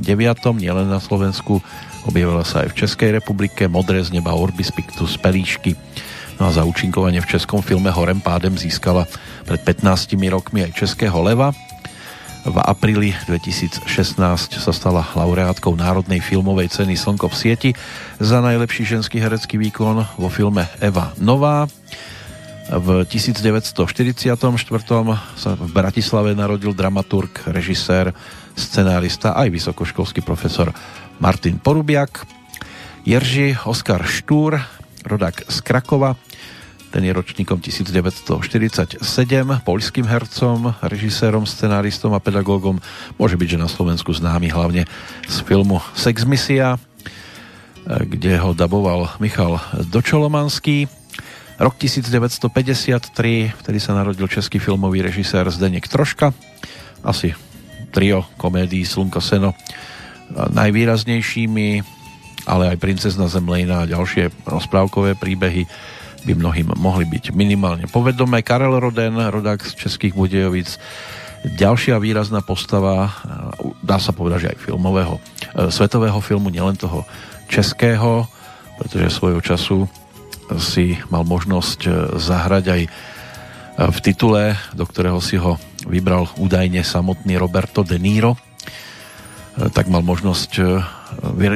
nielen 0.53 0.85
na 0.85 1.01
Slovensku, 1.01 1.57
objavila 2.05 2.45
sa 2.45 2.61
aj 2.61 2.77
v 2.77 2.77
Českej 2.85 3.09
republike, 3.17 3.65
Modré 3.65 4.05
z 4.05 4.13
neba, 4.13 4.37
Orbis 4.37 4.69
Pictus, 4.69 5.17
Pelíšky. 5.17 5.73
No 6.37 6.49
a 6.49 6.53
za 6.53 6.61
účinkovanie 6.61 7.21
v 7.21 7.37
českom 7.37 7.65
filme 7.65 7.89
Horem 7.89 8.21
pádem 8.21 8.53
získala 8.53 9.09
pred 9.49 9.61
15 9.65 10.13
rokmi 10.29 10.65
aj 10.65 10.77
Českého 10.77 11.17
leva 11.25 11.53
v 12.41 12.57
apríli 12.57 13.13
2016 13.29 13.85
sa 14.57 14.73
stala 14.73 15.05
laureátkou 15.13 15.77
Národnej 15.77 16.25
filmovej 16.25 16.73
ceny 16.73 16.97
Slnko 16.97 17.29
v 17.29 17.35
sieti 17.37 17.69
za 18.17 18.41
najlepší 18.41 18.97
ženský 18.97 19.21
herecký 19.21 19.61
výkon 19.61 20.01
vo 20.17 20.29
filme 20.29 20.65
Eva 20.81 21.13
Nová. 21.21 21.69
V 22.71 23.05
1944 23.05 24.33
sa 25.37 25.51
v 25.53 25.69
Bratislave 25.69 26.33
narodil 26.33 26.73
dramaturg, 26.73 27.29
režisér, 27.45 28.09
scenárista 28.57 29.37
aj 29.37 29.51
vysokoškolský 29.51 30.25
profesor 30.25 30.73
Martin 31.21 31.61
Porubiak. 31.61 32.25
Jerži 33.05 33.53
Oskar 33.69 34.01
Štúr, 34.01 34.57
rodák 35.05 35.45
z 35.45 35.57
Krakova, 35.61 36.17
ten 36.91 37.07
je 37.07 37.15
ročníkom 37.15 37.63
1947, 37.63 38.99
poľským 39.63 40.03
hercom, 40.03 40.75
režisérom, 40.83 41.47
scenáristom 41.47 42.11
a 42.11 42.19
pedagógom. 42.19 42.83
Môže 43.15 43.39
byť, 43.39 43.55
že 43.55 43.63
na 43.63 43.71
Slovensku 43.71 44.11
známy 44.11 44.51
hlavne 44.51 44.83
z 45.23 45.37
filmu 45.47 45.79
Sex 45.95 46.27
Misia, 46.27 46.75
kde 47.87 48.35
ho 48.43 48.51
daboval 48.51 49.07
Michal 49.23 49.55
Dočolomanský. 49.87 50.91
Rok 51.55 51.79
1953, 51.79 53.55
vtedy 53.55 53.79
sa 53.79 53.95
narodil 53.95 54.27
český 54.27 54.59
filmový 54.59 54.99
režisér 54.99 55.47
Zdeněk 55.47 55.87
Troška. 55.87 56.35
Asi 57.07 57.31
trio 57.95 58.27
komédií 58.35 58.83
Slunko 58.83 59.23
Seno 59.23 59.55
najvýraznejšími, 60.31 61.67
ale 62.51 62.75
aj 62.75 62.81
Princezna 62.81 63.31
Zemlejna 63.31 63.83
a 63.83 63.89
ďalšie 63.89 64.47
rozprávkové 64.47 65.15
príbehy 65.15 65.67
by 66.25 66.33
mnohým 66.37 66.73
mohli 66.77 67.05
byť 67.09 67.33
minimálne 67.33 67.89
povedomé. 67.89 68.45
Karel 68.45 68.77
Roden, 68.77 69.17
rodák 69.17 69.61
z 69.65 69.73
Českých 69.73 70.13
Budejovic, 70.13 70.77
ďalšia 71.45 71.97
výrazná 71.97 72.45
postava, 72.45 73.09
dá 73.81 73.97
sa 73.97 74.13
povedať, 74.13 74.39
že 74.45 74.49
aj 74.53 74.59
filmového, 74.61 75.17
e, 75.17 75.21
svetového 75.73 76.21
filmu, 76.21 76.53
nielen 76.53 76.77
toho 76.77 77.01
českého, 77.49 78.29
pretože 78.77 79.17
svojho 79.17 79.41
času 79.41 79.77
si 80.61 80.99
mal 81.09 81.25
možnosť 81.25 81.79
e, 81.85 81.91
zahrať 82.21 82.65
aj 82.69 82.81
v 83.81 83.97
titule, 84.03 84.53
do 84.77 84.85
ktorého 84.85 85.17
si 85.23 85.41
ho 85.41 85.57
vybral 85.89 86.29
údajne 86.37 86.85
samotný 86.85 87.39
Roberto 87.39 87.81
De 87.81 87.97
Niro, 87.97 88.37
tak 89.73 89.89
mal 89.89 90.05
možnosť 90.05 90.51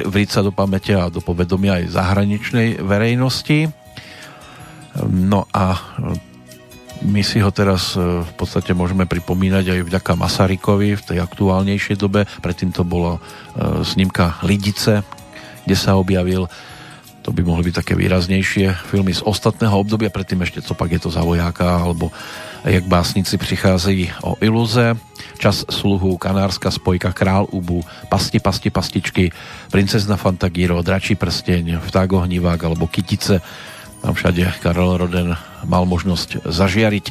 vriť 0.09 0.29
sa 0.31 0.41
do 0.41 0.49
pamäte 0.49 0.95
a 0.97 1.11
do 1.11 1.21
povedomia 1.21 1.83
aj 1.83 1.93
zahraničnej 1.93 2.81
verejnosti. 2.81 3.69
No 5.03 5.43
a 5.51 5.75
my 7.03 7.21
si 7.21 7.43
ho 7.43 7.51
teraz 7.51 7.93
e, 7.93 7.99
v 7.99 8.33
podstate 8.39 8.71
môžeme 8.71 9.03
pripomínať 9.03 9.65
aj 9.67 9.79
vďaka 9.83 10.11
Masarykovi 10.15 10.95
v 10.95 11.05
tej 11.05 11.17
aktuálnejšej 11.19 11.97
dobe. 11.99 12.23
Predtým 12.39 12.71
to 12.71 12.87
bolo 12.87 13.19
e, 13.19 13.83
snímka 13.83 14.39
Lidice, 14.47 15.03
kde 15.67 15.75
sa 15.75 15.99
objavil. 15.99 16.47
To 17.27 17.33
by 17.33 17.41
mohli 17.41 17.67
byť 17.67 17.75
také 17.83 17.93
výraznejšie 17.97 18.87
filmy 18.87 19.11
z 19.11 19.25
ostatného 19.25 19.75
obdobia, 19.75 20.13
predtým 20.13 20.45
ešte 20.45 20.61
co 20.61 20.77
pak 20.77 20.93
je 20.95 20.99
to 21.01 21.09
za 21.09 21.25
vojáka, 21.25 21.65
alebo 21.65 22.13
jak 22.63 22.85
básnici 22.85 23.37
přicházejí 23.37 24.13
o 24.23 24.37
iluze, 24.39 24.95
Čas 25.35 25.67
sluhu, 25.67 26.15
Kanárska 26.15 26.71
spojka, 26.71 27.11
Král 27.11 27.43
Ubu, 27.51 27.83
Pasti, 28.07 28.39
pasti, 28.39 28.71
pastičky, 28.71 29.35
Princezna 29.67 30.15
Fantagiro, 30.15 30.79
Dračí 30.79 31.19
prsteň, 31.19 31.83
Vták 31.83 32.13
ohnivák 32.13 32.63
alebo 32.63 32.87
Kytice 32.87 33.43
tam 34.05 34.13
všade 34.13 34.61
Karel 34.61 35.01
Roden 35.01 35.33
mal 35.65 35.83
možnosť 35.89 36.45
zažiariť. 36.45 37.05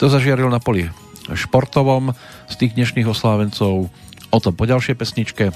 Kto 0.00 0.08
zažiaril 0.08 0.48
na 0.48 0.64
poli 0.64 0.88
športovom 1.28 2.16
z 2.48 2.54
tých 2.56 2.72
dnešných 2.72 3.04
oslávencov, 3.04 3.92
o 4.32 4.38
tom 4.40 4.56
po 4.56 4.64
ďalšej 4.64 4.96
pesničke. 4.96 5.52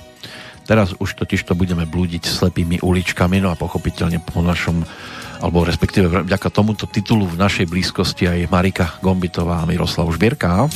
Teraz 0.69 0.93
už 1.01 1.17
totiž 1.17 1.49
to 1.49 1.57
budeme 1.57 1.89
blúdiť 1.89 2.29
slepými 2.29 2.85
uličkami, 2.85 3.41
no 3.41 3.49
a 3.49 3.57
pochopiteľne 3.57 4.21
po 4.21 4.45
našom 4.45 4.85
alebo 5.43 5.65
respektíve 5.67 6.29
vďaka 6.29 6.49
tomuto 6.55 6.87
titulu 6.87 7.27
v 7.27 7.41
našej 7.41 7.67
blízkosti 7.67 8.29
aj 8.29 8.53
Marika 8.53 8.95
Gombitová 9.01 9.65
a 9.65 9.67
Miroslav 9.67 10.07
Žbierka. 10.13 10.71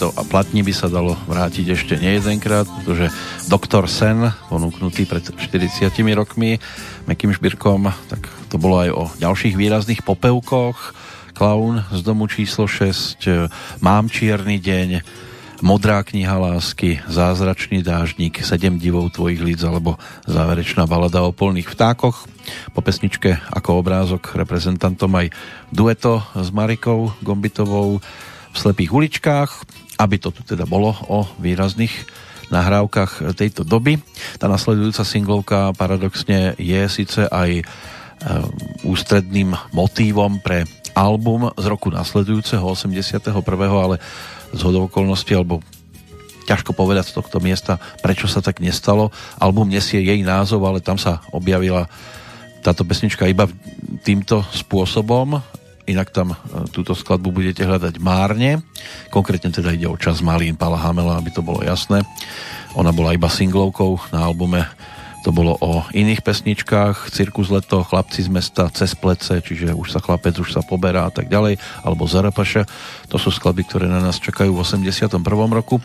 Tieto 0.00 0.16
platni 0.32 0.64
by 0.64 0.72
sa 0.72 0.88
dalo 0.88 1.12
vrátiť 1.28 1.76
ešte 1.76 2.00
nie 2.00 2.16
jedenkrát, 2.16 2.64
pretože 2.64 3.12
Doktor 3.52 3.84
Sen, 3.84 4.32
ponúknutý 4.48 5.04
pred 5.04 5.20
40 5.28 5.92
rokmi 6.16 6.56
Mekým 7.04 7.36
Šbírkom, 7.36 7.84
tak 8.08 8.24
to 8.48 8.56
bolo 8.56 8.80
aj 8.80 8.90
o 8.96 9.04
ďalších 9.20 9.60
výrazných 9.60 10.00
popevkoch. 10.00 10.96
Klaun 11.36 11.84
z 11.92 12.00
domu 12.00 12.32
číslo 12.32 12.64
6, 12.64 13.52
Mám 13.84 14.08
čierny 14.08 14.56
deň, 14.56 15.04
Modrá 15.60 16.00
kniha 16.00 16.32
lásky, 16.32 17.04
Zázračný 17.04 17.84
dážnik, 17.84 18.40
Sedem 18.40 18.80
divov 18.80 19.12
tvojich 19.12 19.44
líc 19.44 19.60
alebo 19.68 20.00
záverečná 20.24 20.88
balada 20.88 21.28
o 21.28 21.36
polných 21.36 21.76
vtákoch. 21.76 22.24
Po 22.72 22.80
pesničke 22.80 23.36
ako 23.52 23.84
obrázok 23.84 24.32
reprezentantom 24.32 25.12
aj 25.12 25.28
dueto 25.68 26.24
s 26.32 26.48
Marikou 26.48 27.12
Gombitovou 27.20 28.00
v 28.50 28.56
slepých 28.56 28.90
uličkách, 28.90 29.50
aby 30.00 30.16
to 30.16 30.32
tu 30.32 30.40
teda 30.56 30.64
bolo 30.64 30.96
o 31.12 31.28
výrazných 31.36 31.92
nahrávkach 32.48 33.36
tejto 33.36 33.62
doby. 33.62 34.00
Tá 34.40 34.48
nasledujúca 34.48 35.04
singlovka 35.06 35.58
paradoxne 35.76 36.56
je 36.58 36.80
síce 36.90 37.22
aj 37.28 37.50
e, 37.60 37.64
ústredným 38.82 39.54
motívom 39.70 40.42
pre 40.42 40.66
album 40.98 41.52
z 41.54 41.64
roku 41.70 41.92
nasledujúceho 41.92 42.64
81. 42.64 43.30
ale 43.70 44.02
z 44.50 44.60
hodou 44.66 44.90
okolností 44.90 45.30
alebo 45.36 45.62
ťažko 46.50 46.74
povedať 46.74 47.14
z 47.14 47.22
tohto 47.22 47.38
miesta, 47.38 47.78
prečo 48.02 48.26
sa 48.26 48.42
tak 48.42 48.58
nestalo. 48.58 49.14
Album 49.38 49.70
nesie 49.70 50.02
jej 50.02 50.18
názov, 50.26 50.66
ale 50.66 50.82
tam 50.82 50.98
sa 50.98 51.22
objavila 51.30 51.86
táto 52.66 52.82
pesnička 52.82 53.30
iba 53.30 53.46
týmto 54.02 54.42
spôsobom 54.50 55.38
inak 55.90 56.14
tam 56.14 56.32
e, 56.32 56.36
túto 56.70 56.94
skladbu 56.94 57.34
budete 57.34 57.66
hľadať 57.66 57.98
márne. 57.98 58.62
Konkrétne 59.10 59.50
teda 59.50 59.74
ide 59.74 59.90
o 59.90 59.98
čas 59.98 60.22
Malín 60.22 60.54
Pala 60.54 60.78
Hamela, 60.78 61.18
aby 61.18 61.34
to 61.34 61.42
bolo 61.42 61.60
jasné. 61.66 62.06
Ona 62.78 62.94
bola 62.94 63.12
iba 63.12 63.26
singlovkou 63.26 63.98
na 64.14 64.24
albume 64.24 64.64
to 65.20 65.36
bolo 65.36 65.52
o 65.60 65.84
iných 65.92 66.24
pesničkách, 66.24 67.12
Cirkus 67.12 67.52
leto, 67.52 67.84
Chlapci 67.84 68.24
z 68.24 68.32
mesta, 68.32 68.72
Cez 68.72 68.96
plece, 68.96 69.44
čiže 69.44 69.76
už 69.76 69.92
sa 69.92 70.00
chlapec, 70.00 70.32
už 70.40 70.48
sa 70.48 70.64
poberá 70.64 71.04
a 71.04 71.12
tak 71.12 71.28
ďalej, 71.28 71.60
alebo 71.84 72.08
Zarapaša. 72.08 72.64
To 73.12 73.20
sú 73.20 73.28
skladby, 73.28 73.68
ktoré 73.68 73.84
na 73.84 74.00
nás 74.00 74.16
čakajú 74.16 74.56
v 74.56 74.64
81. 74.64 75.20
roku. 75.52 75.76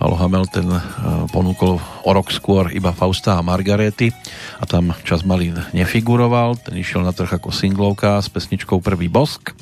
Palo 0.00 0.16
Hamel 0.16 0.48
ten 0.48 0.64
e, 0.64 0.80
ponúkol 1.28 1.76
o 1.76 2.10
rok 2.16 2.32
skôr 2.32 2.72
iba 2.72 2.88
Fausta 2.96 3.36
a 3.36 3.44
Margarety 3.44 4.08
a 4.56 4.64
tam 4.64 4.96
čas 5.04 5.28
Malín 5.28 5.60
nefiguroval, 5.76 6.56
ten 6.56 6.80
išiel 6.80 7.04
na 7.04 7.12
trh 7.12 7.36
ako 7.36 7.52
singlovka 7.52 8.16
s 8.16 8.32
pesničkou 8.32 8.80
Prvý 8.80 9.12
bosk, 9.12 9.52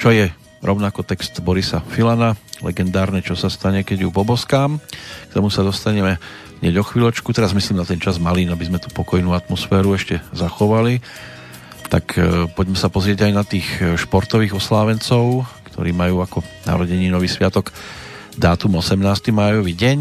čo 0.00 0.08
je 0.08 0.32
rovnako 0.64 1.04
text 1.04 1.36
Borisa 1.44 1.84
Filana, 1.84 2.32
legendárne, 2.64 3.20
čo 3.20 3.36
sa 3.36 3.52
stane, 3.52 3.84
keď 3.84 4.08
ju 4.08 4.08
poboskám. 4.08 4.80
K 5.28 5.32
tomu 5.36 5.52
sa 5.52 5.60
dostaneme 5.60 6.16
hneď 6.64 6.80
o 6.80 6.84
chvíľočku. 6.88 7.36
Teraz 7.36 7.52
myslím 7.52 7.76
na 7.76 7.84
ten 7.84 8.00
čas 8.00 8.16
Malín, 8.16 8.48
aby 8.48 8.72
sme 8.72 8.80
tú 8.80 8.88
pokojnú 8.88 9.36
atmosféru 9.36 9.92
ešte 9.92 10.24
zachovali. 10.32 11.04
Tak 11.92 12.04
e, 12.16 12.48
poďme 12.56 12.80
sa 12.80 12.88
pozrieť 12.88 13.28
aj 13.28 13.32
na 13.36 13.44
tých 13.44 13.68
športových 14.00 14.56
oslávencov, 14.56 15.44
ktorí 15.76 15.92
majú 15.92 16.24
ako 16.24 16.40
nový 17.12 17.28
sviatok 17.28 17.68
dátum 18.36 18.80
18. 18.80 19.32
májový 19.32 19.72
deň. 19.76 19.98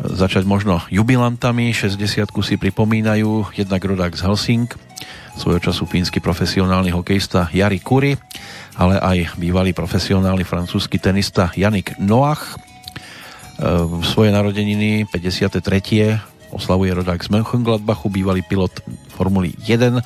Začať 0.00 0.46
možno 0.46 0.80
jubilantami, 0.88 1.74
60 1.74 2.30
si 2.46 2.54
pripomínajú 2.56 3.52
jednak 3.58 3.82
rodák 3.82 4.14
z 4.14 4.22
Helsing, 4.22 4.68
svojho 5.34 5.60
času 5.60 5.84
fínsky 5.84 6.22
profesionálny 6.22 6.94
hokejista 6.94 7.50
Jari 7.50 7.82
Kuri, 7.82 8.14
ale 8.78 9.02
aj 9.02 9.34
bývalý 9.36 9.74
profesionálny 9.74 10.46
francúzsky 10.46 11.02
tenista 11.02 11.50
Janik 11.58 11.98
Noach. 11.98 12.56
V 13.60 14.00
svoje 14.06 14.32
narodeniny 14.32 15.04
53. 15.12 16.54
oslavuje 16.54 16.96
rodák 16.96 17.20
z 17.20 17.28
Mönchengladbachu, 17.28 18.08
bývalý 18.08 18.40
pilot 18.46 18.72
Formuly 19.12 19.52
1, 19.68 20.00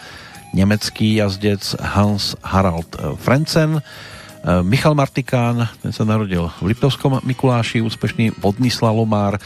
nemecký 0.59 1.23
jazdec 1.23 1.77
Hans 1.79 2.35
Harald 2.43 2.89
Frenzen, 3.21 3.79
Michal 4.45 4.93
Martikán, 4.93 5.65
ten 5.81 5.89
sa 5.89 6.05
narodil 6.05 6.45
v 6.61 6.69
Liptovskom 6.69 7.17
Mikuláši, 7.25 7.81
úspešný 7.81 8.37
vodný 8.45 8.69
slalomár, 8.69 9.41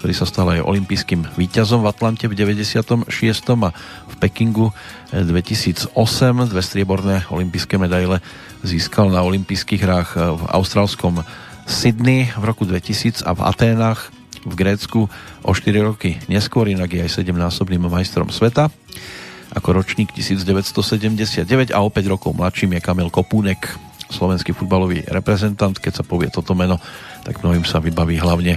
ktorý 0.00 0.14
sa 0.16 0.24
stal 0.24 0.48
aj 0.48 0.64
olympijským 0.64 1.36
víťazom 1.36 1.84
v 1.84 1.90
Atlante 1.92 2.24
v 2.24 2.32
96. 2.32 3.12
a 3.12 3.70
v 4.08 4.14
Pekingu 4.16 4.72
2008 5.12 5.92
eh, 5.92 6.48
dve 6.48 6.62
strieborné 6.64 7.28
olympijské 7.28 7.76
medaile 7.76 8.24
získal 8.64 9.12
na 9.12 9.20
olympijských 9.20 9.84
hrách 9.84 10.10
eh, 10.16 10.32
v 10.32 10.42
austrálskom 10.48 11.20
Sydney 11.68 12.32
v 12.32 12.44
roku 12.48 12.64
2000 12.64 13.28
a 13.28 13.36
v 13.36 13.44
Aténach 13.44 14.08
v 14.48 14.54
Grécku 14.56 15.12
o 15.44 15.50
4 15.52 15.76
roky 15.84 16.16
neskôr, 16.24 16.72
inak 16.72 16.88
je 16.88 17.04
aj 17.04 17.20
7-násobným 17.20 17.84
majstrom 17.84 18.32
sveta 18.32 18.72
ako 19.52 19.80
ročník 19.80 20.12
1979 20.16 21.44
a 21.72 21.78
o 21.84 21.88
5 21.92 22.12
rokov 22.12 22.32
mladším 22.32 22.76
je 22.76 22.80
Kamil 22.84 23.08
Kopúnek, 23.08 23.87
slovenský 24.08 24.56
futbalový 24.56 25.04
reprezentant. 25.08 25.76
Keď 25.76 26.02
sa 26.02 26.04
povie 26.04 26.32
toto 26.32 26.56
meno, 26.56 26.80
tak 27.24 27.40
mnohým 27.44 27.64
sa 27.64 27.80
vybaví 27.80 28.16
hlavne 28.18 28.56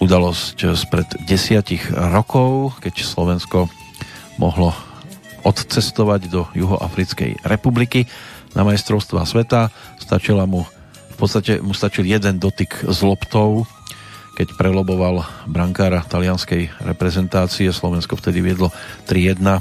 udalosť 0.00 0.72
spred 0.78 1.08
desiatich 1.28 1.92
rokov, 1.92 2.80
keď 2.80 3.04
Slovensko 3.04 3.68
mohlo 4.40 4.72
odcestovať 5.44 6.32
do 6.32 6.48
Juhoafrickej 6.56 7.44
republiky 7.44 8.08
na 8.56 8.64
majstrovstva 8.64 9.28
sveta. 9.28 9.68
Stačila 10.00 10.48
mu, 10.48 10.64
v 11.12 11.16
podstate 11.20 11.60
mu 11.60 11.76
stačil 11.76 12.08
jeden 12.08 12.40
dotyk 12.40 12.88
s 12.88 12.98
loptou, 13.04 13.68
keď 14.40 14.56
preloboval 14.56 15.20
brankára 15.44 16.00
talianskej 16.00 16.72
reprezentácie. 16.80 17.68
Slovensko 17.68 18.16
vtedy 18.16 18.40
viedlo 18.40 18.72
3-1 19.04 19.60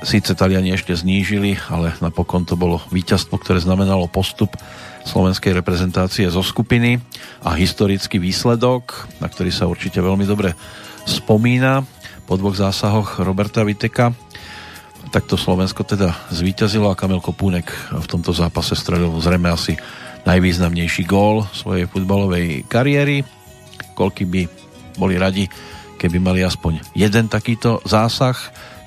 Síce 0.00 0.32
Taliani 0.32 0.72
ešte 0.72 0.96
znížili, 0.96 1.60
ale 1.68 1.92
napokon 2.00 2.48
to 2.48 2.56
bolo 2.56 2.80
víťazstvo, 2.88 3.36
ktoré 3.36 3.60
znamenalo 3.60 4.08
postup 4.08 4.56
slovenskej 5.04 5.52
reprezentácie 5.52 6.24
zo 6.32 6.40
skupiny 6.40 6.96
a 7.44 7.52
historický 7.52 8.16
výsledok, 8.16 9.08
na 9.20 9.28
ktorý 9.28 9.52
sa 9.52 9.68
určite 9.68 10.00
veľmi 10.00 10.24
dobre 10.24 10.56
spomína 11.04 11.84
po 12.24 12.40
dvoch 12.40 12.56
zásahoch 12.56 13.20
Roberta 13.20 13.60
Viteka. 13.60 14.16
Takto 15.12 15.36
Slovensko 15.36 15.84
teda 15.84 16.16
zvíťazilo 16.32 16.88
a 16.88 16.96
Kamil 16.96 17.20
Kopúnek 17.20 17.68
v 17.92 18.06
tomto 18.08 18.32
zápase 18.32 18.72
stredil 18.72 19.12
zrejme 19.20 19.52
asi 19.52 19.76
najvýznamnejší 20.24 21.04
gól 21.04 21.44
svojej 21.52 21.84
futbalovej 21.84 22.64
kariéry. 22.72 23.20
Koľky 23.92 24.24
by 24.24 24.42
boli 24.96 25.20
radi, 25.20 25.44
keby 26.00 26.16
mali 26.16 26.40
aspoň 26.40 26.80
jeden 26.96 27.28
takýto 27.28 27.84
zásah 27.84 28.36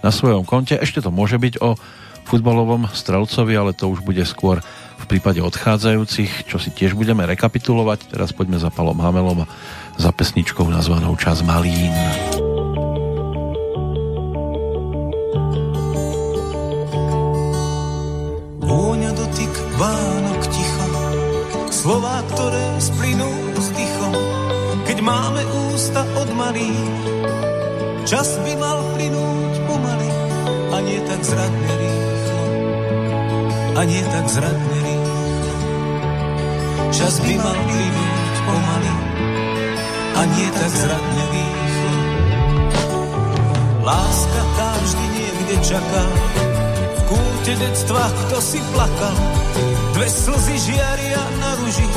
na 0.03 0.11
svojom 0.11 0.43
konte. 0.43 0.75
Ešte 0.75 0.99
to 0.99 1.09
môže 1.09 1.39
byť 1.39 1.63
o 1.63 1.79
futbalovom 2.27 2.91
strelcovi, 2.91 3.55
ale 3.55 3.71
to 3.71 3.87
už 3.87 4.03
bude 4.03 4.21
skôr 4.27 4.59
v 4.99 5.05
prípade 5.07 5.43
odchádzajúcich, 5.43 6.47
čo 6.47 6.59
si 6.59 6.71
tiež 6.71 6.95
budeme 6.95 7.27
rekapitulovať. 7.27 8.11
Teraz 8.15 8.31
poďme 8.31 8.59
za 8.59 8.71
Palom 8.71 8.99
Hamelom 8.99 9.43
a 9.43 9.49
za 9.99 10.11
pesničkou 10.15 10.63
nazvanou 10.71 11.15
Čas 11.19 11.43
Malín. 11.43 11.91
Vôňa 18.63 19.11
dotyk 19.11 19.53
Vánok 19.75 20.41
ticho, 20.47 20.87
slova, 21.67 22.23
ktoré 22.31 22.65
splynú 22.79 23.31
s 23.59 23.67
dychom, 23.75 24.13
keď 24.87 24.97
máme 25.03 25.41
ústa 25.67 26.07
od 26.15 26.29
malých, 26.31 26.95
čas 28.07 28.39
by 28.39 28.53
mal 28.55 28.79
plynúť 28.95 29.52
tak 31.07 31.21
zradne 31.23 31.71
rýchlo. 31.79 32.43
A 33.73 33.81
nie 33.83 34.03
tak 34.05 34.25
zradne 34.29 34.77
rýchlo. 34.83 35.51
Čas 36.93 37.13
by 37.25 37.33
mal 37.41 37.57
plynúť 37.57 38.35
pomaly 38.45 38.93
a 40.13 40.21
nie 40.37 40.49
tak 40.53 40.73
zradne 40.77 41.23
rýchlo. 41.33 41.91
Láska 43.83 44.41
tá 44.55 44.69
vždy 44.79 45.05
niekde 45.17 45.55
čaká, 45.65 46.03
v 46.87 47.01
kúte 47.11 47.53
detstva 47.59 48.03
kto 48.07 48.37
si 48.39 48.59
plakal, 48.71 49.17
dve 49.97 50.07
slzy 50.07 50.55
žiaria 50.71 51.23
na 51.43 51.51
ruži, 51.59 51.87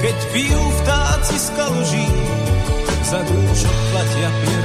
keď 0.00 0.16
pijú 0.32 0.62
vtáci 0.80 1.36
z 1.36 1.48
kaluží, 1.52 2.06
za 3.10 3.20
dúšok 3.26 3.76
platia 3.92 4.30
pierkom 4.40 4.59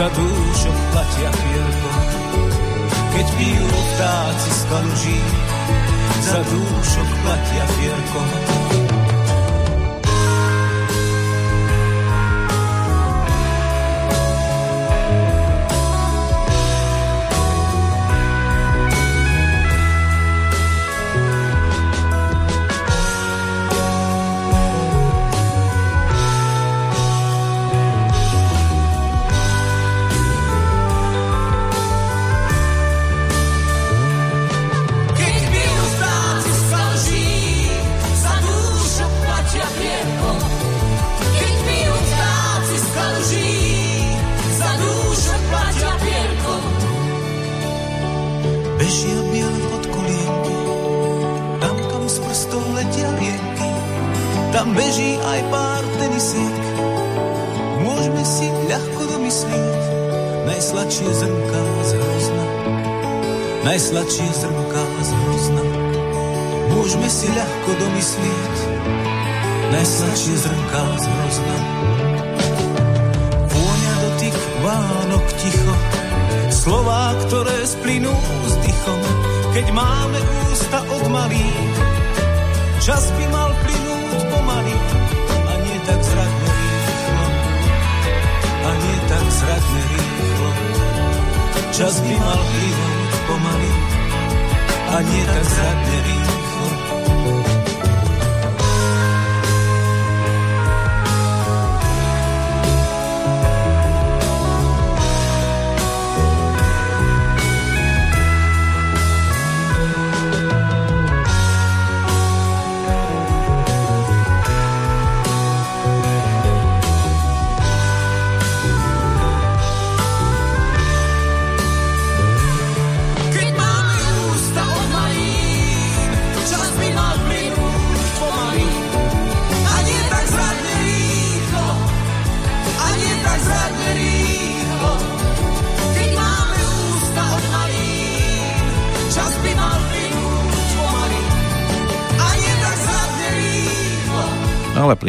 za 0.00 0.08
dúšok 0.16 0.78
platia 0.96 1.28
pierko. 1.28 1.90
Keď 3.12 3.26
pijú 3.36 3.66
vtáci 3.68 4.48
z 4.48 4.62
kaluží, 4.72 5.20
za 6.24 6.40
dúšok 6.40 7.08
platia 7.20 7.64
pierko. 7.76 8.20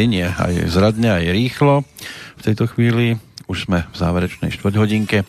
Ale 0.02 0.10
plinie 0.10 0.34
aj 0.34 0.74
zradne, 0.74 1.14
aj 1.14 1.30
rýchlo. 1.30 1.86
V 2.34 2.42
tejto 2.42 2.66
chvíli 2.74 3.22
už 3.46 3.70
sme 3.70 3.86
v 3.86 3.96
záverečnej 4.02 4.50
štvrťhodinke 4.50 5.22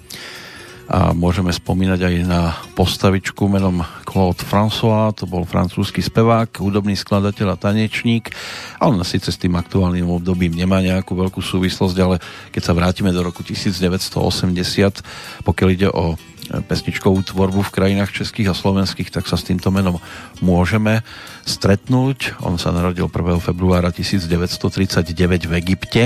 a 0.89 1.13
môžeme 1.13 1.53
spomínať 1.53 2.01
aj 2.01 2.15
na 2.25 2.57
postavičku 2.73 3.53
menom 3.53 3.85
Claude 4.09 4.41
François, 4.41 5.13
to 5.13 5.29
bol 5.29 5.45
francúzsky 5.45 6.01
spevák, 6.01 6.57
hudobný 6.57 6.97
skladateľ 6.97 7.53
a 7.53 7.61
tanečník 7.61 8.33
a 8.81 8.89
on 8.89 8.97
síce 9.05 9.29
s 9.29 9.37
tým 9.37 9.61
aktuálnym 9.61 10.09
obdobím 10.09 10.57
nemá 10.57 10.81
nejakú 10.81 11.21
veľkú 11.21 11.45
súvislosť, 11.45 11.97
ale 12.01 12.17
keď 12.49 12.63
sa 12.65 12.73
vrátime 12.73 13.13
do 13.13 13.21
roku 13.21 13.45
1980, 13.45 15.45
pokiaľ 15.45 15.69
ide 15.69 15.93
o 15.93 16.17
pesničkovú 16.49 17.21
tvorbu 17.29 17.61
v 17.61 17.75
krajinách 17.77 18.25
českých 18.25 18.53
a 18.53 18.55
slovenských, 18.57 19.13
tak 19.13 19.29
sa 19.29 19.37
s 19.37 19.45
týmto 19.45 19.69
menom 19.69 20.01
môžeme 20.41 21.05
stretnúť. 21.45 22.43
On 22.47 22.57
sa 22.57 22.71
narodil 22.71 23.07
1. 23.07 23.39
februára 23.43 23.91
1939 23.95 25.51
v 25.51 25.53
Egypte 25.59 26.03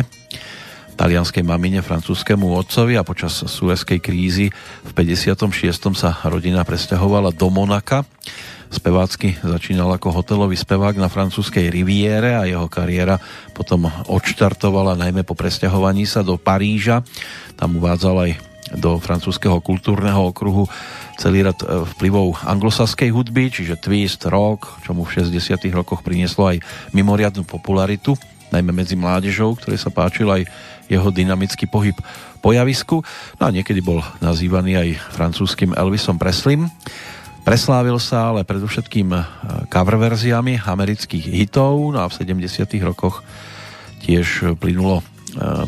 talianskej 0.96 1.44
mamine, 1.44 1.84
francúzskému 1.84 2.56
otcovi 2.56 2.96
a 2.96 3.04
počas 3.04 3.44
suezkej 3.44 4.00
krízy 4.00 4.48
v 4.82 4.90
56. 4.96 5.92
sa 5.92 6.16
rodina 6.24 6.64
presťahovala 6.64 7.36
do 7.36 7.52
Monaka. 7.52 8.08
Spevácky 8.66 9.38
začínal 9.44 9.92
ako 9.94 10.10
hotelový 10.10 10.58
spevák 10.58 10.98
na 10.98 11.06
francúzskej 11.06 11.70
riviére 11.70 12.34
a 12.34 12.48
jeho 12.48 12.66
kariéra 12.66 13.20
potom 13.54 13.86
odštartovala 14.10 14.98
najmä 14.98 15.22
po 15.22 15.38
presťahovaní 15.38 16.02
sa 16.08 16.26
do 16.26 16.34
Paríža. 16.34 17.06
Tam 17.54 17.78
uvádzal 17.78 18.16
aj 18.26 18.55
do 18.74 18.98
francúzského 18.98 19.62
kultúrneho 19.62 20.34
okruhu 20.34 20.66
celý 21.14 21.46
rad 21.46 21.58
e, 21.62 21.86
vplyvov 21.94 22.42
anglosaskej 22.42 23.14
hudby, 23.14 23.52
čiže 23.52 23.78
twist, 23.78 24.26
rock, 24.26 24.82
čo 24.82 24.90
mu 24.90 25.06
v 25.06 25.22
60 25.22 25.62
rokoch 25.70 26.02
prinieslo 26.02 26.50
aj 26.50 26.58
mimoriadnu 26.90 27.46
popularitu, 27.46 28.18
najmä 28.50 28.74
medzi 28.74 28.98
mládežou, 28.98 29.54
ktoré 29.54 29.78
sa 29.78 29.94
páčil 29.94 30.26
aj 30.26 30.42
jeho 30.86 31.08
dynamický 31.10 31.66
pohyb 31.66 31.94
po 32.42 32.54
javisku. 32.54 33.02
No 33.38 33.42
a 33.46 33.54
niekedy 33.54 33.82
bol 33.82 34.02
nazývaný 34.22 34.78
aj 34.78 34.88
francúzským 35.14 35.74
Elvisom 35.74 36.18
Preslim. 36.18 36.70
Preslávil 37.42 37.98
sa 38.02 38.34
ale 38.34 38.42
predovšetkým 38.42 39.08
e, 39.14 39.18
cover 39.70 39.94
verziami 39.94 40.58
amerických 40.58 41.30
hitov, 41.30 41.94
no 41.94 42.02
a 42.02 42.10
v 42.10 42.16
70 42.18 42.42
rokoch 42.82 43.22
tiež 44.02 44.58
plynulo 44.58 45.02
e, 45.02 45.04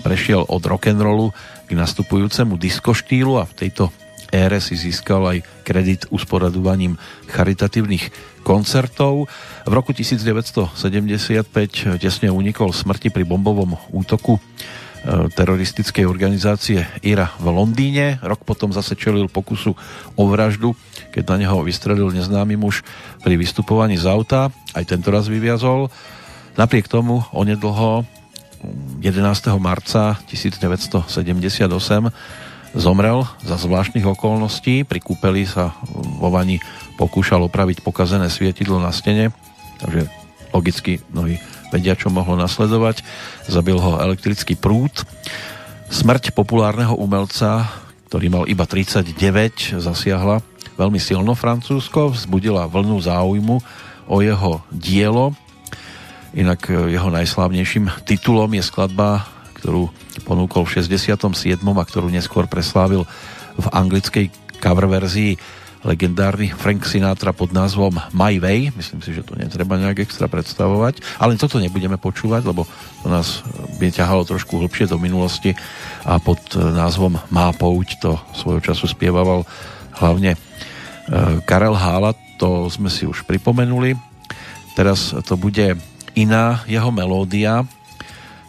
prešiel 0.02 0.42
od 0.50 0.62
rock'n'rollu 0.62 1.30
k 1.68 1.76
nastupujúcemu 1.76 2.56
disko 2.56 2.96
štýlu 2.96 3.36
a 3.36 3.44
v 3.44 3.56
tejto 3.66 3.92
ére 4.32 4.60
si 4.60 4.76
získal 4.76 5.24
aj 5.24 5.38
kredit 5.64 6.08
usporadovaním 6.08 6.96
charitatívnych 7.28 8.08
koncertov. 8.44 9.28
V 9.68 9.72
roku 9.72 9.92
1975 9.92 10.72
tesne 12.00 12.28
unikol 12.32 12.72
smrti 12.72 13.12
pri 13.12 13.28
bombovom 13.28 13.76
útoku 13.92 14.40
E, 14.98 15.30
teroristickej 15.30 16.10
organizácie 16.10 16.82
IRA 17.06 17.30
v 17.38 17.46
Londýne. 17.54 18.18
Rok 18.18 18.42
potom 18.42 18.74
zase 18.74 18.98
čelil 18.98 19.30
pokusu 19.30 19.78
o 20.18 20.22
vraždu, 20.26 20.74
keď 21.14 21.22
na 21.30 21.36
neho 21.46 21.62
vystrelil 21.62 22.10
neznámy 22.10 22.58
muž 22.58 22.82
pri 23.22 23.38
vystupovaní 23.38 23.94
z 23.94 24.10
auta. 24.10 24.50
Aj 24.74 24.82
tento 24.82 25.14
raz 25.14 25.30
vyviazol. 25.30 25.86
Napriek 26.58 26.90
tomu 26.90 27.22
onedlho 27.30 28.02
11. 29.00 29.14
marca 29.62 30.18
1978 30.26 31.70
zomrel 32.76 33.24
za 33.40 33.56
zvláštnych 33.56 34.04
okolností. 34.04 34.82
Pri 34.84 35.00
kúpeli 35.00 35.48
sa 35.48 35.72
vo 35.94 36.28
vani 36.28 36.60
pokúšal 36.98 37.46
opraviť 37.46 37.80
pokazené 37.80 38.28
svietidlo 38.28 38.82
na 38.82 38.90
stene, 38.90 39.30
takže 39.78 40.10
logicky 40.50 41.00
mnohí 41.14 41.38
vedia, 41.70 41.94
čo 41.94 42.10
mohlo 42.10 42.34
nasledovať. 42.34 43.04
Zabil 43.46 43.78
ho 43.78 44.00
elektrický 44.02 44.56
prúd. 44.58 44.92
Smrť 45.88 46.36
populárneho 46.36 46.92
umelca, 46.98 47.64
ktorý 48.12 48.26
mal 48.28 48.44
iba 48.48 48.68
39, 48.68 49.80
zasiahla 49.80 50.44
veľmi 50.76 51.00
silno 51.00 51.32
Francúzsko, 51.34 52.12
vzbudila 52.12 52.68
vlnu 52.68 53.00
záujmu 53.02 53.56
o 54.08 54.16
jeho 54.20 54.60
dielo. 54.72 55.32
Inak 56.36 56.68
e, 56.68 56.92
jeho 56.92 57.08
najslávnejším 57.08 58.04
titulom 58.04 58.52
je 58.52 58.64
skladba, 58.64 59.24
ktorú 59.56 59.88
ponúkol 60.28 60.68
v 60.68 60.82
67. 60.84 61.16
a 61.64 61.84
ktorú 61.84 62.12
neskôr 62.12 62.44
preslávil 62.44 63.08
v 63.58 63.66
anglickej 63.72 64.28
cover 64.60 64.86
verzii 64.86 65.40
legendárny 65.86 66.50
Frank 66.50 66.82
Sinatra 66.84 67.30
pod 67.30 67.54
názvom 67.54 67.94
My 68.10 68.34
Way. 68.42 68.74
Myslím 68.74 68.98
si, 68.98 69.14
že 69.14 69.22
to 69.22 69.38
netreba 69.38 69.78
nejak 69.78 70.02
extra 70.02 70.26
predstavovať. 70.26 71.00
Ale 71.22 71.38
toto 71.38 71.62
nebudeme 71.62 71.94
počúvať, 71.94 72.42
lebo 72.50 72.66
to 73.02 73.06
nás 73.06 73.46
by 73.78 73.86
ťahalo 73.88 74.26
trošku 74.26 74.58
hlbšie 74.58 74.90
do 74.90 74.98
minulosti 74.98 75.54
a 76.02 76.18
pod 76.18 76.40
názvom 76.54 77.22
Má 77.30 77.54
pouť 77.54 77.88
to 78.02 78.10
svojho 78.34 78.58
času 78.58 78.90
spievaval 78.90 79.46
hlavne 80.02 80.34
e, 80.34 80.38
Karel 81.46 81.78
Hála, 81.78 82.14
to 82.38 82.66
sme 82.70 82.90
si 82.90 83.06
už 83.06 83.26
pripomenuli. 83.26 83.94
Teraz 84.74 85.10
to 85.26 85.34
bude 85.34 85.74
iná 86.18 86.66
jeho 86.66 86.90
melódia, 86.90 87.62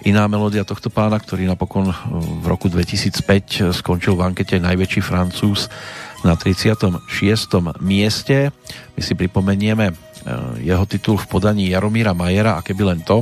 iná 0.02 0.26
melódia 0.26 0.66
tohto 0.66 0.90
pána, 0.90 1.22
ktorý 1.22 1.46
napokon 1.46 1.94
v 2.42 2.46
roku 2.50 2.66
2005 2.66 3.70
skončil 3.70 4.18
v 4.18 4.26
ankete 4.26 4.58
Najväčší 4.58 5.06
Francúz 5.06 5.70
na 6.26 6.34
36. 6.34 6.98
mieste. 7.78 8.50
My 8.98 9.02
si 9.06 9.14
pripomenieme 9.14 9.86
e, 9.92 9.94
jeho 10.66 10.84
titul 10.90 11.22
v 11.22 11.30
podaní 11.30 11.70
Jaromíra 11.70 12.18
Majera 12.18 12.58
a 12.58 12.66
keby 12.66 12.96
len 12.96 13.00
to. 13.06 13.22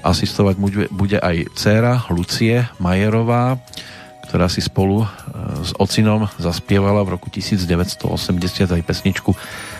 Asistovať 0.00 0.56
bude 0.88 1.18
aj 1.20 1.52
dcéra 1.52 2.08
Lucie 2.08 2.64
Majerová, 2.80 3.60
ktorá 4.28 4.52
si 4.52 4.60
spolu 4.60 5.02
e, 5.02 5.06
s 5.64 5.72
ocinom 5.80 6.28
zaspievala 6.36 7.00
v 7.00 7.16
roku 7.16 7.32
1980 7.32 8.04
aj 8.68 8.82
pesničku 8.84 9.32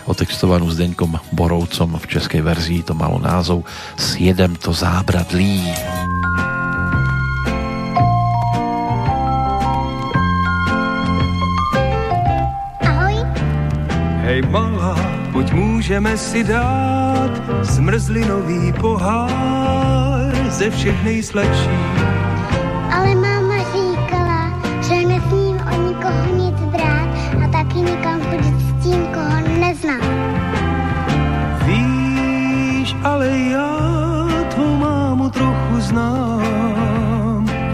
otextovanú 0.09 0.65
s 0.73 0.81
Deňkom 0.81 1.21
Borovcom 1.37 2.01
v 2.01 2.05
českej 2.09 2.41
verzii. 2.41 2.81
To 2.89 2.97
malo 2.97 3.21
názov 3.21 3.61
Siedem 3.93 4.57
to 4.57 4.73
zábradlí. 4.73 5.69
Hej 14.29 14.45
malá, 14.49 14.93
pojď 15.33 15.53
můžeme 15.53 16.13
si 16.17 16.43
dát 16.45 17.33
zmrzlinový 17.65 18.73
pohár 18.77 20.29
ze 20.49 20.69
všech 20.69 21.03
nejsladší. 21.03 21.77
Ale 22.93 23.15
máma 23.15 23.38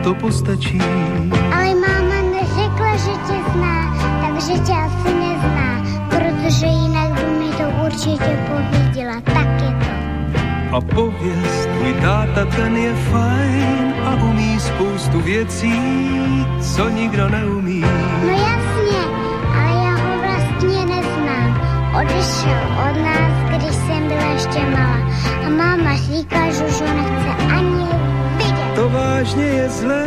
to 0.05 0.13
postačí. 0.13 0.77
Ale 1.55 1.73
máma 1.75 2.19
neřekla, 2.37 2.91
že 2.97 3.13
tě 3.25 3.37
zná, 3.53 3.77
takže 4.21 4.53
tě 4.63 4.73
asi 4.73 5.13
nezná 5.13 5.65
protože 6.09 6.65
jinak 6.65 7.09
by 7.13 7.25
mi 7.39 7.51
to 7.51 7.85
určitě 7.85 8.39
pověděla, 8.47 9.21
tak 9.25 9.47
je 9.61 9.71
to. 9.79 9.91
A 10.75 10.81
pověz, 10.81 11.65
tvůj 11.65 11.93
táta 11.93 12.45
ten 12.45 12.77
je 12.77 12.95
fajn 12.95 13.93
a 14.05 14.15
umí 14.15 14.59
spoustu 14.59 15.21
věcí, 15.21 15.73
co 16.61 16.89
nikdo 16.89 17.29
neumí. 17.29 17.81
No 18.25 18.31
jasně, 18.31 19.01
ale 19.55 19.85
já 19.85 19.95
ho 19.95 20.21
vlastně 20.21 20.85
neznám. 20.85 21.61
Odešel 21.99 22.61
od 22.89 23.03
nás, 23.03 23.33
když 23.49 23.75
jsem 23.75 24.07
byla 24.07 24.31
ještě 24.33 24.59
malá. 24.59 24.99
A 25.45 25.49
máma 25.49 25.95
říká, 25.95 26.51
že 26.51 26.63
už 26.65 26.81
ho 26.81 26.93
nechce 26.93 27.53
ani 27.55 27.84
vážně 28.95 29.45
je 29.45 29.69
zlé, 29.69 30.05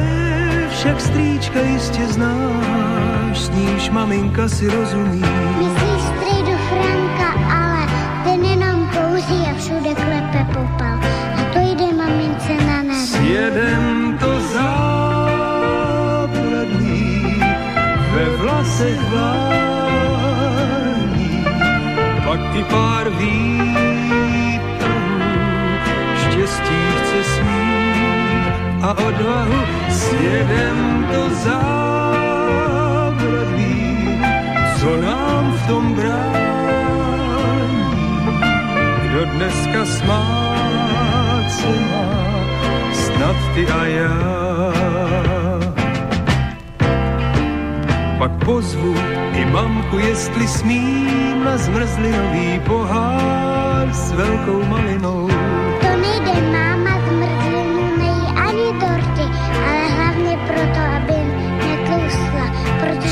však 0.71 1.01
strýčka 1.01 1.61
jistě 1.61 2.07
znáš, 2.07 3.39
s 3.39 3.51
níž 3.51 3.91
maminka 3.91 4.49
si 4.49 4.71
rozumí. 4.71 5.23
Myslíš 5.59 6.03
strejdu 6.03 6.57
Franka, 6.69 7.31
ale 7.61 7.87
ten 8.25 8.45
jenom 8.45 8.91
kouří 8.95 9.47
a 9.51 9.55
všude 9.59 9.95
klepe 9.95 10.47
popel. 10.55 10.99
A 11.39 11.41
to 11.53 11.59
jde 11.59 11.93
mamince 11.97 12.55
na 12.67 12.83
nervy. 12.83 13.07
Sjedem 13.07 14.19
to 14.21 14.41
zábradlí 14.41 15.45
ve 18.15 18.25
vlasech 18.37 19.01
vlání, 19.11 19.85
pak 22.25 22.41
i 22.55 22.65
pár 22.65 23.11
výtrhů, 23.11 23.88
a 28.83 28.91
odvahu 28.95 29.61
sjedem 29.91 31.07
to 31.13 31.31
zábradlí, 31.45 32.19
co 34.81 34.97
nám 35.03 35.53
v 35.53 35.67
tom 35.67 35.95
brání, 35.95 36.39
kdo 39.03 39.25
dneska 39.25 39.85
smát 39.85 41.51
se 41.51 41.69
má, 41.69 42.29
ty 43.55 43.67
a 43.67 43.85
já. 43.87 44.73
Pak 48.19 48.45
pozvu 48.45 48.95
i 49.33 49.45
mamku, 49.45 49.99
jestli 49.99 50.49
smím 50.49 51.45
na 51.45 51.59
zmrzlinový 51.59 52.61
pohár 52.67 53.89
s 53.93 54.13
velkou 54.13 54.65
malinou. 54.65 55.48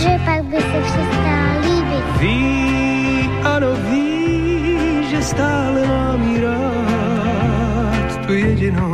Protože 0.06 0.18
pak 0.24 0.44
by 0.44 0.56
se 0.56 0.80
přestala 0.82 1.52
líbit. 1.66 2.04
Ví, 2.20 3.30
ano 3.44 3.66
ví, 3.90 5.06
že 5.10 5.22
stále 5.22 5.86
mám 5.86 6.22
jí 6.22 6.40
rád, 6.40 8.26
tu 8.26 8.32
jedinou. 8.32 8.92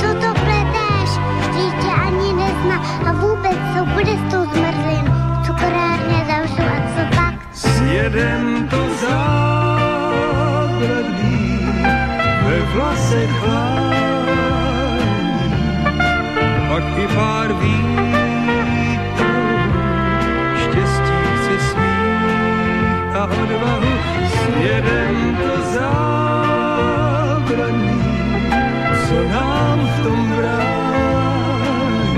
Co 0.00 0.06
to 0.14 0.34
pletéš? 0.34 1.10
Vždyť 1.40 1.74
tě 1.82 1.88
ani 2.06 2.32
nezná 2.32 2.76
a 3.06 3.12
vůbec 3.12 3.58
co 3.76 3.84
bude 3.84 4.12
s 4.12 4.22
tou 4.30 4.44
zmrzlinou? 4.44 5.12
Cukrárně 5.46 6.24
zavřu 6.26 6.62
a 6.62 6.80
co 6.94 7.02
pak? 7.16 7.34
Sjedem 7.52 8.68
to 8.70 8.88
zábradlí 9.00 9.98
ve 12.46 12.60
vlasech 12.74 13.30
chlání, 13.30 13.92
pak 16.68 16.84
i 16.98 17.06
pár 17.14 17.52
vítrů, 17.52 18.11
odvahu. 23.42 23.92
Sjedem 24.32 25.16
to 25.42 25.54
zábradlí, 25.74 26.82
co 29.08 29.16
nám 29.28 29.78
v 29.86 29.96
tom 30.02 30.20
brání, 30.36 32.14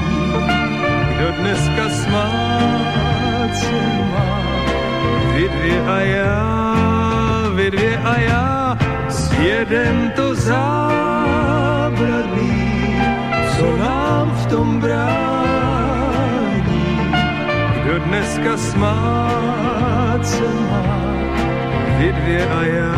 kdo 1.17 1.29
dneska 1.41 1.85
smát 1.89 3.51
se 3.55 3.81
má. 4.13 4.29
Vy 5.35 5.45
dvě 5.49 5.79
a 5.87 5.99
já, 6.01 6.45
vy 7.55 7.71
dvě 7.71 7.99
a 7.99 8.19
já, 8.21 8.79
sjedem 9.09 10.13
to 10.17 10.35
zábradlí, 10.35 11.85
co 13.57 13.77
nám 13.77 14.31
v 14.31 14.47
tom 14.47 14.81
brání. 14.81 15.25
Kdo 17.83 17.99
dneska 17.99 18.57
smát 18.57 19.34
dvě 22.21 22.49
a 22.49 22.63
já. 22.63 22.95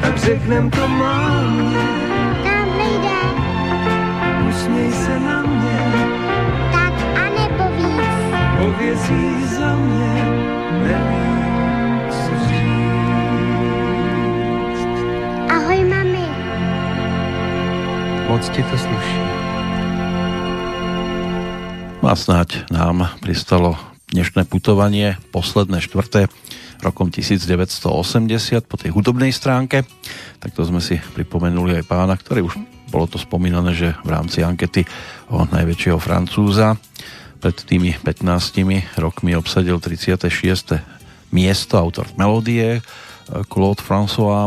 Tak 0.00 0.16
řeknem 0.18 0.70
to 0.70 0.88
mámě, 0.88 1.86
Tam 2.44 2.68
nejde, 2.78 3.20
usměj 4.48 4.92
se 4.92 5.20
na 5.20 5.42
mě, 5.42 5.80
tak 6.72 6.92
a 7.16 7.22
nebo 7.40 7.64
víc. 7.76 8.02
pověz 8.58 9.10
jí 9.10 9.44
za 9.46 9.76
mě, 9.76 10.24
nevím, 10.82 12.00
co 12.10 12.30
říct. 12.48 13.72
Ahoj 15.50 15.84
mami, 15.84 16.26
Moc 18.28 18.48
ti 18.48 18.62
to 18.62 18.78
sluší. 18.78 19.22
A 22.08 22.16
snáď 22.16 22.56
nám 22.70 23.08
pristalo 23.20 23.76
dnešné 24.12 24.44
putovanie, 24.44 25.16
posledné 25.32 25.80
štvrté 25.80 26.28
rokom 26.84 27.08
1980 27.08 28.68
po 28.68 28.76
tej 28.76 28.92
hudobnej 28.92 29.32
stránke. 29.32 29.88
Takto 30.36 30.68
sme 30.68 30.84
si 30.84 31.00
pripomenuli 31.00 31.80
aj 31.80 31.88
pána, 31.88 32.12
ktorý 32.20 32.44
už 32.44 32.60
bolo 32.92 33.08
to 33.08 33.16
spomínané, 33.16 33.72
že 33.72 33.96
v 34.04 34.08
rámci 34.12 34.44
ankety 34.44 34.84
o 35.32 35.48
najväčšieho 35.48 35.96
Francúza 35.96 36.76
pred 37.40 37.56
tými 37.56 37.96
15 38.04 39.00
rokmi 39.00 39.32
obsadil 39.32 39.80
36. 39.80 40.28
miesto 41.32 41.74
autor 41.80 42.04
melódie 42.20 42.84
Claude 43.48 43.80
François 43.80 44.44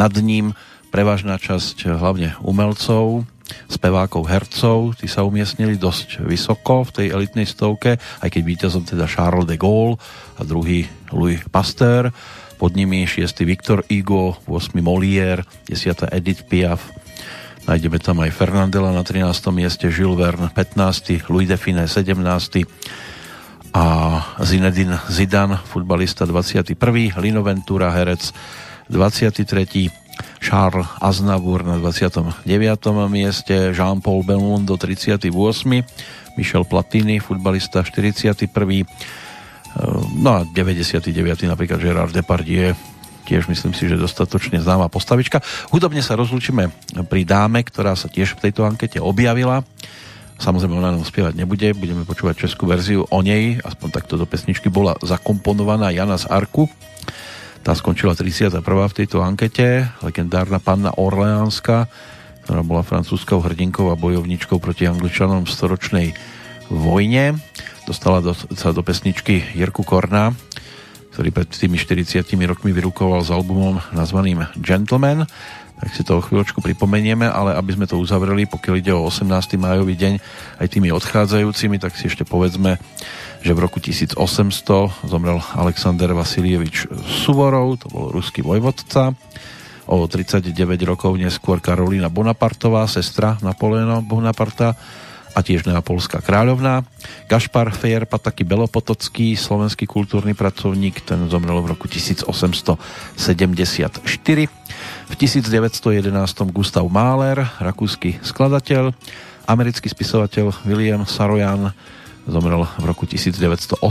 nad 0.00 0.12
ním 0.16 0.56
prevažná 0.88 1.36
časť 1.36 1.92
hlavne 1.92 2.40
umelcov 2.40 3.28
spevákov, 3.68 4.24
hercov, 4.24 4.96
tí 4.96 5.04
sa 5.04 5.26
umiestnili 5.26 5.76
dosť 5.76 6.24
vysoko 6.24 6.88
v 6.88 6.90
tej 6.96 7.06
elitnej 7.12 7.44
stovke, 7.44 8.00
aj 8.00 8.28
keď 8.32 8.42
víťazom 8.42 8.84
teda 8.88 9.04
Charles 9.04 9.44
de 9.44 9.60
Gaulle 9.60 10.00
a 10.40 10.42
druhý 10.42 10.88
Louis 11.12 11.40
Pasteur, 11.52 12.08
pod 12.56 12.72
nimi 12.72 13.04
6. 13.04 13.44
Victor 13.44 13.84
Hugo, 13.90 14.40
8. 14.48 14.72
Molière, 14.80 15.44
10. 15.68 16.08
Edith 16.14 16.48
Piaf, 16.48 16.80
nájdeme 17.68 18.00
tam 18.00 18.24
aj 18.24 18.32
Fernandela 18.32 18.94
na 18.94 19.04
13. 19.04 19.28
mieste, 19.52 19.92
Jules 19.92 20.16
Verne 20.16 20.48
15. 20.48 21.28
Louis 21.28 21.44
Define 21.44 21.84
17. 21.84 22.64
a 23.74 23.84
Zinedine 24.38 25.02
Zidane, 25.10 25.58
futbalista 25.66 26.24
21. 26.24 26.78
Lino 27.18 27.42
Ventura, 27.42 27.90
herec 27.90 28.30
23. 28.86 30.03
Charles 30.44 30.84
Aznavour 31.00 31.64
na 31.64 31.80
29. 31.80 32.44
mieste, 33.08 33.72
Jean-Paul 33.72 34.28
Belmondo 34.28 34.76
38. 34.76 35.32
Michel 36.36 36.64
Platini, 36.68 37.16
futbalista 37.16 37.80
41. 37.80 38.52
No 40.20 40.30
a 40.36 40.44
99. 40.44 41.16
napríklad 41.48 41.80
Gerard 41.80 42.12
Depardieu, 42.12 42.76
tiež 43.24 43.48
myslím 43.48 43.72
si, 43.72 43.88
že 43.88 43.96
dostatočne 43.96 44.60
známa 44.60 44.92
postavička. 44.92 45.40
Hudobne 45.72 46.04
sa 46.04 46.12
rozlúčime 46.12 46.68
pri 47.08 47.24
dáme, 47.24 47.64
ktorá 47.64 47.96
sa 47.96 48.12
tiež 48.12 48.36
v 48.36 48.44
tejto 48.44 48.68
ankete 48.68 49.00
objavila. 49.00 49.64
Samozrejme, 50.36 50.76
ona 50.76 50.92
nám 50.92 51.08
spievať 51.08 51.40
nebude, 51.40 51.72
budeme 51.72 52.04
počúvať 52.04 52.44
českú 52.44 52.68
verziu 52.68 53.08
o 53.08 53.18
nej, 53.24 53.64
aspoň 53.64 53.88
takto 53.96 54.20
do 54.20 54.28
pesničky 54.28 54.68
bola 54.68 54.92
zakomponovaná 55.00 55.88
Jana 55.88 56.20
z 56.20 56.28
Arku. 56.28 56.68
Tá 57.64 57.72
skončila 57.72 58.12
31. 58.12 58.60
v 58.60 58.92
tejto 58.92 59.24
ankete, 59.24 59.88
legendárna 60.04 60.60
panna 60.60 60.92
Orleánska, 61.00 61.88
ktorá 62.44 62.60
bola 62.60 62.84
francúzskou 62.84 63.40
hrdinkou 63.40 63.88
a 63.88 63.96
bojovničkou 63.96 64.60
proti 64.60 64.84
Angličanom 64.84 65.48
v 65.48 65.54
storočnej 65.56 66.06
vojne. 66.68 67.40
Dostala 67.88 68.20
do, 68.20 68.36
sa 68.36 68.76
do 68.76 68.84
pesničky 68.84 69.56
Jirku 69.56 69.80
Korna, 69.80 70.36
ktorý 71.16 71.32
pred 71.32 71.48
tými 71.48 71.80
40 71.80 72.28
rokmi 72.44 72.68
vyrukoval 72.76 73.24
s 73.24 73.32
albumom 73.32 73.80
nazvaným 73.96 74.44
Gentleman. 74.60 75.24
Tak 75.84 75.92
si 75.92 76.00
to 76.00 76.16
o 76.16 76.24
chvíľočku 76.24 76.64
pripomenieme, 76.64 77.28
ale 77.28 77.52
aby 77.60 77.76
sme 77.76 77.84
to 77.84 78.00
uzavreli, 78.00 78.48
pokiaľ 78.48 78.74
ide 78.80 78.96
o 78.96 79.04
18. 79.04 79.28
májový 79.60 80.00
deň 80.00 80.16
aj 80.64 80.66
tými 80.72 80.88
odchádzajúcimi, 80.96 81.76
tak 81.76 81.92
si 81.92 82.08
ešte 82.08 82.24
povedzme, 82.24 82.80
že 83.44 83.52
v 83.52 83.60
roku 83.60 83.84
1800 83.84 84.16
zomrel 85.04 85.44
Alexander 85.52 86.16
Vasilievič 86.16 86.88
Suvorov, 87.04 87.84
to 87.84 87.92
bol 87.92 88.08
ruský 88.08 88.40
vojvodca. 88.40 89.12
O 89.84 90.08
39 90.08 90.56
rokov 90.88 91.20
neskôr 91.20 91.60
Karolina 91.60 92.08
Bonapartová, 92.08 92.88
sestra 92.88 93.36
Napoleona 93.44 94.00
Bonaparta 94.00 94.72
a 95.36 95.44
tiež 95.44 95.68
neapolská 95.68 96.24
kráľovná. 96.24 96.88
Gašpar 97.28 97.76
Fejer 97.76 98.08
Pataky 98.08 98.48
Belopotocký, 98.48 99.36
slovenský 99.36 99.84
kultúrny 99.84 100.32
pracovník, 100.32 101.04
ten 101.04 101.28
zomrel 101.28 101.60
v 101.60 101.76
roku 101.76 101.90
1874. 101.92 102.72
V 105.08 105.14
1911 105.20 106.10
Gustav 106.50 106.84
Mahler, 106.88 107.44
rakúsky 107.60 108.16
skladateľ, 108.24 108.92
americký 109.44 109.92
spisovateľ 109.92 110.64
William 110.64 111.04
Sarojan 111.04 111.72
zomrel 112.24 112.64
v 112.80 112.84
roku 112.88 113.04
1981, 113.04 113.84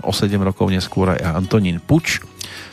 o 0.00 0.12
7 0.12 0.40
rokov 0.40 0.72
neskôr 0.72 1.12
aj 1.12 1.36
Antonín 1.36 1.78
Puč, 1.84 2.24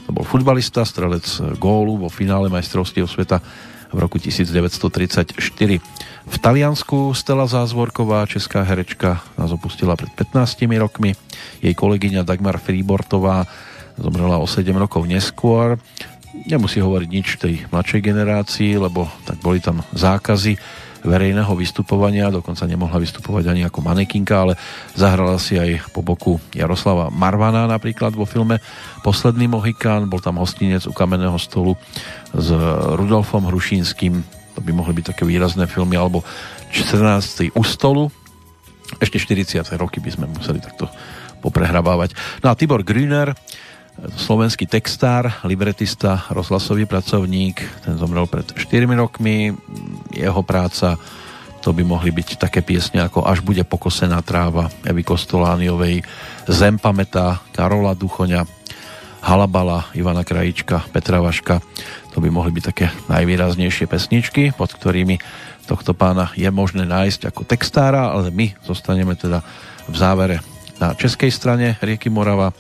to 0.06 0.14
bol 0.14 0.24
futbalista, 0.24 0.86
strelec 0.86 1.26
gólu 1.58 1.98
vo 1.98 2.10
finále 2.14 2.48
majstrovstiev 2.48 3.10
sveta 3.10 3.42
v 3.90 3.98
roku 3.98 4.22
1934. 4.22 5.38
V 6.26 6.36
Taliansku 6.42 7.14
Stella 7.14 7.46
Zázvorková, 7.46 8.26
česká 8.30 8.62
herečka, 8.62 9.22
nás 9.38 9.50
opustila 9.50 9.98
pred 9.98 10.10
15 10.14 10.66
rokmi. 10.78 11.14
Jej 11.62 11.74
kolegyňa 11.74 12.26
Dagmar 12.26 12.58
Fribortová 12.62 13.46
zomrela 13.96 14.42
o 14.42 14.46
7 14.46 14.68
rokov 14.76 15.08
neskôr. 15.08 15.80
Nemusí 16.44 16.84
hovoriť 16.84 17.10
nič 17.10 17.40
tej 17.40 17.64
mladšej 17.72 18.02
generácii, 18.04 18.76
lebo 18.76 19.08
tak 19.24 19.40
boli 19.40 19.64
tam 19.64 19.80
zákazy 19.96 20.60
verejného 21.06 21.54
vystupovania, 21.54 22.34
dokonca 22.34 22.66
nemohla 22.66 22.98
vystupovať 22.98 23.54
ani 23.54 23.62
ako 23.64 23.80
manekinka, 23.86 24.34
ale 24.34 24.54
zahrala 24.98 25.38
si 25.38 25.56
aj 25.56 25.94
po 25.94 26.02
boku 26.02 26.42
Jaroslava 26.52 27.14
Marvana 27.14 27.70
napríklad 27.70 28.18
vo 28.18 28.26
filme 28.26 28.58
Posledný 29.06 29.46
Mohikán, 29.46 30.10
bol 30.10 30.20
tam 30.20 30.42
hostinec 30.42 30.84
u 30.90 30.94
kamenného 30.98 31.38
stolu 31.38 31.78
s 32.34 32.50
Rudolfom 32.98 33.46
Hrušínským, 33.48 34.14
to 34.58 34.60
by 34.66 34.72
mohli 34.74 34.98
byť 34.98 35.06
také 35.14 35.24
výrazné 35.30 35.70
filmy, 35.70 35.94
alebo 35.94 36.26
14. 36.74 37.54
u 37.54 37.64
stolu, 37.64 38.10
ešte 38.98 39.22
40. 39.22 39.62
roky 39.78 40.02
by 40.02 40.10
sme 40.10 40.26
museli 40.26 40.58
takto 40.58 40.90
poprehrabávať. 41.46 42.18
No 42.42 42.50
a 42.50 42.58
Tibor 42.58 42.82
Grüner, 42.82 43.38
slovenský 44.16 44.68
textár, 44.68 45.44
libretista, 45.48 46.28
rozhlasový 46.30 46.86
pracovník, 46.86 47.64
ten 47.84 47.96
zomrel 47.96 48.28
pred 48.28 48.46
4 48.52 48.86
rokmi, 48.92 49.56
jeho 50.12 50.42
práca, 50.44 51.00
to 51.66 51.74
by 51.74 51.82
mohli 51.82 52.14
byť 52.14 52.38
také 52.38 52.62
piesne 52.62 53.02
ako 53.02 53.26
Až 53.26 53.42
bude 53.42 53.66
pokosená 53.66 54.22
tráva 54.22 54.70
Evy 54.86 55.02
Kostolániovej, 55.02 56.06
Zem 56.46 56.78
pamätá 56.78 57.42
Karola 57.58 57.98
Duchoňa, 57.98 58.46
Halabala 59.26 59.90
Ivana 59.98 60.22
Krajička, 60.22 60.86
Petra 60.94 61.18
Vaška. 61.18 61.58
To 62.14 62.22
by 62.22 62.30
mohli 62.30 62.54
byť 62.54 62.64
také 62.70 62.94
najvýraznejšie 63.10 63.90
pesničky, 63.90 64.54
pod 64.54 64.78
ktorými 64.78 65.18
tohto 65.66 65.98
pána 65.98 66.30
je 66.38 66.46
možné 66.54 66.86
nájsť 66.86 67.34
ako 67.34 67.42
textára, 67.50 68.14
ale 68.14 68.30
my 68.30 68.54
zostaneme 68.62 69.18
teda 69.18 69.42
v 69.90 69.96
závere 69.98 70.38
na 70.78 70.94
českej 70.94 71.34
strane 71.34 71.82
rieky 71.82 72.14
Morava 72.14 72.54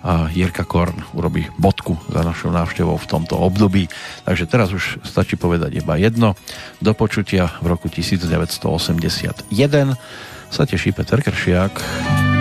a 0.00 0.32
Jirka 0.32 0.64
Korn 0.64 0.96
urobí 1.12 1.46
bodku 1.60 1.98
za 2.08 2.24
našou 2.24 2.50
návštevou 2.50 2.96
v 2.96 3.06
tomto 3.06 3.36
období. 3.36 3.88
Takže 4.24 4.48
teraz 4.48 4.72
už 4.72 5.04
stačí 5.04 5.36
povedať 5.36 5.84
iba 5.84 5.96
jedno. 6.00 6.36
Do 6.80 6.96
počutia 6.96 7.52
v 7.60 7.76
roku 7.76 7.92
1981 7.92 9.52
sa 10.50 10.62
teší 10.66 10.90
Peter 10.96 11.20
Kršiak. 11.22 12.39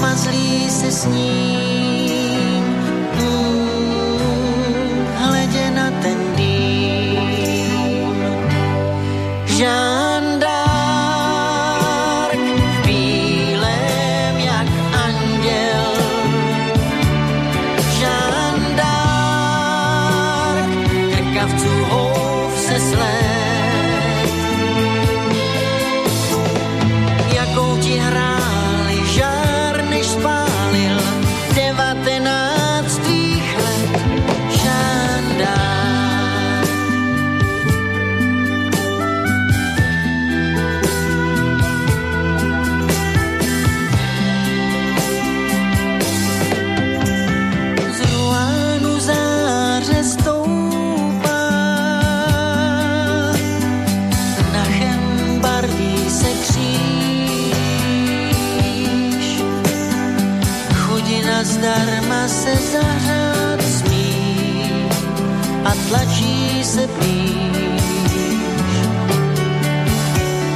ma 0.00 0.16
zlý 0.16 0.70
se 0.70 0.90
sní. 0.90 1.69
se 66.70 66.86
blíž. 66.86 67.82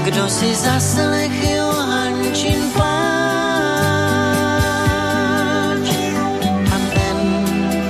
Kdo 0.04 0.28
si 0.28 0.54
zaslechl 0.54 1.72
Hančin 1.90 2.70
pláč 2.72 2.86
a 6.70 6.76
ten 6.94 7.18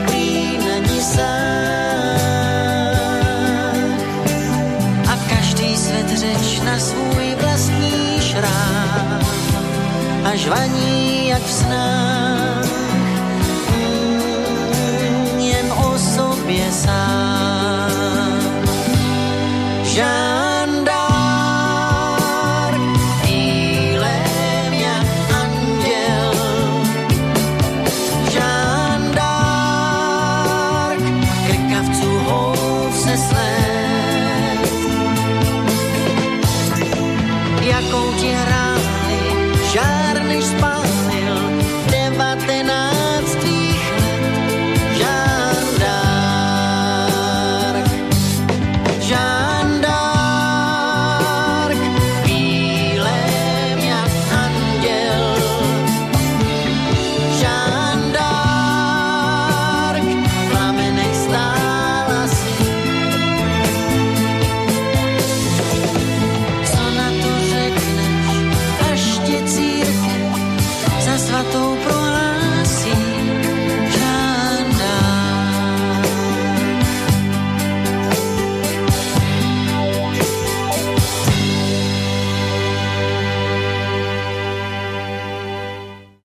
prý 0.07 0.59
není. 0.59 1.01
A 5.13 5.15
každý 5.29 5.77
svet 5.77 6.09
řeč 6.19 6.61
na 6.65 6.79
svůj 6.79 7.37
vlastní 7.41 8.21
šrám. 8.21 9.21
Až 10.25 10.49
vaň 10.49 10.74